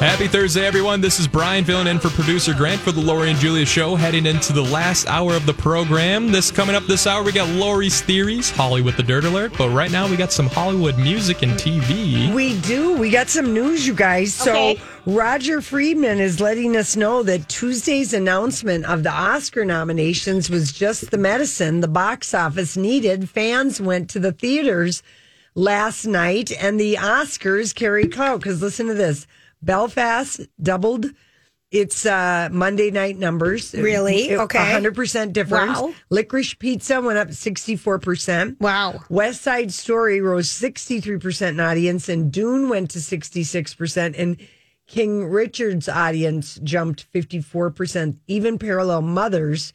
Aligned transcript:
Happy 0.00 0.26
Thursday, 0.26 0.66
everyone. 0.66 1.00
This 1.00 1.20
is 1.20 1.28
Brian 1.28 1.64
filling 1.64 1.86
in 1.86 2.00
for 2.00 2.10
producer 2.10 2.52
Grant 2.52 2.80
for 2.80 2.90
the 2.90 3.00
Lori 3.00 3.30
and 3.30 3.38
Julia 3.38 3.64
show, 3.64 3.94
heading 3.94 4.26
into 4.26 4.52
the 4.52 4.62
last 4.62 5.06
hour 5.06 5.34
of 5.34 5.46
the 5.46 5.54
program. 5.54 6.32
This 6.32 6.50
coming 6.50 6.74
up 6.74 6.82
this 6.84 7.06
hour, 7.06 7.22
we 7.22 7.30
got 7.30 7.48
Lori's 7.48 8.02
Theories, 8.02 8.50
Holly 8.50 8.82
with 8.82 8.96
the 8.96 9.04
Dirt 9.04 9.24
Alert, 9.24 9.52
but 9.56 9.70
right 9.70 9.90
now 9.90 10.08
we 10.08 10.16
got 10.16 10.32
some 10.32 10.46
Hollywood 10.46 10.98
music 10.98 11.42
and 11.42 11.52
TV. 11.52 12.34
We 12.34 12.60
do. 12.60 12.98
We 12.98 13.08
got 13.08 13.28
some 13.28 13.54
news, 13.54 13.86
you 13.86 13.94
guys. 13.94 14.34
So 14.34 14.74
Roger 15.06 15.62
Friedman 15.62 16.18
is 16.18 16.40
letting 16.40 16.76
us 16.76 16.96
know 16.96 17.22
that 17.22 17.48
Tuesday's 17.48 18.12
announcement 18.12 18.84
of 18.86 19.04
the 19.04 19.12
Oscar 19.12 19.64
nominations 19.64 20.50
was 20.50 20.72
just 20.72 21.12
the 21.12 21.18
medicine 21.18 21.80
the 21.80 21.88
box 21.88 22.34
office 22.34 22.76
needed. 22.76 23.30
Fans 23.30 23.80
went 23.80 24.10
to 24.10 24.18
the 24.18 24.32
theaters 24.32 25.04
last 25.54 26.04
night, 26.04 26.50
and 26.60 26.80
the 26.80 26.96
Oscars 26.96 27.72
carry 27.72 28.08
clout. 28.08 28.40
Because 28.40 28.60
listen 28.60 28.88
to 28.88 28.94
this 28.94 29.26
Belfast 29.64 30.40
doubled 30.62 31.06
its 31.70 32.06
uh, 32.06 32.48
Monday 32.52 32.90
night 32.90 33.18
numbers. 33.18 33.74
Really? 33.74 34.28
It- 34.30 34.38
Okay. 34.38 34.58
100% 34.58 35.32
difference. 35.32 35.80
Wow. 35.80 35.94
Licorice 36.10 36.54
Pizza 36.58 37.00
went 37.00 37.18
up 37.18 37.28
64%. 37.28 38.60
Wow. 38.60 39.02
West 39.08 39.42
Side 39.42 39.72
Story 39.72 40.20
rose 40.20 40.48
63% 40.48 41.48
in 41.48 41.60
audience, 41.60 42.08
and 42.08 42.30
Dune 42.32 42.68
went 42.68 42.90
to 42.92 42.98
66%, 43.00 44.14
and 44.16 44.36
King 44.86 45.24
Richard's 45.24 45.88
audience 45.88 46.60
jumped 46.62 47.10
54%. 47.12 48.18
Even 48.28 48.58
Parallel 48.58 49.02
Mothers 49.02 49.72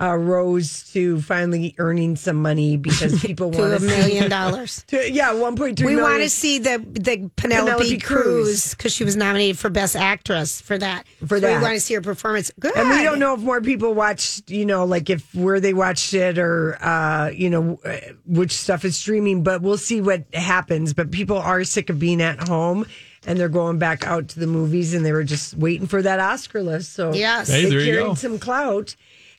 uh, 0.00 0.16
rose 0.16 0.90
to 0.92 1.20
finally 1.20 1.72
earning 1.78 2.16
some 2.16 2.42
money 2.42 2.76
because 2.76 3.20
people 3.24 3.50
To 3.52 3.58
want 3.58 3.74
a 3.74 3.78
million 3.80 4.28
dollars. 4.28 4.84
yeah, 4.90 5.28
1.2 5.30 5.84
We 5.84 5.94
want 5.96 6.20
to 6.22 6.28
see 6.28 6.58
the 6.58 6.78
the 6.78 7.30
Penelope, 7.36 7.70
Penelope 7.70 7.98
Cruz. 8.00 8.22
Cruz 8.24 8.74
because 8.74 8.92
she 8.92 9.04
was 9.04 9.14
nominated 9.14 9.56
for 9.58 9.70
Best 9.70 9.94
Actress 9.94 10.60
for 10.60 10.76
that. 10.78 11.04
For 11.26 11.36
So 11.38 11.40
that. 11.42 11.56
we 11.58 11.62
want 11.62 11.74
to 11.74 11.80
see 11.80 11.94
her 11.94 12.00
performance. 12.00 12.50
Good. 12.58 12.76
And 12.76 12.90
we 12.90 13.04
don't 13.04 13.20
know 13.20 13.34
if 13.34 13.40
more 13.40 13.60
people 13.60 13.94
watched, 13.94 14.50
you 14.50 14.66
know, 14.66 14.84
like 14.84 15.10
if 15.10 15.32
where 15.34 15.60
they 15.60 15.74
watched 15.74 16.12
it 16.12 16.38
or, 16.38 16.76
uh, 16.84 17.28
you 17.28 17.48
know, 17.48 17.78
uh, 17.84 17.96
which 18.26 18.50
stuff 18.52 18.84
is 18.84 18.96
streaming, 18.96 19.44
but 19.44 19.62
we'll 19.62 19.78
see 19.78 20.00
what 20.00 20.24
happens. 20.34 20.92
But 20.92 21.12
people 21.12 21.38
are 21.38 21.62
sick 21.62 21.88
of 21.88 22.00
being 22.00 22.20
at 22.20 22.48
home 22.48 22.84
and 23.26 23.38
they're 23.38 23.48
going 23.48 23.78
back 23.78 24.04
out 24.06 24.28
to 24.28 24.40
the 24.40 24.46
movies 24.46 24.92
and 24.92 25.04
they 25.06 25.12
were 25.12 25.24
just 25.24 25.54
waiting 25.56 25.86
for 25.86 26.02
that 26.02 26.18
Oscar 26.20 26.62
list. 26.62 26.92
So 26.94 27.12
Yes. 27.14 27.48
Hey, 27.48 27.66
they 27.70 27.84
carried 27.84 28.18
some 28.18 28.38
clout. 28.40 28.96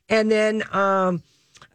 And 0.09 0.31
then 0.31 0.63
um, 0.71 1.23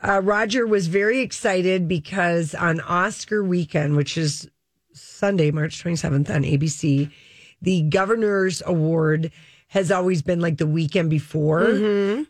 uh, 0.03 0.21
Roger 0.23 0.67
was 0.67 0.87
very 0.87 1.21
excited 1.21 1.89
because 1.89 2.55
on 2.55 2.81
Oscar 2.81 3.43
weekend, 3.43 3.97
which 3.97 4.17
is 4.17 4.49
Sunday, 4.93 5.51
March 5.51 5.83
27th 5.83 6.31
on 6.31 6.43
ABC, 6.43 7.11
the 7.63 7.83
Governor's 7.83 8.63
Award 8.65 9.33
has 9.69 9.93
always 9.93 10.21
been 10.21 10.41
like 10.41 10.57
the 10.59 10.67
weekend 10.67 11.11
before. 11.11 11.63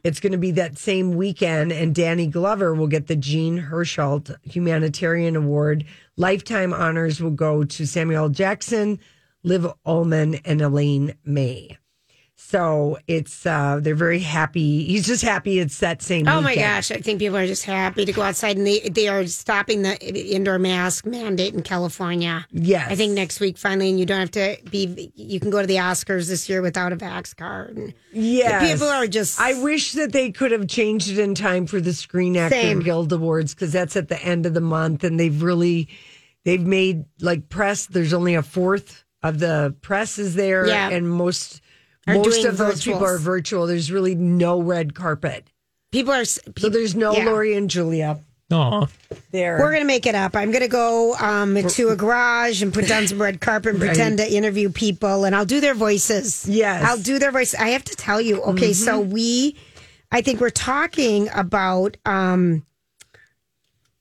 It's 0.05 0.21
going 0.21 0.33
to 0.33 0.39
be 0.39 0.51
that 0.53 0.77
same 0.77 1.15
weekend, 1.17 1.73
and 1.73 1.95
Danny 1.95 2.27
Glover 2.27 2.75
will 2.75 2.87
get 2.87 3.07
the 3.07 3.17
Jean 3.17 3.63
Hersholt 3.63 4.35
Humanitarian 4.43 5.37
Award. 5.37 5.87
Lifetime 6.17 6.75
honors 6.75 7.21
will 7.23 7.31
go 7.31 7.65
to 7.65 7.87
Samuel 7.87 8.29
Jackson, 8.29 8.99
Liv 9.43 9.67
Ullmann, 9.87 10.43
and 10.45 10.61
Elaine 10.61 11.15
May. 11.25 11.79
So 12.43 12.99
it's 13.07 13.45
uh 13.45 13.79
they're 13.81 13.95
very 13.95 14.19
happy. 14.19 14.85
He's 14.85 15.07
just 15.07 15.23
happy 15.23 15.59
it's 15.61 15.79
that 15.81 16.03
same. 16.03 16.27
Oh 16.27 16.41
my 16.41 16.51
weekend. 16.51 16.67
gosh! 16.67 16.91
I 16.91 16.97
think 16.97 17.19
people 17.21 17.37
are 17.37 17.47
just 17.47 17.65
happy 17.65 18.05
to 18.05 18.13
go 18.13 18.23
outside, 18.23 18.57
and 18.57 18.67
they 18.67 18.81
they 18.81 19.07
are 19.09 19.25
stopping 19.27 19.83
the 19.83 19.97
indoor 20.35 20.59
mask 20.59 21.07
mandate 21.07 21.55
in 21.55 21.63
California. 21.63 22.47
Yes. 22.51 22.91
I 22.91 22.97
think 22.97 23.13
next 23.13 23.39
week 23.41 23.57
finally, 23.59 23.91
and 23.91 24.01
you 24.01 24.07
don't 24.07 24.19
have 24.21 24.31
to 24.33 24.57
be. 24.71 25.13
You 25.15 25.39
can 25.39 25.51
go 25.51 25.61
to 25.61 25.67
the 25.67 25.77
Oscars 25.77 26.29
this 26.29 26.49
year 26.49 26.61
without 26.63 26.93
a 26.93 26.97
vax 26.97 27.37
card. 27.37 27.95
Yes. 28.11 28.73
people 28.73 28.89
are 28.89 29.07
just. 29.07 29.39
I 29.41 29.63
wish 29.63 29.93
that 29.93 30.13
they 30.13 30.33
could 30.33 30.51
have 30.51 30.67
changed 30.67 31.11
it 31.11 31.19
in 31.19 31.35
time 31.37 31.67
for 31.67 31.81
the 31.81 31.93
Screen 31.93 32.37
Actor 32.37 32.57
Same. 32.57 32.81
Guild 32.81 33.13
Awards 33.13 33.55
because 33.55 33.71
that's 33.73 33.97
at 33.97 34.09
the 34.09 34.21
end 34.25 34.47
of 34.47 34.55
the 34.55 34.61
month, 34.63 35.05
and 35.05 35.21
they've 35.21 35.43
really 35.43 35.89
they've 36.45 36.67
made 36.67 37.05
like 37.21 37.49
press. 37.49 37.87
There's 37.87 38.15
only 38.15 38.35
a 38.35 38.43
fourth 38.43 39.05
of 39.23 39.39
the 39.39 39.77
press 39.83 40.19
is 40.19 40.35
there, 40.35 40.67
Yeah. 40.67 40.89
and 40.89 41.09
most 41.09 41.61
most 42.07 42.37
doing 42.37 42.47
of 42.47 42.59
those 42.59 42.85
people 42.85 43.05
are 43.05 43.19
virtual. 43.19 43.67
There's 43.67 43.91
really 43.93 44.15
no 44.15 44.61
red 44.61 44.95
carpet, 44.95 45.49
people 45.93 46.13
are. 46.13 46.25
so 46.25 46.69
there's 46.69 46.95
no 46.95 47.13
yeah. 47.13 47.27
Lori 47.27 47.55
and 47.57 47.69
Julia 47.71 48.21
Aw. 48.53 48.87
there. 49.31 49.59
We're 49.59 49.73
gonna 49.73 49.85
make 49.85 50.07
it 50.07 50.15
up. 50.15 50.35
I'm 50.35 50.51
gonna 50.51 50.69
go 50.69 51.15
um, 51.17 51.57
to 51.57 51.89
a 51.91 51.97
garage 51.97 52.63
and 52.63 52.73
put 52.73 52.89
down 52.89 53.07
some 53.07 53.21
red 53.21 53.41
carpet 53.41 53.73
and 53.75 53.81
pretend 53.81 54.19
to 54.19 54.33
interview 54.33 54.71
people, 54.71 55.25
and 55.25 55.37
I'll 55.37 55.47
do 55.47 55.61
their 55.61 55.75
voices. 55.75 56.49
Yes. 56.49 56.85
I'll 56.85 56.99
do 56.99 57.19
their 57.19 57.31
voice. 57.31 57.55
I 57.55 57.69
have 57.71 57.85
to 57.85 57.97
tell 57.97 58.21
you. 58.21 58.43
Okay, 58.43 58.73
so 58.73 59.01
we, 59.01 59.57
I 60.11 60.23
think 60.23 60.41
we're 60.41 60.51
talking 60.51 61.29
about 61.33 61.97
um, 62.05 62.65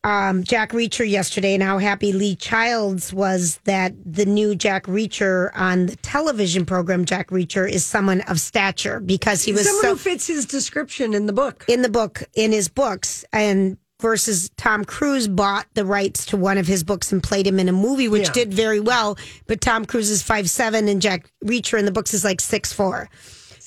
um, 0.09 0.43
Jack 0.43 0.71
Reacher 0.71 1.07
yesterday, 1.07 1.53
and 1.53 1.61
how 1.61 1.77
happy 1.77 2.11
Lee 2.11 2.35
Childs 2.35 3.13
was 3.13 3.59
that 3.65 3.93
the 4.05 4.25
new 4.25 4.55
Jack 4.55 4.85
Reacher 4.85 5.51
on 5.55 5.85
the 5.85 5.95
television 5.97 6.65
program 6.65 7.05
Jack 7.05 7.29
Reacher 7.29 7.69
is 7.69 7.85
someone 7.85 8.21
of 8.21 8.39
stature 8.39 8.99
because 8.99 9.43
he 9.43 9.51
was 9.53 9.65
Someone 9.65 9.83
so 9.83 9.89
who 9.91 9.95
fits 9.97 10.25
his 10.27 10.45
description 10.45 11.13
in 11.13 11.27
the 11.27 11.33
book. 11.33 11.65
in 11.67 11.81
the 11.83 11.89
book 11.89 12.23
in 12.35 12.51
his 12.51 12.67
books 12.69 13.23
and 13.31 13.77
versus 14.01 14.49
Tom 14.57 14.85
Cruise 14.85 15.27
bought 15.27 15.67
the 15.73 15.83
rights 15.85 16.25
to 16.27 16.37
one 16.37 16.57
of 16.57 16.65
his 16.65 16.83
books 16.85 17.11
and 17.11 17.21
played 17.21 17.45
him 17.45 17.59
in 17.59 17.67
a 17.67 17.73
movie 17.73 18.07
which 18.07 18.27
Yeah. 18.27 18.33
did 18.33 18.53
very 18.53 18.79
well 18.79 19.17
but 19.45 19.59
Tom 19.61 19.85
Cruise 19.85 20.09
is 20.09 20.23
five 20.23 20.49
seven 20.49 20.87
and 20.87 21.01
Jack 21.01 21.29
Reacher 21.43 21.77
in 21.77 21.85
the 21.85 21.91
books 21.91 22.13
is 22.13 22.23
like 22.23 22.39
six 22.41 22.71
four. 22.73 23.09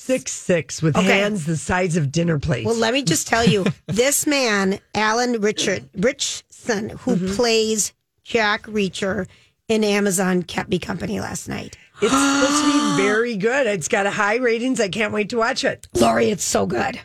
Six 0.05 0.33
six 0.33 0.81
with 0.81 0.97
Okay. 0.97 1.05
hands 1.19 1.45
the 1.45 1.55
size 1.55 1.95
of 1.95 2.11
dinner 2.11 2.37
plates. 2.37 2.65
Well, 2.65 2.75
let 2.75 2.91
me 2.93 3.03
just 3.03 3.25
tell 3.25 3.45
you, 3.45 3.65
this 3.87 4.27
man, 4.27 4.79
Alan 4.93 5.39
Richard 5.39 5.87
Ritchson, 5.95 6.89
who 6.89 7.15
Mm-hmm. 7.15 7.35
plays 7.35 7.93
Jack 8.25 8.63
Reacher 8.63 9.27
in 9.69 9.85
Amazon 9.85 10.43
kept 10.43 10.69
me 10.69 10.77
company 10.77 11.21
last 11.21 11.47
night. 11.47 11.77
it's 12.01 12.11
supposed 12.11 12.63
to 12.65 12.97
be 12.97 13.01
very 13.03 13.37
good. 13.37 13.65
It's 13.65 13.87
got 13.87 14.05
a 14.05 14.11
high 14.11 14.35
ratings. 14.35 14.81
I 14.81 14.89
can't 14.89 15.13
wait 15.13 15.29
to 15.29 15.37
watch 15.37 15.63
it. 15.63 15.87
Lori, 15.93 16.31
it's 16.31 16.43
so 16.43 16.65
good. 16.65 16.99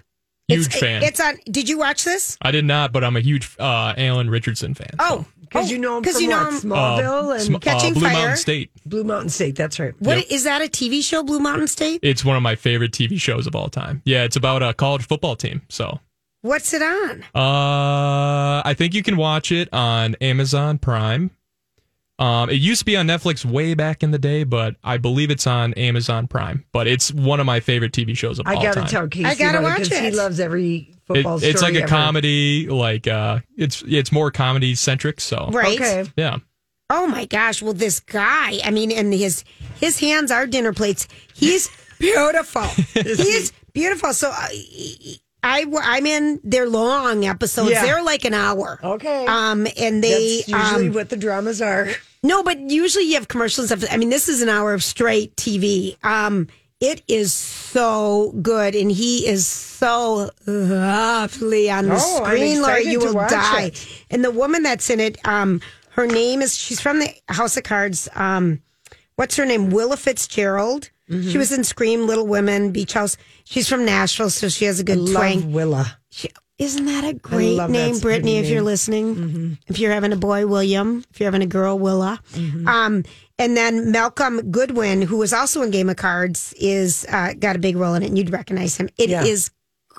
Huge 0.48 0.66
it's, 0.66 0.78
fan. 0.78 1.02
It's 1.02 1.20
on. 1.20 1.36
Did 1.50 1.68
you 1.68 1.78
watch 1.78 2.04
this? 2.04 2.36
I 2.42 2.50
did 2.50 2.64
not, 2.64 2.92
but 2.92 3.04
I'm 3.04 3.16
a 3.16 3.20
huge 3.20 3.54
uh, 3.58 3.94
Alan 3.96 4.30
Richardson 4.30 4.72
fan. 4.74 4.90
Oh, 4.98 5.26
Because 5.40 5.70
you 5.70 5.78
know 5.78 5.98
him 5.98 6.02
from 6.04 6.10
because 6.10 6.20
you 6.22 6.28
know 6.28 6.42
what? 6.44 6.52
him. 6.64 6.70
Smallville 6.70 7.28
Uh, 7.28 7.32
and 7.34 7.42
Sm- 7.42 7.54
uh, 7.56 7.58
Catching 7.58 7.92
Blue 7.94 8.02
Fire. 8.02 8.12
Mountain 8.14 8.36
State. 8.38 8.70
Blue 8.86 9.04
Mountain 9.04 9.28
State. 9.28 9.56
That's 9.56 9.78
right. 9.78 9.94
What 10.00 10.16
Yep. 10.16 10.26
is 10.30 10.44
that? 10.44 10.62
A 10.62 10.64
TV 10.68 11.02
show, 11.04 11.22
Blue 11.22 11.40
Mountain 11.40 11.68
State? 11.68 12.00
It's 12.02 12.24
one 12.24 12.36
of 12.36 12.42
my 12.42 12.54
favorite 12.56 12.92
TV 12.92 13.20
shows 13.20 13.46
of 13.46 13.54
all 13.54 13.68
time. 13.68 14.00
Yeah, 14.04 14.24
it's 14.24 14.36
about 14.36 14.62
a 14.62 14.72
college 14.72 15.06
football 15.06 15.36
team. 15.36 15.62
So 15.68 16.00
What's 16.42 16.72
it 16.72 16.82
on? 16.82 17.24
Uh, 17.34 18.62
I 18.64 18.72
think 18.76 18.94
you 18.94 19.02
can 19.02 19.16
watch 19.16 19.50
it 19.52 19.68
on 19.72 20.14
Amazon 20.20 20.78
Prime. 20.78 21.30
Um, 22.18 22.50
it 22.50 22.54
used 22.54 22.80
to 22.80 22.84
be 22.84 22.96
on 22.96 23.06
Netflix 23.06 23.44
way 23.44 23.74
back 23.74 24.02
in 24.02 24.10
the 24.10 24.18
day, 24.18 24.42
but 24.44 24.74
I 24.82 24.96
believe 24.96 25.30
it's 25.30 25.46
on 25.46 25.72
Amazon 25.74 26.26
Prime. 26.26 26.64
But 26.72 26.86
it's 26.88 27.12
one 27.12 27.38
of 27.38 27.46
my 27.46 27.60
favorite 27.60 27.92
TV 27.92 28.16
shows 28.16 28.38
of 28.40 28.46
I 28.46 28.54
all 28.54 28.62
gotta 28.62 28.80
time. 28.80 28.88
tell 28.88 29.08
Casey 29.08 29.24
I 29.26 29.34
gotta 29.36 29.58
about 29.58 29.78
watch 29.78 29.82
because 29.84 29.98
he 30.00 30.06
it. 30.08 30.14
loves 30.14 30.40
every 30.40 30.76
It- 30.76 30.96
football 31.06 31.36
it's 31.36 31.62
like 31.62 31.70
story 31.70 31.76
a 31.76 31.82
ever. 31.82 31.88
comedy, 31.88 32.68
like 32.68 33.06
uh, 33.06 33.38
it's 33.56 33.82
it's 33.86 34.10
more 34.10 34.30
comedy 34.32 34.74
centric. 34.74 35.20
So 35.20 35.48
Right. 35.52 35.80
Okay. 35.80 36.10
yeah, 36.16 36.38
Oh 36.90 37.06
my 37.06 37.24
gosh! 37.26 37.60
Well, 37.62 37.74
this 37.74 38.00
guy. 38.00 38.58
I 38.64 38.70
mean, 38.70 38.90
and 38.90 39.12
his 39.12 39.44
his 39.78 40.00
hands 40.00 40.30
are 40.30 40.46
dinner 40.46 40.72
plates. 40.72 41.06
He's 41.34 41.68
beautiful. 42.00 42.62
He's 42.94 43.52
beautiful. 43.72 44.12
So 44.14 44.30
I, 44.30 44.48
I 45.42 45.64
I'm 45.82 46.04
in 46.06 46.40
their 46.42 46.68
long 46.68 47.24
episodes. 47.24 47.70
Yeah. 47.70 47.82
They're 47.84 48.02
like 48.02 48.24
an 48.24 48.34
hour. 48.34 48.78
Okay. 48.82 49.26
Um, 49.26 49.66
and 49.76 50.02
they 50.02 50.42
That's 50.46 50.48
usually 50.48 50.88
um, 50.88 50.94
what 50.94 51.08
the 51.10 51.16
dramas 51.16 51.62
are. 51.62 51.88
no, 52.22 52.42
but 52.42 52.58
usually 52.58 53.04
you 53.04 53.14
have 53.14 53.28
commercials 53.28 53.66
stuff. 53.68 53.84
I 53.90 53.96
mean, 53.96 54.10
this 54.10 54.28
is 54.28 54.42
an 54.42 54.48
hour 54.48 54.74
of 54.74 54.82
straight 54.82 55.36
TV. 55.36 55.96
Um, 56.04 56.48
it 56.80 57.02
is 57.08 57.32
so 57.32 58.32
good, 58.40 58.74
and 58.76 58.90
he 58.90 59.26
is 59.26 59.46
so 59.46 60.30
lovely 60.46 61.70
on 61.70 61.86
the 61.88 61.94
Oh, 62.00 62.24
screen, 62.24 62.62
Laura. 62.62 62.82
You 62.82 63.00
will 63.00 63.14
die. 63.14 63.64
it. 63.66 64.04
And 64.10 64.24
the 64.24 64.30
woman 64.30 64.62
that's 64.62 64.88
in 64.90 65.00
it, 65.00 65.18
um, 65.26 65.60
her 65.90 66.06
name 66.06 66.40
is 66.42 66.56
she's 66.56 66.80
from 66.80 67.00
the 67.00 67.12
House 67.28 67.56
of 67.56 67.64
Cards. 67.64 68.08
Um, 68.14 68.62
what's 69.16 69.36
her 69.36 69.44
name? 69.46 69.70
Willa 69.70 69.96
Fitzgerald. 69.96 70.90
Mm-hmm. 71.10 71.30
She 71.30 71.38
was 71.38 71.52
in 71.52 71.64
Scream, 71.64 72.06
Little 72.06 72.26
Women, 72.26 72.70
Beach 72.70 72.92
House. 72.92 73.16
She's 73.44 73.68
from 73.68 73.84
Nashville, 73.84 74.30
so 74.30 74.48
she 74.48 74.64
has 74.66 74.78
a 74.80 74.84
good 74.84 74.98
Love 74.98 75.14
twang. 75.14 75.52
Willa. 75.52 75.98
She, 76.10 76.28
isn't 76.58 76.86
that 76.86 77.04
a 77.04 77.14
great 77.14 77.56
love 77.56 77.70
name, 77.70 77.98
Brittany? 78.00 78.38
If 78.38 78.46
you're 78.46 78.56
name. 78.56 78.58
Mm-hmm. 78.58 78.64
listening, 78.66 79.58
if 79.68 79.78
you're 79.78 79.92
having 79.92 80.12
a 80.12 80.16
boy, 80.16 80.46
William. 80.46 81.04
If 81.12 81.20
you're 81.20 81.28
having 81.28 81.42
a 81.42 81.46
girl, 81.46 81.78
Willa. 81.78 82.20
Mm-hmm. 82.32 82.66
Um, 82.66 83.04
and 83.38 83.56
then 83.56 83.92
Malcolm 83.92 84.50
Goodwin, 84.50 85.00
who 85.02 85.18
was 85.18 85.32
also 85.32 85.62
in 85.62 85.70
Game 85.70 85.88
of 85.88 85.96
Cards, 85.96 86.52
is 86.58 87.06
uh, 87.10 87.34
got 87.38 87.54
a 87.54 87.60
big 87.60 87.76
role 87.76 87.94
in 87.94 88.02
it, 88.02 88.06
and 88.06 88.18
you'd 88.18 88.30
recognize 88.30 88.76
him. 88.76 88.88
It 88.98 89.10
is 89.10 89.50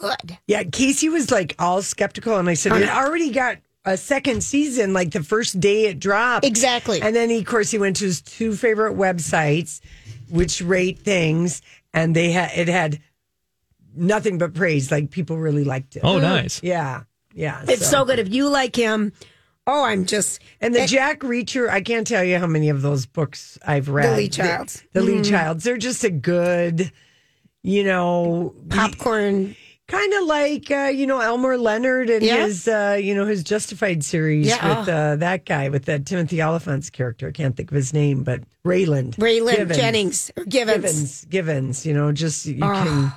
Yeah. 0.02 0.10
good. 0.18 0.38
Yeah, 0.48 0.64
Casey 0.64 1.08
was 1.10 1.32
like 1.32 1.56
all 1.60 1.82
skeptical, 1.82 2.38
and 2.38 2.50
I 2.50 2.54
said, 2.56 2.74
it 2.74 2.90
already 2.90 3.32
got 3.32 3.58
a 3.86 3.96
second 3.96 4.44
season, 4.44 4.92
like 4.94 5.12
the 5.12 5.24
first 5.24 5.62
day 5.62 5.86
it 5.86 6.00
dropped. 6.00 6.46
Exactly. 6.46 7.02
And 7.02 7.16
then, 7.16 7.30
he, 7.30 7.40
of 7.40 7.46
course, 7.46 7.72
he 7.72 7.78
went 7.80 7.96
to 7.98 8.06
his 8.06 8.22
two 8.22 8.54
favorite 8.54 8.98
websites, 8.98 9.80
which 10.30 10.62
rate 10.62 11.00
things, 11.00 11.62
and 11.94 12.16
they 12.16 12.32
had 12.32 12.52
it 12.56 12.68
had 12.68 13.00
nothing 13.96 14.38
but 14.38 14.54
praise. 14.54 14.92
Like 14.92 15.12
people 15.12 15.38
really 15.38 15.64
liked 15.64 15.96
it. 15.96 16.02
Oh, 16.04 16.20
nice. 16.20 16.62
Yeah, 16.64 17.04
yeah. 17.34 17.64
It's 17.68 17.88
so 17.90 18.06
good. 18.06 18.20
If 18.20 18.30
you 18.34 18.50
like 18.50 18.76
him, 18.76 19.14
oh, 19.68 19.84
I'm 19.84 20.06
just 20.06 20.42
And 20.62 20.74
the 20.74 20.88
Jack 20.88 21.22
Reacher, 21.22 21.70
I 21.70 21.82
can't 21.82 22.08
tell 22.08 22.24
you 22.24 22.40
how 22.40 22.48
many 22.48 22.70
of 22.70 22.82
those 22.82 23.06
books 23.06 23.58
I've 23.66 23.90
read. 23.90 24.14
The 24.14 24.18
Lee 24.18 24.30
Childs. 24.30 24.84
The, 24.94 25.02
the 25.02 25.06
Lee 25.06 25.22
Childs. 25.22 25.64
They're 25.64 25.78
just 25.78 26.04
a 26.04 26.10
good, 26.10 26.92
you 27.62 27.84
know, 27.84 28.56
popcorn. 28.70 29.56
Kind 29.90 30.14
of 30.14 30.24
like 30.26 30.70
uh, 30.72 30.92
you 30.94 31.08
know 31.08 31.20
Elmore 31.20 31.58
Leonard 31.58 32.10
and 32.10 32.24
Yeah. 32.24 32.46
his 32.46 32.68
uh, 32.68 32.98
you 33.02 33.14
know 33.16 33.26
his 33.26 33.44
Justified 33.44 34.04
series 34.04 34.48
Yeah. 34.48 34.80
with 34.80 34.90
uh, 34.90 35.16
that 35.18 35.46
guy 35.46 35.70
with 35.70 35.86
that 35.86 36.06
Timothy 36.06 36.42
Olyphant's 36.42 36.90
character. 36.90 37.28
I 37.28 37.32
can't 37.32 37.58
think 37.58 37.72
of 37.72 37.76
his 37.76 37.92
name, 37.94 38.24
but 38.24 38.42
Rayland. 38.66 39.16
Raylan 39.16 39.56
Givens. 39.58 39.78
Jennings 39.78 40.32
or 40.38 40.46
Givens. 40.46 40.82
Givens. 40.84 41.26
Givens. 41.26 41.86
You 41.86 41.94
know, 41.94 42.12
just 42.12 42.46
you 42.46 42.60
can 42.60 43.12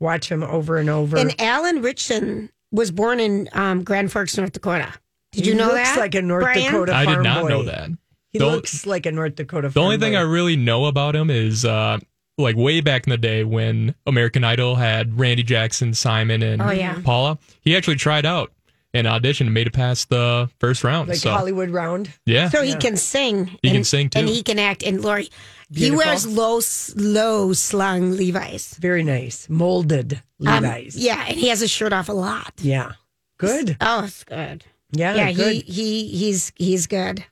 watch 0.00 0.30
him 0.30 0.42
over 0.42 0.76
and 0.76 0.90
over. 0.90 1.16
And 1.16 1.34
Alan 1.40 1.80
Ritchson 1.82 2.50
was 2.70 2.90
born 2.90 3.20
in 3.20 3.48
um, 3.52 3.82
Grand 3.82 4.12
Forks, 4.12 4.36
North 4.36 4.52
Dakota. 4.52 4.92
Did 5.32 5.46
you 5.46 5.52
he 5.54 5.58
know 5.58 5.68
looks 5.68 5.90
that? 5.94 5.98
like 5.98 6.14
a 6.14 6.22
North 6.22 6.42
Brian? 6.44 6.64
Dakota 6.72 6.94
I 6.94 7.06
did 7.06 7.22
not 7.22 7.42
boy. 7.42 7.48
know 7.48 7.62
that. 7.64 7.88
He 8.30 8.38
The- 8.38 8.46
looks 8.46 8.84
like 8.86 9.06
a 9.06 9.12
North 9.12 9.34
Dakota. 9.36 9.70
The 9.70 9.80
only 9.80 9.94
farm 9.96 10.00
thing 10.00 10.12
boy. 10.12 10.18
I 10.18 10.22
really 10.22 10.56
know 10.56 10.84
about 10.84 11.16
him 11.16 11.30
is 11.30 11.64
uh, 11.64 11.98
like 12.38 12.56
way 12.56 12.80
back 12.80 13.06
in 13.06 13.10
the 13.10 13.18
day 13.18 13.44
when 13.44 13.94
American 14.06 14.44
Idol 14.44 14.76
had 14.76 15.18
Randy 15.18 15.42
Jackson, 15.42 15.92
Simon, 15.94 16.42
and 16.42 16.62
Oh, 16.62 16.70
yeah. 16.70 16.98
Paula. 17.04 17.38
He 17.60 17.76
actually 17.76 17.96
tried 17.96 18.24
out 18.24 18.52
and 18.94 19.06
auditioned 19.06 19.42
and 19.46 19.54
made 19.54 19.66
it 19.66 19.72
past 19.74 20.08
the 20.08 20.48
first 20.60 20.82
round. 20.84 21.08
like 21.08 21.18
so 21.18 21.30
Hollywood 21.30 21.70
Round. 21.70 22.10
yeah, 22.24 22.48
So 22.48 22.62
he 22.62 22.74
can 22.76 22.96
sing. 22.96 23.58
He 23.62 23.70
can 23.70 23.84
sing, 23.84 24.08
too. 24.08 24.20
And 24.20 24.28
he 24.28 24.42
can 24.42 24.58
act. 24.58 24.82
And 24.82 25.02
Lori, 25.02 25.28
Beautiful. 25.70 26.00
he 26.00 26.06
wears 26.06 26.26
low, 26.26 26.60
low 26.96 27.52
slung 27.52 28.12
Levi's. 28.16 28.74
Very 28.80 29.02
nice, 29.04 29.46
molded 29.50 30.22
Um, 30.46 30.62
Levi's. 30.62 30.96
yeah, 30.96 31.24
and 31.28 31.36
he 31.36 31.48
has 31.48 31.60
his 31.60 31.70
shirt 31.70 31.92
off 31.92 32.08
a 32.08 32.12
lot. 32.12 32.54
yeah, 32.58 32.92
good. 33.36 33.76
Oh, 33.80 34.04
it's 34.04 34.24
good. 34.24 34.64
Yeah, 34.92 35.14
Yeah, 35.16 35.32
good. 35.32 35.52
he 35.52 35.60
he 35.60 36.08
he's 36.16 36.50
he's 36.56 36.86
good. 36.86 37.24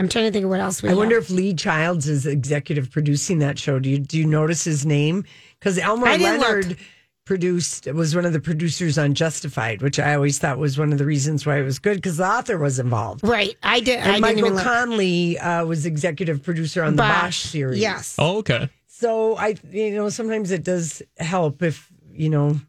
I'm 0.00 0.08
trying 0.08 0.24
to 0.26 0.32
think 0.32 0.44
of 0.44 0.50
what 0.50 0.60
else 0.60 0.82
we. 0.82 0.88
I 0.88 0.92
have. 0.92 0.98
wonder 0.98 1.16
if 1.18 1.30
Lee 1.30 1.54
Childs 1.54 2.08
is 2.08 2.26
executive 2.26 2.90
producing 2.90 3.38
that 3.40 3.58
show. 3.58 3.78
Do 3.78 3.88
you 3.88 3.98
do 3.98 4.18
you 4.18 4.26
notice 4.26 4.64
his 4.64 4.84
name? 4.86 5.24
Because 5.58 5.78
Elmore 5.78 6.08
I 6.08 6.16
didn't 6.16 6.40
Leonard 6.40 6.68
look. 6.70 6.78
produced 7.26 7.86
was 7.86 8.16
one 8.16 8.24
of 8.24 8.32
the 8.32 8.40
producers 8.40 8.98
on 8.98 9.14
Justified, 9.14 9.82
which 9.82 9.98
I 10.00 10.14
always 10.14 10.38
thought 10.38 10.58
was 10.58 10.78
one 10.78 10.90
of 10.92 10.98
the 10.98 11.04
reasons 11.04 11.46
why 11.46 11.58
it 11.58 11.62
was 11.62 11.78
good 11.78 11.96
because 11.98 12.16
the 12.16 12.26
author 12.26 12.58
was 12.58 12.78
involved. 12.78 13.22
Right, 13.22 13.56
I 13.62 13.80
did. 13.80 14.00
I 14.00 14.16
And 14.16 14.24
didn't 14.24 14.42
Michael. 14.54 14.58
Connelly 14.58 15.38
uh, 15.38 15.64
was 15.66 15.86
executive 15.86 16.42
producer 16.42 16.82
on 16.82 16.96
the 16.96 17.02
Bosch 17.02 17.36
series. 17.38 17.78
Yes. 17.80 18.16
Oh, 18.18 18.38
okay. 18.38 18.68
So 18.86 19.36
I, 19.36 19.56
you 19.70 19.94
know, 19.94 20.08
sometimes 20.08 20.50
it 20.50 20.64
does 20.64 21.02
help 21.18 21.62
if 21.62 21.90
you 22.12 22.28
know 22.30 22.60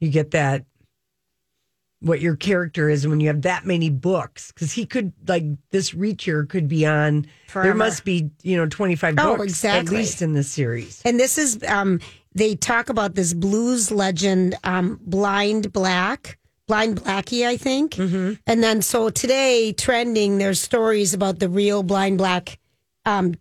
you 0.00 0.10
get 0.10 0.32
that 0.32 0.64
what 2.04 2.20
your 2.20 2.36
character 2.36 2.90
is 2.90 3.06
when 3.08 3.18
you 3.18 3.28
have 3.28 3.42
that 3.42 3.64
many 3.64 3.88
books 3.88 4.52
because 4.52 4.70
he 4.72 4.84
could 4.84 5.12
like 5.26 5.44
this 5.70 5.92
Reacher 5.92 6.46
could 6.48 6.68
be 6.68 6.84
on. 6.86 7.26
There 7.54 7.74
must 7.74 8.04
be 8.04 8.30
you 8.42 8.56
know 8.56 8.66
twenty 8.66 8.94
five 8.94 9.14
Oh, 9.18 9.36
books 9.36 9.52
exactly. 9.52 9.96
at 9.96 10.00
least 10.00 10.20
in 10.22 10.34
this 10.34 10.48
series. 10.50 11.00
And 11.04 11.18
this 11.18 11.38
is 11.38 11.62
um 11.66 12.00
they 12.34 12.56
talk 12.56 12.90
about 12.90 13.14
this 13.14 13.32
blues 13.32 13.90
legend 13.90 14.54
um 14.64 15.00
Blind 15.02 15.72
Black, 15.72 16.38
Blind 16.68 17.00
Blackie, 17.00 17.46
I 17.46 17.56
think. 17.56 17.92
Mm-hmm. 17.94 18.34
And 18.46 18.62
then 18.62 18.82
so 18.82 19.08
today 19.08 19.72
trending 19.72 20.36
there's 20.38 20.60
stories 20.60 21.14
about 21.14 21.38
the 21.38 21.48
real 21.48 21.82
Blind 21.82 22.18
Black 22.18 22.58
um 23.06 23.34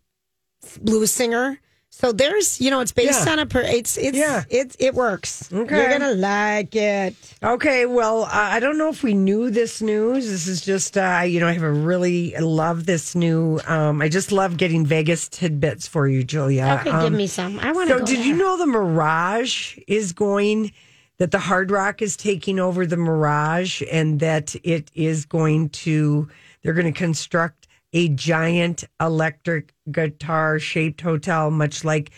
blues 0.82 1.12
singer. 1.12 1.60
So 1.96 2.12
there's, 2.12 2.60
you 2.60 2.72
know, 2.72 2.80
it's 2.80 2.92
based 2.92 3.26
Yeah. 3.28 3.34
on 3.34 3.40
a 3.40 3.46
per, 3.46 3.62
it's 3.62 3.98
it's 3.98 4.18
Yeah. 4.18 4.44
it 4.50 4.76
it 4.80 4.96
works. 4.96 5.48
Okay. 5.54 5.78
You're 5.78 5.90
gonna 6.00 6.16
like 6.16 6.76
it. 6.76 7.16
Okay, 7.44 7.86
well, 7.86 8.24
uh, 8.24 8.30
I 8.34 8.60
don't 8.60 8.80
know 8.80 8.90
if 8.90 9.04
we 9.04 9.14
knew 9.14 9.52
this 9.52 9.80
news. 9.80 10.28
This 10.28 10.48
is 10.48 10.62
just, 10.62 10.98
uh, 10.98 11.22
you 11.26 11.40
know, 11.40 11.48
I 11.48 11.54
have 11.54 11.62
a 11.62 11.72
really 11.72 12.36
I 12.36 12.40
love 12.40 12.88
this 12.88 13.14
new. 13.14 13.60
Um, 13.68 14.02
I 14.02 14.10
just 14.10 14.32
love 14.32 14.58
getting 14.58 14.88
Vegas 14.88 15.30
tidbits 15.30 15.88
for 15.88 16.08
you, 16.08 16.24
Julia. 16.24 16.80
Okay, 16.82 16.90
Um, 16.90 17.04
give 17.04 17.14
me 17.14 17.28
some. 17.28 17.60
I 17.60 17.72
want 17.72 17.90
to 17.90 18.00
So, 18.00 18.06
did 18.06 18.18
there. 18.20 18.26
you 18.26 18.34
know 18.38 18.58
the 18.58 18.66
Mirage 18.66 19.78
is 19.88 20.14
going? 20.14 20.72
That 21.20 21.30
the 21.30 21.40
Hard 21.40 21.70
Rock 21.70 22.02
is 22.02 22.18
taking 22.18 22.58
over 22.60 22.88
the 22.88 22.98
Mirage, 22.98 23.84
and 23.92 24.20
that 24.20 24.56
it 24.64 24.90
is 24.96 25.26
going 25.26 25.70
to. 25.86 26.28
They're 26.64 26.74
going 26.74 26.92
to 26.92 26.98
construct 26.98 27.63
a 27.94 28.10
giant 28.10 28.84
electric 29.00 29.74
guitar 29.92 30.60
shaped 30.60 31.02
hotel, 31.02 31.52
much 31.52 31.84
like 31.84 32.12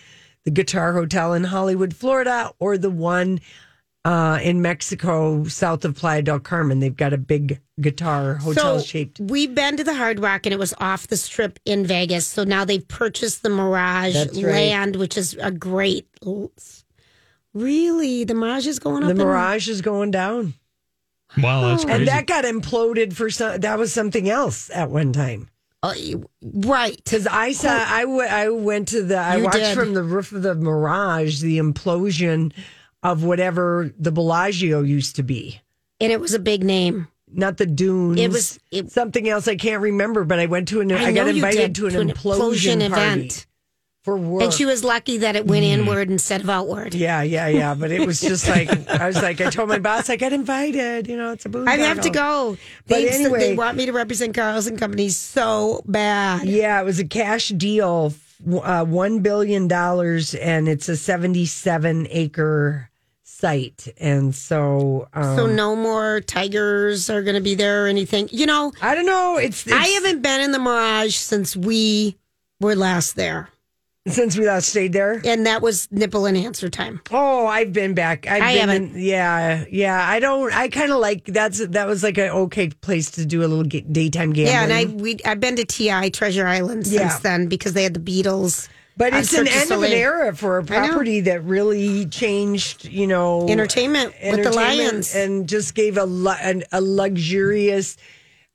the 0.46 0.52
Guitar 0.52 0.94
Hotel 0.94 1.34
in 1.34 1.44
Hollywood, 1.44 1.94
Florida, 1.94 2.52
or 2.60 2.78
the 2.78 2.90
one 2.90 3.42
uh, 4.06 4.40
in 4.42 4.62
Mexico, 4.62 5.44
south 5.46 5.84
of 5.84 5.96
Playa 5.96 6.22
del 6.22 6.40
Carmen. 6.40 6.80
They've 6.80 6.96
got 6.96 7.12
a 7.12 7.18
big 7.18 7.60
guitar 7.82 8.36
hotel 8.36 8.80
shaped. 8.80 9.20
We've 9.20 9.54
been 9.54 9.78
to 9.78 9.84
the 9.84 9.96
Hard 9.96 10.20
Rock 10.20 10.46
and 10.46 10.54
it 10.54 10.60
was 10.60 10.74
off 10.80 11.08
the 11.08 11.18
strip 11.18 11.60
in 11.66 11.86
Vegas. 11.86 12.28
So 12.28 12.44
now 12.44 12.64
they've 12.64 12.88
purchased 12.88 13.42
the 13.42 13.50
Mirage 13.50 14.16
right. 14.16 14.44
land, 14.44 14.96
which 14.96 15.18
is 15.18 15.36
a 15.42 15.52
great. 15.52 16.08
Really, 17.54 18.24
the 18.24 18.36
Mirage 18.36 18.68
is 18.68 18.80
going 18.80 19.04
up. 19.04 19.08
The 19.08 19.12
in- 19.22 19.28
Mirage 19.28 19.68
is 19.68 19.82
going 19.82 20.12
down. 20.12 20.54
Wow, 21.42 21.70
that's 21.70 21.84
crazy. 21.84 22.00
And 22.00 22.08
that 22.08 22.28
got 22.28 22.46
imploded 22.46 23.14
for 23.14 23.30
some. 23.30 23.60
That 23.60 23.80
was 23.80 23.92
something 23.92 24.30
else 24.30 24.70
at 24.70 24.90
one 24.92 25.12
time. 25.12 25.50
Oh, 25.94 26.24
right. 26.42 26.96
Because 27.04 27.28
I 27.28 27.52
saw, 27.52 27.70
I, 27.70 28.02
w- 28.02 28.22
I 28.22 28.50
went 28.50 28.88
to 28.90 29.04
the, 29.04 29.18
I 29.18 29.38
You 29.38 29.44
watched 29.44 29.58
did. 29.58 29.78
from 29.78 29.94
the 29.94 30.04
roof 30.04 30.32
of 30.32 30.42
the 30.42 30.56
Mirage 30.56 31.42
the 31.42 31.58
implosion 31.60 32.52
of 33.04 33.24
whatever 33.24 33.92
the 34.00 34.12
Bellagio 34.12 34.82
used 34.82 35.16
to 35.18 35.24
be. 35.24 35.62
And 36.00 36.12
it 36.12 36.20
was 36.20 36.34
a 36.34 36.40
big 36.40 36.64
name. 36.64 37.08
Not 37.32 37.58
the 37.58 37.66
dunes. 37.66 38.20
It 38.20 38.32
was- 38.32 38.60
it- 38.72 38.92
something 38.92 39.28
else 39.30 39.48
I 39.48 39.56
can't 39.56 39.82
remember, 39.82 40.24
but 40.24 40.40
I 40.40 40.46
went 40.46 40.68
to 40.70 40.82
an, 40.82 40.92
I, 40.92 41.12
know 41.12 41.26
got 41.26 41.36
you 41.36 41.36
invited 41.36 41.74
did, 41.74 41.76
to 41.76 42.00
an 42.00 42.10
implosion, 42.10 42.90
party 42.90 43.30
for 44.06 44.16
work. 44.16 44.44
And 44.44 44.54
she 44.54 44.66
was 44.66 44.84
lucky 44.84 45.18
that 45.18 45.36
it 45.36 45.48
went 45.48 45.66
inward 45.66 46.12
instead 46.12 46.42
of 46.42 46.50
outward. 46.50 46.94
yeah, 46.94 47.24
yeah, 47.24 47.48
yeah. 47.48 47.74
But 47.74 47.90
it 47.92 48.06
was 48.06 48.22
just 48.22 48.48
like, 48.48 48.70
I 48.88 49.08
was 49.08 49.16
like, 49.20 49.42
I 49.42 49.50
told 49.50 49.68
my 49.68 49.80
boss, 49.80 50.12
I 50.12 50.16
got 50.16 50.32
invited. 50.32 51.08
You 51.08 51.18
know, 51.18 51.32
it's 51.32 51.44
a 51.46 51.50
booze. 51.50 51.68
I 51.68 51.78
have 51.78 52.02
to 52.02 52.12
go. 52.12 52.56
But 52.88 52.96
They, 52.98 53.10
anyway- 53.10 53.40
they 53.40 53.56
want 53.56 53.76
me 53.78 53.88
to 53.88 53.92
represent 53.92 54.36
Carl's 54.36 54.68
and 54.68 54.78
Company 54.78 55.10
so 55.10 55.82
bad. 55.88 56.48
Yeah, 56.48 56.80
it 56.80 56.86
was 56.86 57.00
a 57.00 57.04
cash 57.06 57.50
deal, 57.50 58.14
uh, 58.64 58.86
one 58.86 59.20
billion 59.22 59.68
dollars, 59.68 60.36
and 60.36 60.70
it's 60.70 60.88
a 60.88 60.96
seventy-seven 60.96 62.08
acre 62.12 62.92
site, 63.24 63.88
and 64.00 64.34
so, 64.36 65.08
um, 65.14 65.36
So 65.36 65.46
no 65.48 65.76
more 65.76 66.22
tigers 66.22 67.10
are 67.10 67.22
going 67.24 67.36
to 67.36 67.42
be 67.42 67.56
there 67.56 67.86
or 67.86 67.88
anything. 67.88 68.30
You 68.32 68.46
know, 68.46 68.72
I 68.84 68.94
don't 68.96 69.06
know. 69.08 69.38
It's, 69.38 69.66
it's 69.66 69.76
I 69.76 69.88
haven't 69.88 70.22
been 70.22 70.42
in 70.42 70.52
the 70.52 70.60
Mirage 70.60 71.16
since 71.16 71.56
we 71.56 72.18
were 72.62 72.76
last 72.76 73.16
there. 73.16 73.50
Since 74.08 74.38
we 74.38 74.46
last 74.46 74.70
stayed 74.70 74.94
there. 74.94 75.20
and 75.26 75.48
that 75.48 75.64
was 75.64 75.88
nipple 75.92 76.28
enhancer 76.28 76.70
time. 76.70 77.02
Oh, 77.10 77.48
I've 77.48 77.74
been 77.74 77.96
back. 77.96 78.28
I've 78.28 78.44
I 78.44 78.54
been 78.54 78.70
haven't. 78.70 78.96
In, 78.96 79.02
yeah, 79.02 79.66
yeah. 79.72 80.08
I 80.08 80.20
don't. 80.20 80.54
I 80.54 80.68
kind 80.68 80.92
of 80.92 81.00
like 81.00 81.26
that's 81.26 81.66
that 81.66 81.88
was 81.88 82.04
like 82.04 82.20
an 82.20 82.30
okay 82.30 82.70
place 82.70 83.10
to 83.12 83.26
do 83.26 83.40
a 83.44 83.48
little 83.48 83.64
ga- 83.64 83.82
daytime 83.82 84.32
gambling. 84.32 84.46
Yeah, 84.56 84.64
and 84.64 84.72
I 84.72 84.86
we 84.86 85.18
I've 85.26 85.40
been 85.40 85.56
to 85.56 85.66
TI 85.66 86.12
Treasure 86.12 86.46
Island 86.46 86.86
since 86.86 87.02
Yeah. 87.02 87.18
then 87.24 87.48
because 87.48 87.74
they 87.74 87.82
had 87.82 87.96
the 87.96 88.00
Beatles. 88.00 88.70
But 88.96 89.12
on 89.14 89.20
it's 89.22 89.34
an 89.34 89.48
Cirque 89.48 89.54
du 89.54 89.60
end 89.60 89.72
of 89.72 89.80
an 89.82 89.90
Soleil. 89.90 89.92
era 90.00 90.36
for 90.36 90.58
a 90.60 90.64
property 90.64 91.22
that 91.22 91.44
really 91.44 92.06
changed, 92.06 92.86
you 92.86 93.08
know, 93.08 93.48
Entertainment 93.50 94.14
with 94.14 94.22
the 94.22 94.28
entertainment 94.28 94.56
Lions. 94.94 95.16
and 95.16 95.50
just 95.50 95.74
gave 95.74 95.98
a 95.98 96.06
lu- 96.06 96.30
an, 96.30 96.64
a 96.72 96.80
luxurious 96.80 97.98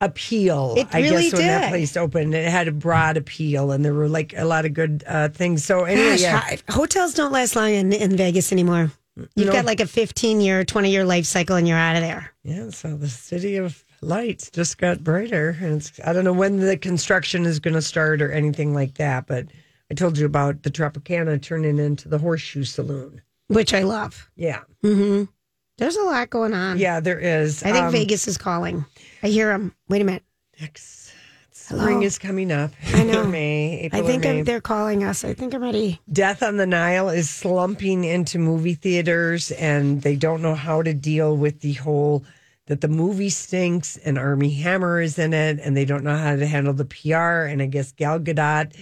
appeal. 0.01 0.75
It 0.79 0.89
I 0.93 1.01
really 1.01 1.25
guess 1.25 1.33
when 1.35 1.47
that 1.47 1.69
place 1.71 1.97
opened, 1.97 2.35
it 2.35 2.49
had 2.51 2.69
a 2.69 2.73
broad 2.73 3.17
appeal, 3.17 3.73
and 3.73 3.85
there 3.85 3.95
were 3.95 4.09
like 4.09 4.35
a 4.37 4.45
lot 4.45 4.65
of 4.65 4.73
good 4.75 5.05
uh, 5.07 5.29
things. 5.29 5.65
So 5.65 5.85
anyway, 5.85 6.11
Gosh, 6.19 6.21
yeah. 6.21 6.57
hotels 6.71 7.15
don't 7.15 7.33
last 7.33 7.57
long 7.57 7.71
in, 7.71 7.93
in 7.93 8.17
Vegas 8.17 8.53
anymore. 8.53 8.91
You've 9.35 9.49
No. 9.49 9.53
got 9.53 9.65
like 9.67 9.81
a 9.81 9.87
15 9.87 10.41
year, 10.41 10.65
20 10.65 10.91
year 10.91 11.05
life 11.05 11.27
cycle 11.27 11.57
and 11.57 11.69
you're 11.69 11.77
out 11.77 11.97
of 11.97 12.03
there. 12.03 12.33
Yeah, 12.45 12.71
so 12.71 12.97
the 12.97 13.09
city 13.09 13.57
of 13.57 13.85
lights 14.01 14.51
just 14.51 14.79
got 14.79 15.05
brighter, 15.05 15.57
and 15.61 15.77
it's, 15.79 15.99
I 16.05 16.13
don't 16.15 16.25
know 16.25 16.33
when 16.33 16.57
the 16.59 16.77
construction 16.77 17.45
is 17.45 17.59
going 17.59 17.75
to 17.75 17.83
start 17.83 18.23
or 18.23 18.31
anything 18.31 18.73
like 18.73 18.95
that. 18.95 19.27
But 19.27 19.47
I 19.91 19.95
told 19.95 20.17
you 20.17 20.25
about 20.25 20.63
the 20.63 20.71
Tropicana 20.71 21.43
turning 21.43 21.79
into 21.79 22.09
the 22.09 22.17
Horseshoe 22.19 22.65
Saloon. 22.65 23.21
Which 23.49 23.75
I 23.75 23.83
love. 23.83 24.31
Yeah, 24.37 24.61
There's 24.83 25.97
a 25.97 26.03
lot 26.05 26.31
going 26.31 26.55
on. 26.55 26.79
yeah, 26.79 27.01
there 27.01 27.19
is. 27.19 27.63
I 27.63 27.73
think 27.73 27.85
Um, 27.87 27.93
Vegas 27.93 28.29
is 28.29 28.39
calling. 28.39 28.85
I 29.23 29.29
hear 29.29 29.49
them. 29.49 29.75
Wait 29.89 30.03
a 30.03 30.05
minute. 30.05 30.25
next 30.61 31.13
spring 31.53 32.03
is 32.03 32.19
coming 32.19 32.51
up. 32.51 32.73
I 32.93 33.05
know. 33.05 33.27
May, 33.31 33.81
April 33.81 34.03
I 34.03 34.07
think 34.07 34.25
May. 34.25 34.39
I'm, 34.41 34.45
they're 34.45 34.61
calling 34.61 35.05
us. 35.05 35.25
I 35.25 35.35
think 35.35 35.55
I'm 35.55 35.63
ready. 35.63 36.01
Death 36.13 36.43
on 36.43 36.57
the 36.57 36.67
Nile 36.67 37.09
is 37.09 37.31
slumping 37.31 38.05
into 38.05 38.39
movie 38.39 38.75
theaters, 38.75 39.51
and 39.53 40.03
they 40.03 40.17
don't 40.17 40.43
know 40.43 40.55
how 40.55 40.83
to 40.83 40.93
deal 40.93 41.37
with 41.37 41.61
the 41.61 41.75
whole 41.75 42.25
that 42.67 42.81
the 42.81 42.89
movie 42.89 43.31
stinks 43.31 43.97
and 43.97 44.17
Armie 44.17 44.55
Hammer 44.55 45.01
is 45.01 45.19
in 45.19 45.33
it, 45.33 45.59
and 45.61 45.77
they 45.77 45.85
don't 45.85 46.05
know 46.05 46.17
how 46.17 46.37
to 46.37 46.47
handle 46.47 46.73
the 46.73 46.85
PR. 46.85 47.47
And 47.47 47.61
I 47.61 47.67
guess 47.67 47.93
Gal 47.93 48.21
Gadot 48.21 48.77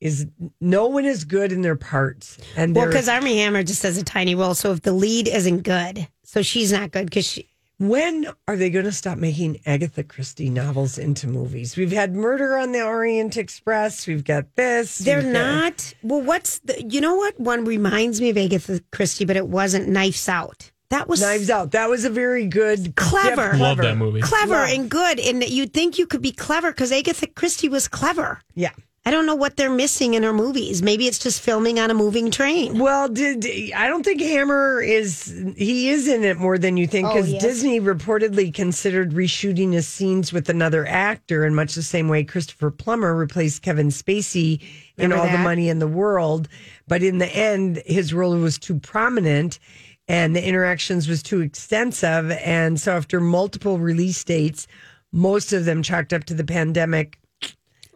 is 0.00 0.26
no 0.60 0.86
one 0.86 1.04
is 1.04 1.24
good 1.24 1.52
in 1.52 1.62
their 1.62 1.76
parts, 1.76 2.38
and 2.56 2.74
Well, 2.74 2.86
because 2.86 3.08
Armie 3.08 3.38
Hammer 3.38 3.62
just 3.62 3.82
has 3.82 3.96
a 3.96 4.04
tiny 4.04 4.34
role. 4.34 4.54
So 4.54 4.72
if 4.72 4.82
the 4.82 4.92
lead 4.92 5.26
isn't 5.28 5.62
good, 5.62 6.06
so 6.22 6.42
she's 6.42 6.72
not 6.72 6.90
good 6.90 7.06
because 7.06 7.26
she. 7.26 7.48
When 7.78 8.26
are 8.48 8.56
they 8.56 8.70
going 8.70 8.84
to 8.86 8.92
stop 8.92 9.18
making 9.18 9.60
Agatha 9.66 10.02
Christie 10.02 10.48
novels 10.50 10.96
into 10.98 11.26
movies? 11.28 11.76
We've 11.76 11.92
had 11.92 12.14
Murder 12.14 12.56
on 12.56 12.72
the 12.72 12.82
Orient 12.82 13.36
Express. 13.36 14.06
We've 14.06 14.24
got 14.24 14.54
this. 14.56 14.98
They're 14.98 15.22
we've 15.22 15.32
got- 15.32 15.62
not. 15.62 15.94
Well, 16.02 16.22
what's 16.22 16.58
the. 16.60 16.82
You 16.82 17.00
know 17.00 17.16
what? 17.16 17.38
One 17.38 17.64
reminds 17.64 18.20
me 18.20 18.30
of 18.30 18.38
Agatha 18.38 18.80
Christie, 18.92 19.24
but 19.26 19.36
it 19.36 19.48
wasn't 19.48 19.88
Knives 19.88 20.28
Out. 20.28 20.70
That 20.88 21.08
was 21.08 21.20
Knives 21.20 21.50
Out. 21.50 21.72
That 21.72 21.90
was 21.90 22.04
a 22.04 22.10
very 22.10 22.46
good, 22.46 22.94
Clever. 22.96 23.56
yeah, 23.56 23.62
Love 23.62 23.78
that 23.78 23.96
movie. 23.96 24.20
clever 24.20 24.54
Wow. 24.54 24.66
and 24.68 24.88
good. 24.88 25.18
And 25.18 25.42
you'd 25.42 25.74
think 25.74 25.98
you 25.98 26.06
could 26.06 26.22
be 26.22 26.30
clever 26.32 26.70
because 26.70 26.92
Agatha 26.92 27.26
Christie 27.26 27.68
was 27.68 27.88
clever. 27.88 28.40
Yeah. 28.54 28.70
I 29.06 29.12
don't 29.12 29.24
know 29.24 29.36
what 29.36 29.56
they're 29.56 29.70
missing 29.70 30.14
in 30.14 30.24
her 30.24 30.32
movies. 30.32 30.82
Maybe 30.82 31.06
it's 31.06 31.20
just 31.20 31.40
filming 31.40 31.78
on 31.78 31.92
a 31.92 31.94
moving 31.94 32.28
train. 32.28 32.76
Well, 32.76 33.08
did 33.08 33.46
I 33.72 33.86
don't 33.86 34.02
think 34.02 34.20
Hammer 34.20 34.82
is 34.82 35.32
he 35.56 35.90
is 35.90 36.08
in 36.08 36.24
it 36.24 36.38
more 36.38 36.58
than 36.58 36.76
you 36.76 36.88
think 36.88 37.06
Oh, 37.06 37.14
because 37.14 37.32
yes. 37.32 37.40
Disney 37.40 37.80
reportedly 37.80 38.52
considered 38.52 39.12
reshooting 39.12 39.72
his 39.72 39.86
scenes 39.86 40.32
with 40.32 40.48
another 40.48 40.84
actor 40.88 41.46
in 41.46 41.54
much 41.54 41.76
the 41.76 41.84
same 41.84 42.08
way 42.08 42.24
Christopher 42.24 42.72
Plummer 42.72 43.14
replaced 43.14 43.62
Kevin 43.62 43.90
Spacey 43.90 44.60
in 44.98 45.10
Remember 45.10 45.24
All 45.24 45.30
the? 45.30 45.38
Money 45.38 45.68
in 45.68 45.78
the 45.78 45.86
World, 45.86 46.48
but 46.88 47.00
in 47.04 47.18
the 47.18 47.28
end 47.28 47.80
his 47.86 48.12
role 48.12 48.36
was 48.36 48.58
too 48.58 48.80
prominent 48.80 49.60
and 50.08 50.34
the 50.34 50.44
interactions 50.44 51.06
was 51.06 51.22
too 51.22 51.42
extensive 51.42 52.32
and 52.32 52.80
so 52.80 52.96
after 52.96 53.20
multiple 53.20 53.78
release 53.78 54.24
dates 54.24 54.66
most 55.12 55.52
of 55.52 55.64
them 55.64 55.80
chalked 55.80 56.12
up 56.12 56.24
to 56.24 56.34
the 56.34 56.44
pandemic 56.44 57.20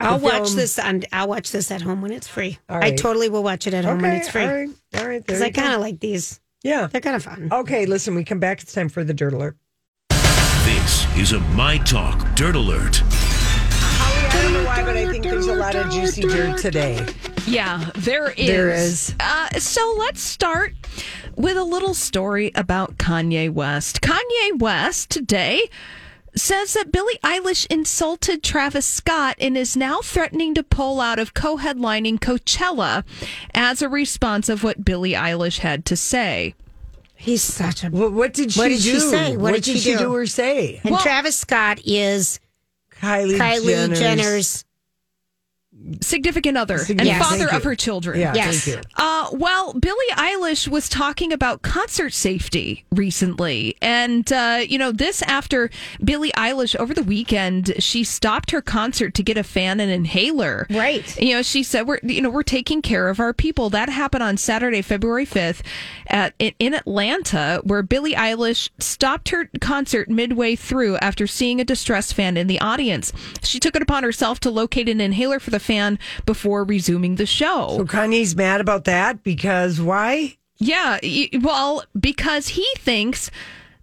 I'll 0.00 0.18
watch 0.18 0.44
film- 0.44 0.56
this 0.56 0.78
on. 0.78 1.02
I'll 1.12 1.28
watch 1.28 1.50
this 1.52 1.70
at 1.70 1.82
home 1.82 2.00
when 2.02 2.12
it's 2.12 2.26
free. 2.26 2.58
All 2.68 2.82
I 2.82 2.92
totally 2.92 3.28
will 3.28 3.42
watch 3.42 3.66
it 3.66 3.74
at 3.74 3.84
home 3.84 4.00
when 4.00 4.12
it's 4.16 4.28
free 4.30 4.42
all 4.44 4.48
right, 4.54 4.68
all 4.96 5.06
right, 5.06 5.24
because 5.24 5.42
I 5.42 5.50
kind 5.50 5.74
of 5.74 5.80
like 5.80 6.00
these. 6.00 6.40
yeah. 6.62 6.86
They're 6.86 7.00
kind 7.00 7.16
of 7.16 7.22
fun. 7.22 7.48
Okay, 7.52 7.86
listen, 7.86 8.14
we 8.14 8.24
come 8.24 8.40
back. 8.40 8.62
It's 8.62 8.72
time 8.72 8.88
for 8.88 9.04
the 9.04 9.14
dirt 9.14 9.32
alert. 9.34 9.56
This 10.64 11.06
is 11.16 11.32
a 11.32 11.40
My 11.40 11.78
Talk 11.78 12.34
Dirt 12.34 12.54
Alert. 12.56 13.02
I 13.04 14.40
don't 14.42 14.52
know 14.52 14.64
why, 14.64 14.82
but 14.84 14.96
I 14.96 15.06
think 15.10 15.24
there's 15.24 15.46
a 15.46 15.54
lot 15.54 15.74
of 15.74 15.90
juicy 15.90 16.22
dirt 16.22 16.58
today. 16.58 17.04
Yeah, 17.46 17.90
there 17.96 18.30
is. 18.30 18.46
There 18.46 18.70
is. 18.70 19.14
Uh, 19.18 19.48
so 19.58 19.94
let's 19.98 20.20
start 20.20 20.74
with 21.36 21.56
a 21.56 21.64
little 21.64 21.94
story 21.94 22.52
about 22.54 22.96
Kanye 22.98 23.50
West. 23.50 24.00
Kanye 24.02 24.58
West 24.58 25.10
today 25.10 25.68
says 26.36 26.74
that 26.74 26.92
Billie 26.92 27.18
Eilish 27.22 27.66
insulted 27.70 28.42
Travis 28.42 28.86
Scott 28.86 29.36
and 29.40 29.56
is 29.56 29.76
now 29.76 30.00
threatening 30.00 30.54
to 30.54 30.62
pull 30.62 31.00
out 31.00 31.18
of 31.18 31.34
co 31.34 31.58
headlining 31.58 32.18
Coachella 32.20 33.04
as 33.54 33.82
a 33.82 33.88
response 33.88 34.48
of 34.48 34.62
what 34.64 34.84
Billie 34.84 35.12
Eilish 35.12 35.58
had 35.58 35.84
to 35.86 35.96
say. 35.96 36.54
He's 37.14 37.42
such 37.42 37.84
a. 37.84 37.88
What, 37.88 38.12
what 38.12 38.32
did 38.32 38.52
she 38.52 38.58
What 38.60 38.68
did 38.68 38.80
do? 38.80 38.92
she 38.94 39.00
say? 39.00 39.36
What 39.36 39.54
did 39.62 39.64
she 39.78 39.96
do? 39.96 40.14
or 40.14 40.26
say? 40.26 40.80
And 40.84 40.96
Travis 40.98 41.38
Scott 41.38 41.80
is 41.84 42.40
Kylie, 43.00 43.36
Kylie 43.36 43.94
Jenner's. 43.94 43.98
Jenner's. 43.98 44.64
Significant 46.00 46.56
other 46.56 46.74
and 46.74 46.86
Significant- 46.86 47.24
father 47.24 47.52
of 47.52 47.64
her 47.64 47.74
children. 47.74 48.20
Yeah, 48.20 48.34
Yes. 48.34 48.68
Uh, 48.96 49.28
well, 49.32 49.72
Billie 49.74 49.96
Eilish 50.12 50.68
was 50.68 50.88
talking 50.88 51.32
about 51.32 51.62
concert 51.62 52.12
safety 52.12 52.84
recently. 52.90 53.76
And, 53.80 54.30
uh, 54.32 54.60
you 54.66 54.78
know, 54.78 54.92
this 54.92 55.22
after 55.22 55.70
Billie 56.02 56.32
Eilish 56.36 56.76
over 56.76 56.94
the 56.94 57.02
weekend, 57.02 57.74
she 57.78 58.04
stopped 58.04 58.50
her 58.50 58.60
concert 58.60 59.14
to 59.14 59.22
get 59.22 59.36
a 59.36 59.42
fan 59.42 59.80
an 59.80 59.88
inhaler. 59.88 60.66
Right. 60.70 61.18
You 61.20 61.34
know, 61.34 61.42
she 61.42 61.62
said, 61.62 61.86
we're, 61.86 62.00
you 62.02 62.20
know, 62.20 62.30
we're 62.30 62.42
taking 62.42 62.82
care 62.82 63.08
of 63.08 63.20
our 63.20 63.32
people. 63.32 63.70
That 63.70 63.88
happened 63.88 64.22
on 64.22 64.36
Saturday, 64.36 64.82
February 64.82 65.26
5th 65.26 65.62
at, 66.06 66.34
in, 66.38 66.52
in 66.58 66.74
Atlanta, 66.74 67.60
where 67.64 67.82
Billie 67.82 68.14
Eilish 68.14 68.68
stopped 68.78 69.30
her 69.30 69.48
concert 69.60 70.08
midway 70.10 70.56
through 70.56 70.96
after 70.98 71.26
seeing 71.26 71.60
a 71.60 71.64
distressed 71.64 72.14
fan 72.14 72.36
in 72.36 72.46
the 72.46 72.60
audience. 72.60 73.12
She 73.42 73.58
took 73.60 73.76
it 73.76 73.82
upon 73.82 74.02
herself 74.02 74.40
to 74.40 74.50
locate 74.50 74.88
an 74.88 75.00
inhaler 75.00 75.40
for 75.40 75.50
the 75.50 75.60
fan 75.70 75.98
before 76.26 76.64
resuming 76.64 77.14
the 77.14 77.26
show. 77.26 77.74
So 77.76 77.84
Kanye's 77.84 78.34
mad 78.34 78.60
about 78.60 78.84
that 78.84 79.22
because 79.22 79.80
why? 79.80 80.36
Yeah, 80.58 80.98
well, 81.40 81.84
because 81.98 82.48
he 82.48 82.66
thinks 82.76 83.30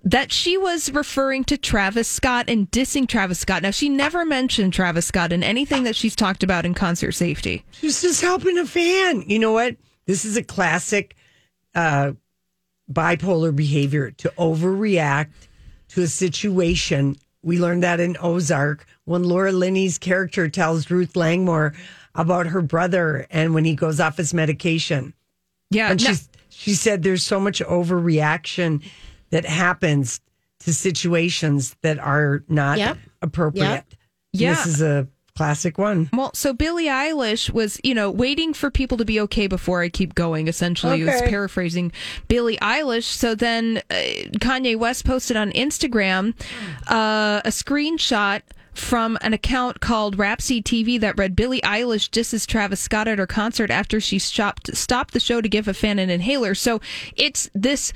that 0.04 0.32
she 0.32 0.58
was 0.58 0.92
referring 0.92 1.44
to 1.46 1.58
Travis 1.58 2.08
Scott 2.08 2.46
and 2.50 2.70
dissing 2.72 3.08
Travis 3.08 3.40
Scott. 3.40 3.64
Now, 3.64 3.72
she 3.72 3.90
never 3.90 4.26
mentioned 4.26 4.74
Travis 4.74 5.06
Scott 5.06 5.34
in 5.34 5.44
anything 5.44 5.84
that 5.84 5.96
she's 5.96 6.16
talked 6.16 6.44
about 6.44 6.66
in 6.66 6.74
concert 6.74 7.14
safety. 7.14 7.66
She's 7.72 8.02
just 8.02 8.22
helping 8.22 8.58
a 8.58 8.66
fan. 8.66 9.24
You 9.28 9.40
know 9.40 9.54
what? 9.54 9.76
This 10.06 10.24
is 10.24 10.38
a 10.38 10.44
classic 10.44 11.16
uh, 11.74 12.12
bipolar 12.92 13.56
behavior 13.56 14.12
to 14.12 14.32
overreact 14.38 15.48
to 15.90 16.04
a 16.04 16.08
situation. 16.08 17.16
We 17.42 17.60
learned 17.60 17.84
that 17.84 18.00
in 18.00 18.18
Ozark 18.22 18.86
when 19.08 19.24
Laura 19.24 19.52
Linney's 19.54 19.98
character 19.98 20.50
tells 20.50 20.92
Ruth 20.92 21.16
Langmore 21.16 21.74
about 22.14 22.48
her 22.48 22.62
brother 22.62 23.26
and 23.32 23.54
when 23.54 23.64
he 23.64 23.74
goes 23.74 24.00
off 24.00 24.18
his 24.18 24.34
medication. 24.34 25.14
Yeah, 25.72 25.92
And 25.92 26.04
no- 26.04 26.10
she's, 26.10 26.30
she 26.50 26.74
said 26.74 27.04
there's 27.04 27.24
so 27.24 27.40
much 27.40 27.62
overreaction 27.62 28.84
that 29.30 29.46
happens 29.46 30.20
to 30.62 30.74
situations 30.74 31.76
that 31.84 32.00
are 32.00 32.44
not 32.50 32.78
Yep. 32.80 32.98
appropriate. 33.22 33.64
Yep. 33.64 33.86
Yeah. 34.34 34.54
This 34.56 34.66
is 34.68 34.82
a 34.82 35.08
classic 35.38 35.78
one. 35.78 36.10
Well, 36.12 36.32
so 36.34 36.52
Billie 36.52 36.88
Eilish 36.88 37.52
was, 37.52 37.80
you 37.84 37.94
know, 37.94 38.10
waiting 38.10 38.54
for 38.54 38.72
people 38.72 38.98
to 38.98 39.06
be 39.06 39.20
okay 39.22 39.46
before 39.48 39.82
I 39.84 39.90
keep 39.90 40.16
going. 40.16 40.48
Essentially, 40.48 41.04
was 41.04 41.22
paraphrasing 41.22 41.92
Billie 42.28 42.58
Eilish. 42.58 43.04
So 43.04 43.36
then 43.36 43.78
uh, 43.92 43.94
Kanye 44.40 44.76
West 44.76 45.06
posted 45.06 45.38
on 45.38 45.52
Instagram 45.52 46.34
uh, 46.88 47.42
a 47.46 47.50
screenshot 47.50 48.42
from 48.78 49.18
an 49.22 49.34
account 49.34 49.80
called 49.80 50.18
Rhapsody 50.18 50.62
TV 50.62 51.00
that 51.00 51.18
read 51.18 51.36
Billie 51.36 51.62
Eilish 51.62 52.10
disses 52.12 52.46
Travis 52.46 52.80
Scott 52.80 53.08
at 53.08 53.18
her 53.20 53.28
concert 53.28 53.72
after 53.72 54.00
she 54.00 54.20
stopped 54.20 54.76
stopped 54.76 55.14
the 55.14 55.20
show 55.20 55.42
to 55.42 55.50
give 55.50 55.68
a 55.68 55.74
fan 55.74 56.00
an 56.00 56.10
inhaler. 56.10 56.54
So 56.56 56.80
it's 57.16 57.50
this 57.54 57.92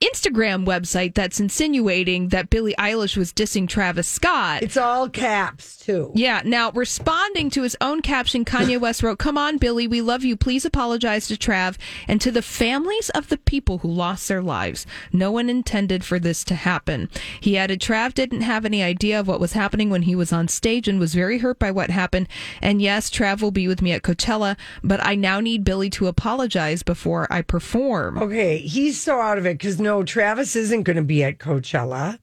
Instagram 0.00 0.64
website 0.64 1.14
that's 1.14 1.40
insinuating 1.40 2.28
that 2.28 2.48
Billie 2.48 2.74
Eilish 2.78 3.18
was 3.18 3.34
dissing 3.34 3.68
Travis 3.68 4.08
Scott. 4.08 4.62
It's 4.62 4.78
all 4.78 5.10
caps 5.10 5.76
too. 5.76 6.10
Yeah. 6.14 6.40
Now, 6.42 6.70
responding 6.70 7.50
to 7.50 7.62
his 7.62 7.76
own 7.82 8.00
caption, 8.00 8.46
Kanye 8.46 8.80
West 8.80 9.02
wrote, 9.02 9.18
Come 9.18 9.36
on, 9.36 9.58
Billie, 9.58 9.86
we 9.86 10.00
love 10.00 10.24
you. 10.24 10.38
Please 10.38 10.64
apologize 10.64 11.28
to 11.28 11.34
Trav 11.34 11.76
and 12.08 12.18
to 12.22 12.30
the 12.30 12.40
families 12.40 13.10
of 13.10 13.28
the 13.28 13.36
people 13.36 13.78
who 13.78 13.88
lost 13.88 14.26
their 14.26 14.40
lives. 14.40 14.86
No 15.12 15.30
one 15.30 15.50
intended 15.50 16.02
for 16.02 16.18
this 16.18 16.44
to 16.44 16.54
happen. 16.54 17.10
He 17.38 17.58
added, 17.58 17.80
Trav 17.80 18.14
didn't 18.14 18.40
have 18.40 18.64
any 18.64 18.82
idea 18.82 19.20
of 19.20 19.28
what 19.28 19.40
was 19.40 19.52
happening 19.52 19.90
when 19.90 20.02
he 20.02 20.14
was 20.14 20.32
on 20.32 20.48
stage 20.48 20.88
and 20.88 20.98
was 20.98 21.14
very 21.14 21.38
hurt 21.38 21.58
by 21.58 21.70
what 21.70 21.90
happened. 21.90 22.26
And 22.62 22.80
yes, 22.80 23.10
Trav 23.10 23.42
will 23.42 23.50
be 23.50 23.68
with 23.68 23.82
me 23.82 23.92
at 23.92 24.02
Coachella, 24.02 24.56
but 24.82 25.04
I 25.04 25.14
now 25.14 25.40
need 25.40 25.62
Billie 25.62 25.90
to 25.90 26.06
apologize 26.06 26.82
before 26.82 27.26
I 27.30 27.42
perform. 27.42 28.16
Okay, 28.16 28.58
he's 28.58 28.98
so 28.98 29.20
out 29.20 29.36
of 29.36 29.44
it 29.44 29.58
because 29.58 29.78
no, 29.78 29.89
Travis 30.04 30.56
isn't 30.56 30.84
going 30.84 30.96
to 30.96 31.02
be 31.02 31.24
at 31.24 31.38
Coachella. 31.38 32.18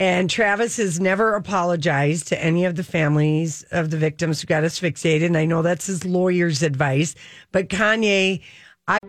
And 0.00 0.28
Travis 0.28 0.76
has 0.78 0.98
never 0.98 1.34
apologized 1.34 2.26
to 2.28 2.44
any 2.44 2.64
of 2.64 2.74
the 2.74 2.82
families 2.82 3.64
of 3.70 3.90
the 3.90 3.96
victims 3.96 4.40
who 4.40 4.48
got 4.48 4.64
asphyxiated. 4.64 5.28
And 5.28 5.36
I 5.36 5.44
know 5.44 5.62
that's 5.62 5.86
his 5.86 6.04
lawyer's 6.04 6.64
advice. 6.64 7.14
But 7.52 7.68
Kanye, 7.68 8.42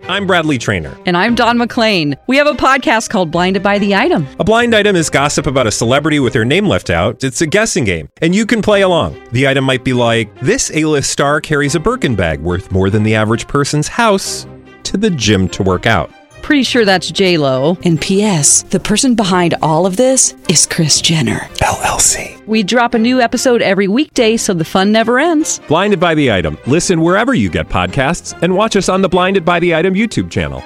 I'm 0.08 0.28
Bradley 0.28 0.60
Trainer. 0.60 0.96
And 1.08 1.18
I'm 1.18 1.34
Don 1.34 1.58
McClain. 1.58 2.16
We 2.28 2.38
have 2.38 2.46
a 2.46 2.54
podcast 2.54 3.10
called 3.10 3.32
Blinded 3.32 3.64
by 3.64 3.80
the 3.80 3.96
Item. 3.96 4.28
A 4.40 4.44
blind 4.44 4.76
item 4.76 4.96
is 4.96 5.10
gossip 5.10 5.48
about 5.48 5.66
a 5.66 5.72
celebrity 5.72 6.20
with 6.20 6.34
their 6.34 6.46
name 6.46 6.68
left 6.68 6.92
out. 6.92 7.24
It's 7.24 7.42
a 7.42 7.48
guessing 7.48 7.84
game, 7.84 8.08
and 8.22 8.36
you 8.36 8.46
can 8.46 8.62
play 8.62 8.84
along. 8.84 9.20
The 9.32 9.48
item 9.48 9.66
might 9.66 9.84
be 9.84 9.94
like 9.94 10.34
this: 10.40 10.72
A-list 10.74 11.10
star 11.10 11.42
carries 11.42 11.74
a 11.74 11.80
Birkin 11.80 12.16
bag 12.16 12.40
worth 12.42 12.72
more 12.72 12.90
than 12.90 13.04
the 13.04 13.16
average 13.16 13.48
person's 13.48 13.88
house 13.88 14.46
to 14.84 14.98
the 14.98 15.10
gym 15.10 15.50
to 15.50 15.64
work 15.64 15.88
out. 15.88 16.10
Pretty 16.46 16.62
sure 16.62 16.86
that's 16.86 17.10
J 17.10 17.40
Lo. 17.40 17.76
And 17.86 18.00
P.S. 18.00 18.62
The 18.70 18.80
person 18.80 19.16
behind 19.16 19.56
all 19.64 19.88
of 19.88 19.98
this 19.98 20.36
is 20.48 20.68
Kris 20.68 21.02
Jenner 21.02 21.40
LLC. 21.56 22.46
We 22.46 22.62
drop 22.62 22.94
a 22.94 23.00
new 23.00 23.20
episode 23.20 23.64
every 23.64 23.88
weekday, 23.88 24.38
so 24.38 24.54
the 24.54 24.64
fun 24.64 24.92
never 24.92 25.18
ends. 25.18 25.60
Blinded 25.68 26.00
by 26.00 26.14
the 26.14 26.32
item. 26.32 26.60
Listen 26.68 27.02
wherever 27.02 27.34
you 27.34 27.50
get 27.50 27.68
podcasts, 27.68 28.40
and 28.44 28.54
watch 28.54 28.76
us 28.76 28.90
on 28.90 29.02
the 29.02 29.10
Blinded 29.10 29.44
by 29.44 29.60
the 29.60 29.74
Item 29.74 29.96
YouTube 29.96 30.30
channel. 30.30 30.64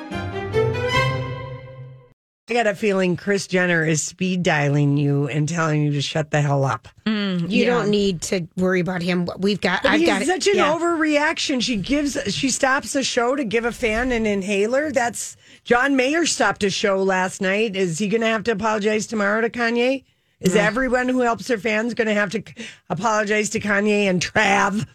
I 2.49 2.53
got 2.53 2.67
a 2.67 2.75
feeling 2.75 3.15
Kris 3.15 3.47
Jenner 3.47 3.85
is 3.85 4.03
speed 4.03 4.43
dialing 4.43 4.97
you 4.97 5.29
and 5.29 5.47
telling 5.47 5.83
you 5.83 5.93
to 5.93 6.01
shut 6.01 6.31
the 6.31 6.41
hell 6.41 6.65
up. 6.65 6.89
Mm, 7.05 7.49
you 7.49 7.65
don't 7.65 7.89
need 7.89 8.23
to 8.23 8.47
worry 8.57 8.79
about 8.81 9.01
him. 9.01 9.29
We've 9.37 9.61
got. 9.61 9.83
But 9.83 9.91
I've 9.91 10.05
got 10.05 10.23
such 10.23 10.47
an 10.47 10.55
yeah. 10.55 10.73
overreaction. 10.73 11.61
She 11.61 11.77
gives, 11.77 12.17
she 12.33 12.49
stops 12.49 12.91
the 12.91 13.03
show 13.03 13.35
to 13.35 13.45
give 13.45 13.63
a 13.63 13.71
fan 13.71 14.11
an 14.11 14.25
inhaler. 14.25 14.91
That's 14.91 15.37
John 15.69 15.95
Mayer 15.95 16.25
stopped 16.25 16.63
a 16.63 16.69
show 16.71 16.97
last 17.03 17.41
night. 17.41 17.75
Is 17.75 17.99
he 17.99 18.07
going 18.07 18.21
to 18.21 18.27
have 18.27 18.41
to 18.45 18.51
apologize 18.53 19.05
tomorrow 19.05 19.39
to 19.41 19.51
Kanye? 19.51 20.03
Is 20.39 20.55
everyone 20.55 21.07
who 21.09 21.19
helps 21.19 21.45
their 21.45 21.59
fans 21.59 21.93
going 21.93 22.07
to 22.07 22.13
have 22.15 22.31
to 22.31 22.41
apologize 22.89 23.51
to 23.51 23.59
Kanye 23.59 24.05
and 24.09 24.19
Trav? 24.19 24.87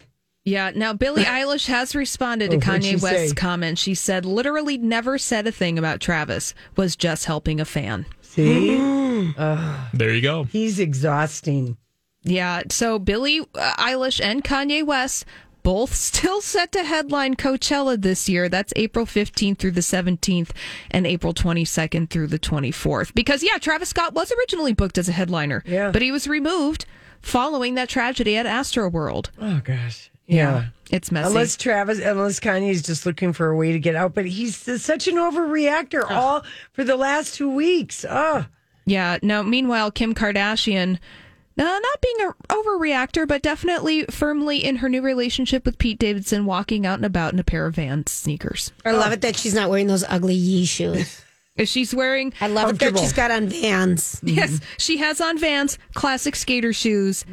Yeah. 0.43 0.71
Now, 0.75 0.91
Billie 0.91 1.23
Eilish 1.37 1.67
has 1.67 1.95
responded 1.95 2.51
to 2.51 2.57
Oh, 2.57 2.59
Kanye 2.59 3.01
West's 3.01 3.29
say? 3.29 3.35
comment. 3.35 3.79
She 3.79 3.95
said, 3.95 4.25
literally 4.25 4.77
never 4.77 5.17
said 5.17 5.47
a 5.47 5.51
thing 5.53 5.79
about 5.79 6.01
Travis, 6.01 6.53
was 6.75 6.97
just 6.97 7.23
helping 7.23 7.61
a 7.61 7.65
fan. 7.65 8.05
See, 8.19 8.75
There 9.93 10.13
you 10.13 10.21
go. 10.21 10.43
he's 10.43 10.77
exhausting. 10.81 11.77
Yeah. 12.23 12.63
So, 12.69 12.99
Billie 12.99 13.39
uh, 13.39 13.75
Eilish 13.77 14.19
and 14.21 14.43
Kanye 14.43 14.85
West 14.85 15.23
both 15.65 15.95
still 15.95 16.41
set 16.41 16.71
to 16.73 16.83
headline 16.83 17.35
Coachella 17.35 17.99
this 18.01 18.29
year. 18.29 18.47
That's 18.47 18.71
April 18.75 19.05
15th 19.05 19.57
through 19.57 19.71
the 19.71 19.81
17th 19.81 20.51
and 20.91 21.07
April 21.07 21.33
22nd 21.33 22.09
through 22.09 22.27
the 22.27 22.37
24th. 22.39 23.13
Because, 23.15 23.41
yeah, 23.43 23.57
Travis 23.57 23.89
Scott 23.89 24.13
was 24.13 24.31
originally 24.31 24.73
booked 24.73 24.97
as 24.99 25.09
a 25.09 25.11
headliner, 25.11 25.63
Yeah. 25.65 25.89
but 25.89 26.01
he 26.03 26.11
was 26.11 26.27
removed 26.27 26.85
following 27.21 27.73
that 27.75 27.89
tragedy 27.89 28.37
at 28.37 28.45
Astroworld. 28.45 29.31
Oh 29.41 29.59
gosh, 29.63 30.11
yeah. 30.27 30.65
It's 30.91 31.11
messy. 31.11 31.27
Unless 31.29 31.57
Travis, 31.57 31.97
unless 31.99 32.39
Kanye's 32.39 32.83
just 32.83 33.07
looking 33.07 33.33
for 33.33 33.49
a 33.49 33.55
way 33.55 33.71
to 33.71 33.79
get 33.79 33.95
out, 33.95 34.13
but 34.13 34.25
he's 34.27 34.55
such 34.81 35.07
an 35.07 35.15
overreactor 35.15 36.07
all 36.09 36.43
for 36.73 36.83
the 36.83 36.95
last 36.95 37.33
two 37.33 37.49
weeks. 37.49 38.05
Oh, 38.07 38.45
Yeah. 38.85 39.17
Now, 39.23 39.41
meanwhile, 39.41 39.89
Kim 39.89 40.13
Kardashian, 40.13 40.99
uh, 41.57 41.63
not 41.63 42.01
being 42.01 42.15
an 42.19 42.31
overreactor, 42.49 43.27
but 43.27 43.41
definitely 43.41 44.05
firmly 44.05 44.63
in 44.63 44.77
her 44.77 44.89
new 44.89 45.01
relationship 45.01 45.65
with 45.65 45.77
Pete 45.77 45.99
Davidson, 45.99 46.45
walking 46.45 46.85
out 46.85 46.95
and 46.95 47.05
about 47.05 47.33
in 47.33 47.39
a 47.39 47.43
pair 47.43 47.65
of 47.65 47.75
Vans 47.75 48.11
sneakers. 48.11 48.71
I 48.85 48.91
love 48.91 49.11
it 49.13 49.21
that 49.21 49.35
she's 49.35 49.53
not 49.53 49.69
wearing 49.69 49.87
those 49.87 50.03
ugly 50.07 50.35
Yee 50.35 50.65
shoes. 50.65 51.21
She's 51.63 51.95
wearing. 51.95 52.33
I 52.41 52.47
love 52.47 52.69
it 52.71 52.79
that 52.79 52.99
she's 52.99 53.13
got 53.13 53.31
on 53.31 53.47
Vans. 53.47 54.19
Yes, 54.21 54.59
she 54.77 54.97
has 54.97 55.21
on 55.21 55.37
Vans, 55.37 55.79
classic 55.93 56.35
skater 56.35 56.73
shoes, 56.73 57.23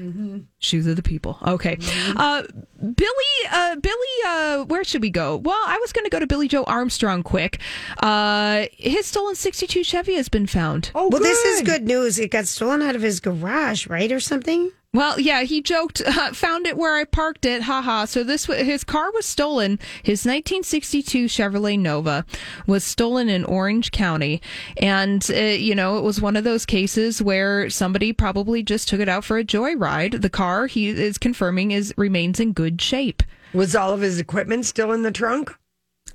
shoes 0.62 0.87
of 0.87 0.97
the 0.97 1.02
people. 1.02 1.38
Okay, 1.47 1.76
uh, 2.16 2.42
Billy, 2.81 3.35
uh, 3.50 3.76
Billy, 3.76 3.95
uh, 4.26 4.64
where 4.64 4.85
should 4.85 5.02
we 5.02 5.11
go? 5.11 5.37
Well, 5.37 5.61
I 5.66 5.78
was 5.78 5.92
going 5.92 6.04
to 6.04 6.11
go 6.11 6.19
to 6.19 6.26
Billie 6.26 6.49
Joe 6.49 6.64
Armstrong 6.64 7.23
quick. 7.23 7.61
Uh, 7.99 8.66
his 8.78 9.07
stolen 9.07 9.35
'62 9.35 9.85
Chevy 9.85 10.14
has 10.14 10.28
been 10.28 10.47
found. 10.47 10.90
oh, 10.94 11.09
Well, 11.09 11.20
this 11.20 11.44
is 11.44 11.62
good 11.62 11.85
news. 11.85 12.18
It 12.18 12.31
got 12.31 12.46
stolen 12.46 12.83
out 12.83 12.96
of 12.96 13.03
his 13.03 13.20
garage, 13.20 13.87
right, 13.87 14.11
or 14.11 14.20
something? 14.20 14.70
Well, 14.94 15.18
yeah, 15.18 15.44
he 15.44 15.62
joked, 15.62 16.03
uh, 16.05 16.33
found 16.35 16.66
it 16.66 16.77
where 16.77 16.94
I 16.94 17.05
parked 17.05 17.46
it, 17.46 17.62
haha. 17.62 18.05
So 18.05 18.22
this 18.22 18.44
his 18.44 18.85
car 18.85 19.11
was 19.12 19.25
stolen. 19.25 19.79
His 20.03 20.27
1962 20.27 21.27
Chevrolet 21.27 21.79
Nova 21.79 22.27
was 22.66 22.85
stolen 22.85 23.31
in 23.31 23.42
Orange 23.44 23.90
County, 23.90 24.42
and 24.77 25.27
uh, 25.31 25.37
you 25.37 25.75
know 25.75 25.96
it 25.96 26.03
was 26.03 26.20
one 26.20 26.37
of 26.37 26.44
those 26.44 26.66
cases 26.66 27.22
where 27.22 27.70
somebody 27.70 28.12
probably 28.12 28.62
just 28.62 28.87
took 28.87 29.01
it 29.01 29.09
out 29.09 29.25
for 29.25 29.38
a 29.38 29.44
joyride. 29.44 30.20
The 30.20 30.29
car 30.29 30.52
he 30.67 30.88
is 30.88 31.19
confirming 31.19 31.71
is 31.73 31.93
remains 31.97 32.38
in 32.41 32.53
good 32.53 32.81
shape. 32.81 33.23
Was 33.55 33.75
all 33.77 33.93
of 33.93 34.01
his 34.01 34.19
equipment 34.19 34.65
still 34.67 34.93
in 34.93 35.03
the 35.03 35.11
trunk? 35.11 35.55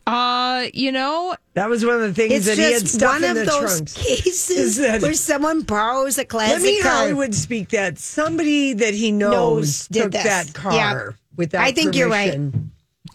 Uh, 0.05 0.67
you 0.73 0.91
know, 0.91 1.35
That 1.55 1.69
was 1.69 1.85
one 1.85 1.95
of 1.95 2.01
the 2.01 2.13
things 2.13 2.33
It's 2.33 2.45
that 2.45 2.57
he 2.57 2.71
had 2.71 2.81
just 2.81 2.95
stuff 2.95 3.13
one 3.15 3.23
in 3.25 3.31
of 3.31 3.35
the 3.37 3.45
those 3.45 3.59
trunks. 3.75 3.93
cases 4.05 4.77
that- 4.77 5.01
where 5.01 5.13
someone 5.13 5.61
borrows 5.63 6.17
a 6.17 6.23
classic 6.25 6.53
Let 6.55 6.61
me 6.63 6.81
car. 6.81 6.91
Hollywood 6.93 7.35
speak 7.35 7.69
that 7.69 7.97
somebody 7.99 8.73
that 8.73 8.93
he 8.93 9.11
knows, 9.11 9.31
Knows 9.31 9.87
did 9.89 10.03
took 10.03 10.11
this. 10.13 10.23
that 10.23 10.53
car 10.53 10.73
Yeah. 10.73 11.09
without. 11.35 11.61
I 11.63 11.71
think 11.73 11.95
you're 11.95 12.09
right. 12.09 12.39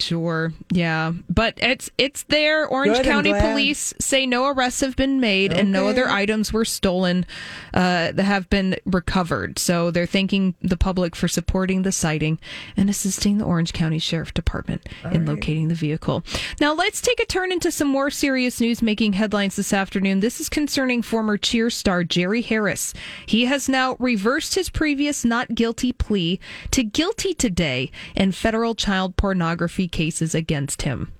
Sure. 0.02 0.52
Yeah. 0.70 1.12
But 1.28 1.54
it's 1.58 1.90
it's 1.96 2.24
there. 2.24 2.66
Orange 2.66 2.98
Good, 2.98 3.06
County 3.06 3.32
police 3.32 3.94
say 4.00 4.26
no 4.26 4.46
arrests 4.48 4.80
have 4.80 4.96
been 4.96 5.20
made 5.20 5.52
and 5.52 5.70
no 5.70 5.88
other 5.88 6.08
items 6.08 6.52
were 6.52 6.64
stolen 6.64 7.24
uh, 7.72 8.12
that 8.12 8.24
have 8.24 8.50
been 8.50 8.76
recovered. 8.84 9.58
So 9.58 9.90
they're 9.90 10.06
thanking 10.06 10.54
the 10.60 10.76
public 10.76 11.14
for 11.14 11.28
supporting 11.28 11.82
the 11.82 11.92
sighting 11.92 12.38
and 12.76 12.90
assisting 12.90 13.38
the 13.38 13.44
Orange 13.44 13.72
County 13.72 13.98
Sheriff 13.98 14.34
Department 14.34 14.88
in 15.10 15.26
locating 15.26 15.68
the 15.68 15.74
vehicle. 15.74 16.24
Now 16.60 16.74
let's 16.74 17.00
take 17.00 17.20
a 17.20 17.26
turn 17.26 17.52
into 17.52 17.70
some 17.70 17.88
more 17.88 18.10
serious 18.10 18.60
news 18.60 18.82
making 18.82 19.14
headlines 19.14 19.56
this 19.56 19.72
afternoon. 19.72 20.20
This 20.20 20.40
is 20.40 20.48
concerning 20.48 21.02
former 21.02 21.36
cheer 21.36 21.70
star 21.70 22.04
Jerry 22.04 22.42
Harris. 22.42 22.92
He 23.26 23.46
has 23.46 23.68
now 23.68 23.96
reversed 23.98 24.54
his 24.54 24.68
previous 24.68 25.24
not 25.24 25.54
guilty 25.54 25.92
plea 25.92 26.40
to 26.72 26.82
guilty 26.82 27.34
today 27.34 27.90
in 28.16 28.32
federal 28.32 28.74
child 28.74 29.16
pornography 29.16 29.88
cases 29.92 30.34
against 30.34 30.82
him. 30.82 31.12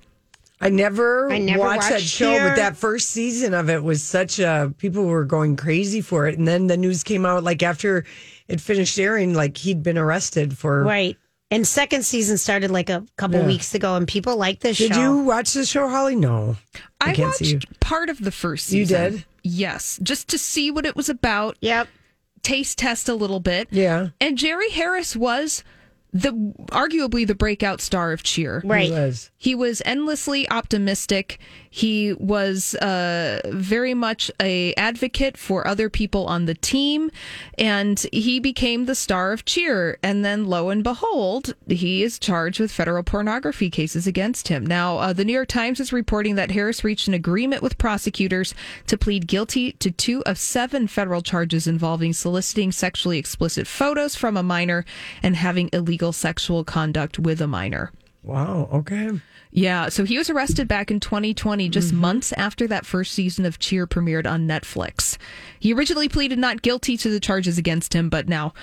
I 0.61 0.69
never, 0.69 1.31
I 1.33 1.39
never 1.39 1.59
watched, 1.59 1.89
that 1.89 2.01
show, 2.01 2.31
Cheer. 2.33 2.49
but 2.51 2.57
that 2.57 2.77
first 2.77 3.11
season 3.11 3.53
of 3.53 3.69
it 3.69 3.83
was 3.83 4.01
such 4.03 4.39
a 4.39 4.73
people 4.79 5.05
were 5.07 5.25
going 5.25 5.57
crazy 5.57 6.01
for 6.01 6.29
it, 6.29 6.39
and 6.39 6.47
then 6.47 6.69
the 6.69 6.77
news 6.77 7.03
came 7.03 7.27
out 7.27 7.43
like 7.43 7.63
after 7.65 8.05
it 8.47 8.61
finished 8.61 8.97
airing, 8.99 9.35
like 9.35 9.57
he'd 9.57 9.83
been 9.83 9.99
arrested 9.99 10.57
for. 10.57 10.85
Right. 10.85 11.17
And 11.51 11.67
second 11.67 12.05
season 12.05 12.39
started 12.39 12.71
like 12.71 12.89
a 12.91 13.05
couple 13.17 13.41
Yeah. 13.41 13.47
weeks 13.47 13.75
ago, 13.75 13.97
and 13.97 14.07
people 14.07 14.37
like 14.37 14.61
this 14.61 14.77
show. 14.77 14.85
Did 14.87 14.95
show. 14.95 15.03
you 15.03 15.19
watch 15.25 15.53
the 15.53 15.67
show, 15.67 15.89
Holly? 15.89 16.15
No, 16.17 16.57
I, 17.01 17.11
I, 17.11 17.15
can't 17.15 17.29
watched 17.29 17.39
see 17.39 17.47
you. 17.55 17.61
part 17.81 18.09
of 18.09 18.19
the 18.23 18.31
first 18.31 18.67
season. 18.69 19.03
You 19.05 19.11
did? 19.11 19.25
Yes, 19.43 19.99
just 20.03 20.29
to 20.29 20.39
see 20.39 20.71
what 20.71 20.87
it 20.87 20.95
was 20.95 21.09
about, 21.09 21.57
Yep. 21.61 21.89
taste 22.45 22.79
test 22.79 23.09
a 23.09 23.15
little 23.15 23.41
bit. 23.41 23.67
Yeah, 23.73 24.11
And 24.21 24.39
Jerry 24.39 24.71
Harris 24.71 25.17
was 25.17 25.65
the 26.13 26.33
arguably 26.71 27.27
the 27.27 27.35
breakout 27.35 27.81
star 27.81 28.13
of 28.13 28.23
cheer. 28.23 28.63
Right. 28.65 29.31
He 29.43 29.57
was. 29.57 29.83
Endlessly 29.85 30.49
optimistic. 30.51 31.41
He 31.69 32.13
was 32.13 32.75
uh, 32.77 33.41
very 33.47 33.95
much 33.95 34.31
a 34.41 34.73
advocate 34.75 35.37
for 35.37 35.67
other 35.67 35.91
people 35.91 36.27
on 36.27 36.47
the 36.47 36.55
team, 36.55 37.11
and 37.59 37.99
he 38.13 38.39
became 38.39 38.85
the 38.85 38.95
star 38.95 39.33
of 39.33 39.45
Cheer. 39.45 39.99
And 40.03 40.25
then, 40.25 40.47
lo 40.47 40.71
and 40.71 40.85
behold, 40.85 41.55
he 41.67 42.05
is 42.05 42.19
charged 42.19 42.61
with 42.61 42.71
federal 42.71 43.03
pornography 43.03 43.69
cases 43.69 44.07
against 44.07 44.49
him. 44.49 44.65
Now, 44.65 44.99
uh, 44.99 45.13
the 45.13 45.25
New 45.25 45.33
York 45.33 45.49
Times 45.49 45.81
is 45.81 45.93
reporting 45.93 46.37
that 46.37 46.53
Harris 46.53 46.85
reached 46.85 47.09
an 47.09 47.15
agreement 47.15 47.63
with 47.63 47.79
prosecutors 47.79 48.55
to 48.87 48.97
plead 48.97 49.27
guilty 49.27 49.73
to 49.73 49.91
two 49.91 50.23
of 50.25 50.39
seven 50.39 50.87
federal 50.87 51.23
charges 51.23 51.67
involving 51.67 52.13
soliciting 52.13 52.71
sexually 52.71 53.19
explicit 53.19 53.67
photos 53.67 54.15
from 54.15 54.37
a 54.37 54.43
minor 54.43 54.85
and 55.23 55.35
having 55.37 55.69
illegal 55.73 56.13
sexual 56.13 56.63
conduct 56.65 57.19
with 57.19 57.41
a 57.41 57.49
minor. 57.49 57.91
Wow. 58.23 58.69
Okay. 58.73 59.11
Yeah, 59.51 59.89
so 59.91 60.05
he 60.05 60.17
was 60.17 60.31
arrested 60.31 60.67
back 60.67 60.91
in 60.91 60.99
2020, 61.01 61.69
just 61.69 61.93
months 61.93 62.33
after 62.33 62.67
that 62.69 62.87
first 62.87 63.13
season 63.13 63.45
of 63.45 63.59
Cheer 63.59 63.87
premiered 63.87 64.27
on 64.27 64.47
Netflix. 64.49 65.19
He 65.61 65.75
originally 65.75 66.09
pleaded 66.09 66.39
not 66.39 66.63
guilty 66.63 66.97
to 66.97 67.11
the 67.11 67.21
charges 67.21 67.59
against 67.59 67.95
him, 67.95 68.09
but 68.09 68.29
now, 68.29 68.55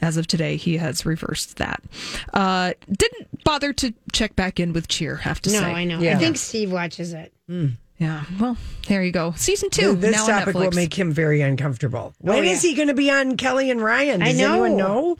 as 0.00 0.16
of 0.18 0.26
today, 0.26 0.56
he 0.56 0.76
has 0.76 1.06
reversed 1.06 1.56
that. 1.56 1.82
Uh, 2.34 2.74
didn't 2.90 3.42
bother 3.44 3.72
to 3.72 3.94
check 4.12 4.36
back 4.36 4.60
in 4.60 4.72
with 4.74 4.88
Cheer, 4.88 5.16
have 5.16 5.40
to 5.42 5.52
No, 5.52 5.60
say. 5.60 5.64
I 5.64 5.84
know. 5.84 6.00
Yeah. 6.00 6.16
I 6.16 6.18
think 6.18 6.36
Steve 6.36 6.70
watches 6.70 7.14
it. 7.14 7.32
Yeah, 7.98 8.24
well, 8.40 8.58
there 8.88 9.02
you 9.02 9.12
go. 9.12 9.32
Season 9.36 9.70
two, 9.70 9.94
this 9.94 10.12
now 10.12 10.26
topic 10.26 10.56
on 10.56 10.62
will 10.62 10.70
make 10.72 10.92
him 10.98 11.12
very 11.12 11.40
uncomfortable. 11.40 12.12
When 12.18 12.44
is 12.44 12.62
yeah. 12.64 12.70
he 12.70 12.76
going 12.76 12.88
to 12.88 12.94
be 12.94 13.10
on 13.10 13.36
Kelly 13.36 13.70
and 13.70 13.80
Ryan? 13.80 14.20
I 14.20 14.32
Does 14.32 14.38
know. 14.40 14.52
anyone 14.52 14.76
know? 14.76 15.16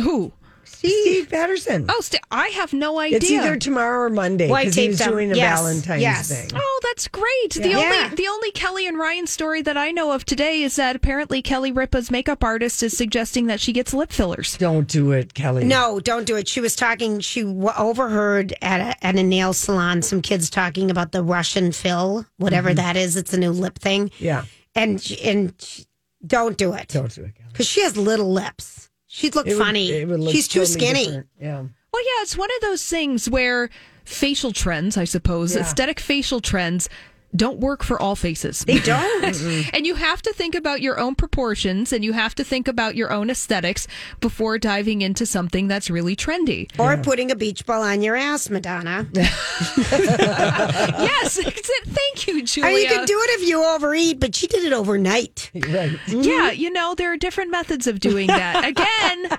Who? 0.00 0.32
Steve 0.68 1.28
Patterson. 1.30 1.86
Oh, 1.88 2.00
st- 2.00 2.22
I 2.30 2.48
have 2.48 2.72
no 2.72 2.98
idea. 3.00 3.16
it's 3.18 3.30
either 3.30 3.56
tomorrow 3.56 4.04
or 4.04 4.10
Monday 4.10 4.46
Well, 4.48 4.56
I 4.56 4.62
because 4.64 4.74
he 4.76 4.80
taped 4.82 4.90
was 4.92 4.98
them. 5.00 5.10
doing 5.10 5.32
a 5.32 5.36
Yes, 5.36 5.58
Valentine's 5.58 6.02
yes. 6.02 6.28
thing. 6.28 6.50
Oh, 6.54 6.80
that's 6.84 7.08
great. 7.08 7.24
The 7.54 7.68
Yeah. 7.70 7.78
only 7.78 8.14
the 8.16 8.28
only 8.28 8.50
Kelly 8.52 8.86
and 8.86 8.96
Ryan 8.98 9.26
story 9.26 9.62
that 9.62 9.76
I 9.76 9.90
know 9.90 10.12
of 10.12 10.24
today 10.24 10.62
is 10.62 10.76
that 10.76 10.94
apparently 10.96 11.42
Kelly 11.42 11.72
Ripa's 11.72 12.10
makeup 12.10 12.44
artist 12.44 12.82
is 12.82 12.96
suggesting 12.96 13.46
that 13.46 13.60
she 13.60 13.72
gets 13.72 13.92
lip 13.92 14.12
fillers. 14.12 14.56
Don't 14.58 14.86
do 14.86 15.10
it, 15.12 15.34
Kelly. 15.34 15.64
No, 15.64 15.98
don't 16.00 16.26
do 16.26 16.36
it. 16.36 16.48
She 16.48 16.60
was 16.60 16.76
talking. 16.76 17.20
She 17.20 17.42
w- 17.42 17.70
overheard 17.76 18.54
at 18.62 18.80
a, 18.80 19.06
at 19.06 19.16
a 19.16 19.22
nail 19.22 19.52
salon 19.52 20.02
some 20.02 20.22
kids 20.22 20.48
talking 20.50 20.90
about 20.90 21.12
the 21.12 21.22
Russian 21.22 21.72
fill, 21.72 22.26
whatever 22.36 22.68
mm-hmm. 22.68 22.76
that 22.76 22.96
is. 22.96 23.16
It's 23.16 23.32
a 23.34 23.38
new 23.38 23.50
lip 23.50 23.78
thing, 23.78 24.10
Yeah. 24.18 24.44
and 24.74 25.04
and 25.24 25.54
don't 26.26 26.56
do 26.56 26.72
it 26.74 26.88
Don't 26.88 27.14
do 27.14 27.22
it, 27.24 27.32
because 27.52 27.66
she 27.66 27.82
has 27.82 27.96
little 27.96 28.32
lips. 28.32 28.87
She'd 29.08 29.34
look 29.34 29.46
It 29.46 29.54
would- 29.54 29.64
funny. 29.64 29.90
it 29.90 30.06
would 30.06 30.20
look 30.20 30.32
She's 30.34 30.46
too 30.46 30.64
skinny. 30.66 31.06
different. 31.06 31.26
Yeah. 31.40 31.62
Well, 31.92 32.02
yeah, 32.04 32.22
it's 32.22 32.36
one 32.36 32.50
of 32.54 32.60
those 32.60 32.84
things 32.84 33.28
where 33.28 33.70
facial 34.04 34.52
trends, 34.52 34.96
I 34.96 35.04
suppose, 35.04 35.54
Yeah. 35.54 35.62
aesthetic 35.62 35.98
facial 35.98 36.40
trends 36.40 36.88
don't 37.36 37.60
work 37.60 37.84
for 37.84 38.00
all 38.00 38.16
faces. 38.16 38.64
They 38.64 38.78
don't. 38.78 39.24
and 39.74 39.86
you 39.86 39.94
have 39.94 40.22
to 40.22 40.32
think 40.32 40.54
about 40.54 40.80
your 40.80 40.98
own 40.98 41.14
proportions 41.14 41.92
and 41.92 42.04
you 42.04 42.12
have 42.12 42.34
to 42.36 42.44
think 42.44 42.68
about 42.68 42.96
your 42.96 43.12
own 43.12 43.30
aesthetics 43.30 43.86
before 44.20 44.58
diving 44.58 45.02
into 45.02 45.26
something 45.26 45.68
that's 45.68 45.90
really 45.90 46.16
trendy. 46.16 46.68
or 46.78 46.96
putting 46.96 47.30
a 47.30 47.36
beach 47.36 47.66
ball 47.66 47.82
on 47.82 48.02
your 48.02 48.16
ass, 48.16 48.48
Madonna. 48.48 49.06
yes, 49.14 51.38
thank 51.38 52.26
you, 52.26 52.42
Julia. 52.42 52.70
Or 52.70 52.78
you 52.78 52.88
can 52.88 53.04
do 53.04 53.18
it 53.20 53.40
if 53.40 53.48
you 53.48 53.64
overeat, 53.64 54.20
but 54.20 54.34
she 54.34 54.46
did 54.46 54.64
it 54.64 54.72
overnight. 54.72 55.50
Right. 55.54 55.98
Yeah, 56.06 56.52
mm-hmm. 56.52 56.60
you 56.60 56.70
know, 56.70 56.94
there 56.94 57.12
are 57.12 57.16
different 57.16 57.50
methods 57.50 57.86
of 57.86 58.00
doing 58.00 58.28
that. 58.28 58.64
Again, 58.64 59.38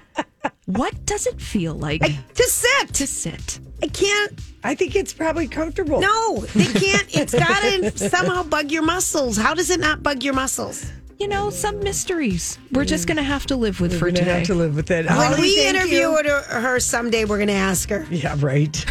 what 0.65 1.05
does 1.05 1.25
it 1.25 1.41
feel 1.41 1.73
like 1.73 2.01
To 2.01 2.43
sit. 2.43 2.93
to 2.93 3.07
sit? 3.07 3.59
I 3.81 3.87
can't. 3.87 4.39
I 4.63 4.75
think 4.75 4.95
it's 4.95 5.13
probably 5.13 5.47
comfortable. 5.47 6.01
No, 6.01 6.37
they 6.53 6.65
can't. 6.65 7.07
It's 7.15 7.33
got 7.33 7.61
to 7.61 7.97
somehow 8.09 8.43
bug 8.43 8.71
your 8.71 8.83
muscles. 8.83 9.37
How 9.37 9.53
does 9.53 9.69
it 9.69 9.79
not 9.79 10.03
bug 10.03 10.23
your 10.23 10.33
muscles? 10.33 10.91
You 11.17 11.27
know, 11.27 11.49
some 11.49 11.79
mysteries 11.83 12.57
we're 12.71 12.85
just 12.85 13.05
going 13.05 13.17
to 13.17 13.23
have 13.23 13.45
to 13.47 13.57
live 13.57 13.81
with 13.81 13.91
We're 13.93 13.99
for 13.99 14.11
today. 14.11 14.37
have 14.39 14.47
to 14.47 14.55
live 14.55 14.75
with 14.75 14.89
it. 14.89 15.05
When 15.05 15.13
Holly, 15.15 15.41
we 15.41 15.67
interview 15.67 15.99
you. 15.99 16.23
her, 16.23 16.41
her 16.61 16.79
someday, 16.79 17.25
we're 17.25 17.37
going 17.37 17.49
to 17.49 17.53
ask 17.53 17.89
her. 17.89 18.05
Yeah, 18.09 18.35
right. 18.39 18.73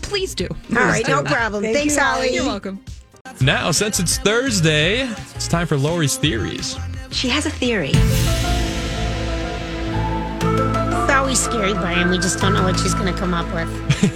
Please 0.00 0.34
do. 0.34 0.48
All 0.70 0.76
right, 0.76 1.06
no 1.06 1.22
problem. 1.22 1.62
Thank 1.62 1.76
Thanks, 1.76 1.94
you, 1.96 2.00
Holly. 2.00 2.34
You're 2.34 2.46
welcome. 2.46 2.82
Now, 3.42 3.70
since 3.70 4.00
it's 4.00 4.16
Thursday, 4.18 5.02
it's 5.34 5.48
time 5.48 5.66
for 5.66 5.76
Lori's 5.76 6.16
Theories. 6.16 6.78
She 7.10 7.28
has 7.28 7.44
a 7.46 7.50
theory. 7.50 7.92
Always 11.24 11.40
scary, 11.42 11.72
Brian. 11.72 12.10
We 12.10 12.18
just 12.18 12.38
don't 12.38 12.52
know 12.52 12.62
what 12.64 12.78
she's 12.78 12.92
going 12.92 13.10
to 13.10 13.18
come 13.18 13.32
up 13.32 13.46
with. 13.54 13.70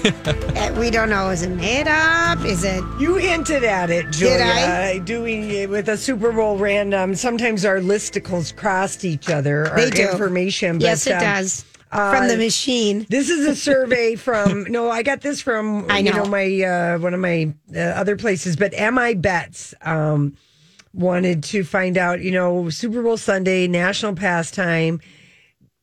Uh, 0.59 0.75
we 0.79 0.91
don't 0.91 1.09
know. 1.09 1.31
Is 1.31 1.43
it 1.43 1.51
made 1.51 1.87
up? 1.89 2.45
Is 2.45 2.65
it? 2.65 2.83
You 2.99 3.15
hinted 3.15 3.63
at 3.65 3.91
it, 3.91 4.11
Julia. 4.11 4.39
Did 4.39 4.43
I? 4.43 4.99
Doing 4.99 5.49
it 5.51 5.71
with 5.71 5.89
a 5.89 5.97
Super 5.97 6.33
Bowl 6.33 6.59
random. 6.59 7.15
Sometimes 7.15 7.65
our 7.65 7.79
listicles 7.79 8.55
crossed 8.55 9.05
each 9.05 9.31
other. 9.31 9.73
They 9.77 9.89
do. 9.91 10.11
information. 10.11 10.79
But, 10.79 10.83
yes, 10.83 11.07
it 11.07 11.13
um, 11.13 11.21
does. 11.21 11.65
uh, 11.93 12.11
From 12.17 12.29
the 12.29 12.37
machine. 12.37 13.07
This 13.09 13.31
is 13.31 13.47
a 13.47 13.55
survey 13.57 14.15
from 14.17 14.65
no, 14.65 14.91
I 14.91 15.03
got 15.03 15.21
this 15.21 15.41
from 15.41 15.91
I 15.91 15.99
you 16.01 16.11
know. 16.11 16.25
know 16.25 16.27
my 16.27 16.63
uh, 16.63 16.99
one 16.99 17.15
of 17.15 17.21
my 17.21 17.55
uh, 17.75 17.79
other 17.79 18.17
places, 18.17 18.57
but 18.57 18.73
MI 18.73 19.15
Bets 19.15 19.75
um, 19.83 20.37
wanted 20.93 21.43
to 21.45 21.63
find 21.65 21.97
out. 21.97 22.21
You 22.21 22.33
know, 22.33 22.69
Super 22.69 23.03
Bowl 23.03 23.17
Sunday, 23.17 23.67
national 23.69 24.15
pastime. 24.15 25.01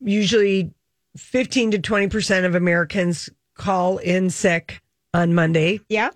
Usually, 0.00 0.70
fifteen 1.16 1.70
to 1.72 1.78
twenty 1.78 2.08
percent 2.08 2.46
of 2.46 2.54
Americans 2.54 3.28
call 3.54 3.98
in 3.98 4.30
sick 4.30 4.80
on 5.14 5.34
Monday, 5.34 5.80
Yeah. 5.88 6.10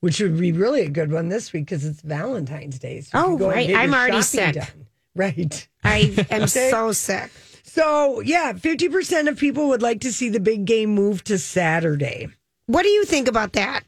which 0.00 0.20
would 0.20 0.38
be 0.38 0.52
really 0.52 0.82
a 0.82 0.88
good 0.88 1.12
one 1.12 1.28
this 1.28 1.52
week 1.52 1.66
because 1.66 1.84
it's 1.84 2.00
Valentine's 2.00 2.78
Day. 2.78 3.00
So 3.02 3.10
Oh, 3.14 3.36
can 3.38 3.46
right. 3.48 3.74
I'm 3.76 3.94
already 3.94 4.22
sick. 4.22 4.54
done. 4.54 4.66
Right. 5.14 5.68
I 5.84 6.26
am 6.30 6.46
so 6.48 6.92
sick. 6.92 7.30
So 7.62 8.20
yeah, 8.20 8.52
fifty 8.54 8.88
percent 8.88 9.28
of 9.28 9.38
people 9.38 9.68
would 9.68 9.82
like 9.82 10.00
to 10.00 10.12
see 10.12 10.28
the 10.28 10.40
big 10.40 10.64
game 10.64 10.90
move 10.94 11.22
to 11.24 11.38
Saturday. 11.38 12.28
What 12.66 12.82
do 12.82 12.88
you 12.88 13.04
think 13.04 13.28
about 13.28 13.52
that? 13.54 13.82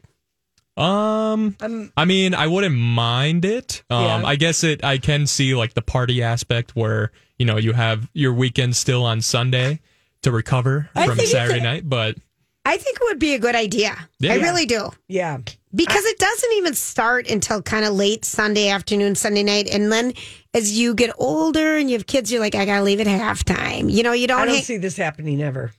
Um, 0.75 1.55
Um, 1.61 1.91
I 1.95 2.05
mean, 2.05 2.33
I 2.33 2.47
wouldn't 2.47 2.75
mind 2.75 3.45
it. 3.45 3.83
Um, 3.89 4.03
Yeah. 4.03 4.21
I 4.25 4.35
guess 4.35 4.63
it. 4.63 4.83
I 4.83 4.97
can 4.97 5.27
see 5.27 5.53
like 5.53 5.73
the 5.75 5.81
party 5.81 6.23
aspect 6.23 6.75
where 6.75 7.11
you 7.37 7.45
know 7.45 7.57
you 7.57 7.73
have 7.73 8.09
your 8.13 8.33
weekend 8.33 8.75
still 8.75 9.03
on 9.03 9.21
Sunday 9.21 9.79
to 10.23 10.31
recover 10.31 10.89
I 10.95 11.07
from 11.07 11.17
Saturday 11.19 11.59
a- 11.59 11.63
night, 11.63 11.87
but 11.89 12.17
I 12.65 12.77
think 12.77 12.97
it 12.97 13.03
would 13.03 13.19
be 13.19 13.33
a 13.33 13.39
good 13.39 13.55
idea. 13.55 13.95
Yeah. 14.19 14.33
I 14.33 14.35
really 14.37 14.65
do. 14.65 14.89
Yeah. 15.07 15.37
Because 15.75 16.05
it 16.05 16.17
doesn't 16.19 16.51
even 16.53 16.73
start 16.75 17.29
until 17.29 17.61
kind 17.61 17.83
of 17.83 17.93
late 17.93 18.23
Sunday 18.25 18.69
afternoon, 18.69 19.15
Sunday 19.15 19.43
night. 19.43 19.67
And 19.73 19.91
then 19.91 20.13
as 20.53 20.77
you 20.77 20.93
get 20.93 21.11
older 21.17 21.77
and 21.77 21.89
you 21.89 21.97
have 21.97 22.05
kids, 22.07 22.31
you're 22.31 22.39
like, 22.39 22.55
I 22.55 22.65
got 22.65 22.77
to 22.77 22.83
leave 22.83 22.99
at 23.01 23.07
halftime. 23.07 23.91
You 23.91 24.03
know, 24.03 24.13
you 24.13 24.27
don't, 24.27 24.39
I 24.39 24.45
don't 24.45 24.53
hang- 24.55 24.63
see 24.63 24.77
this 24.77 24.95
happening 24.95 25.41
ever. 25.41 25.71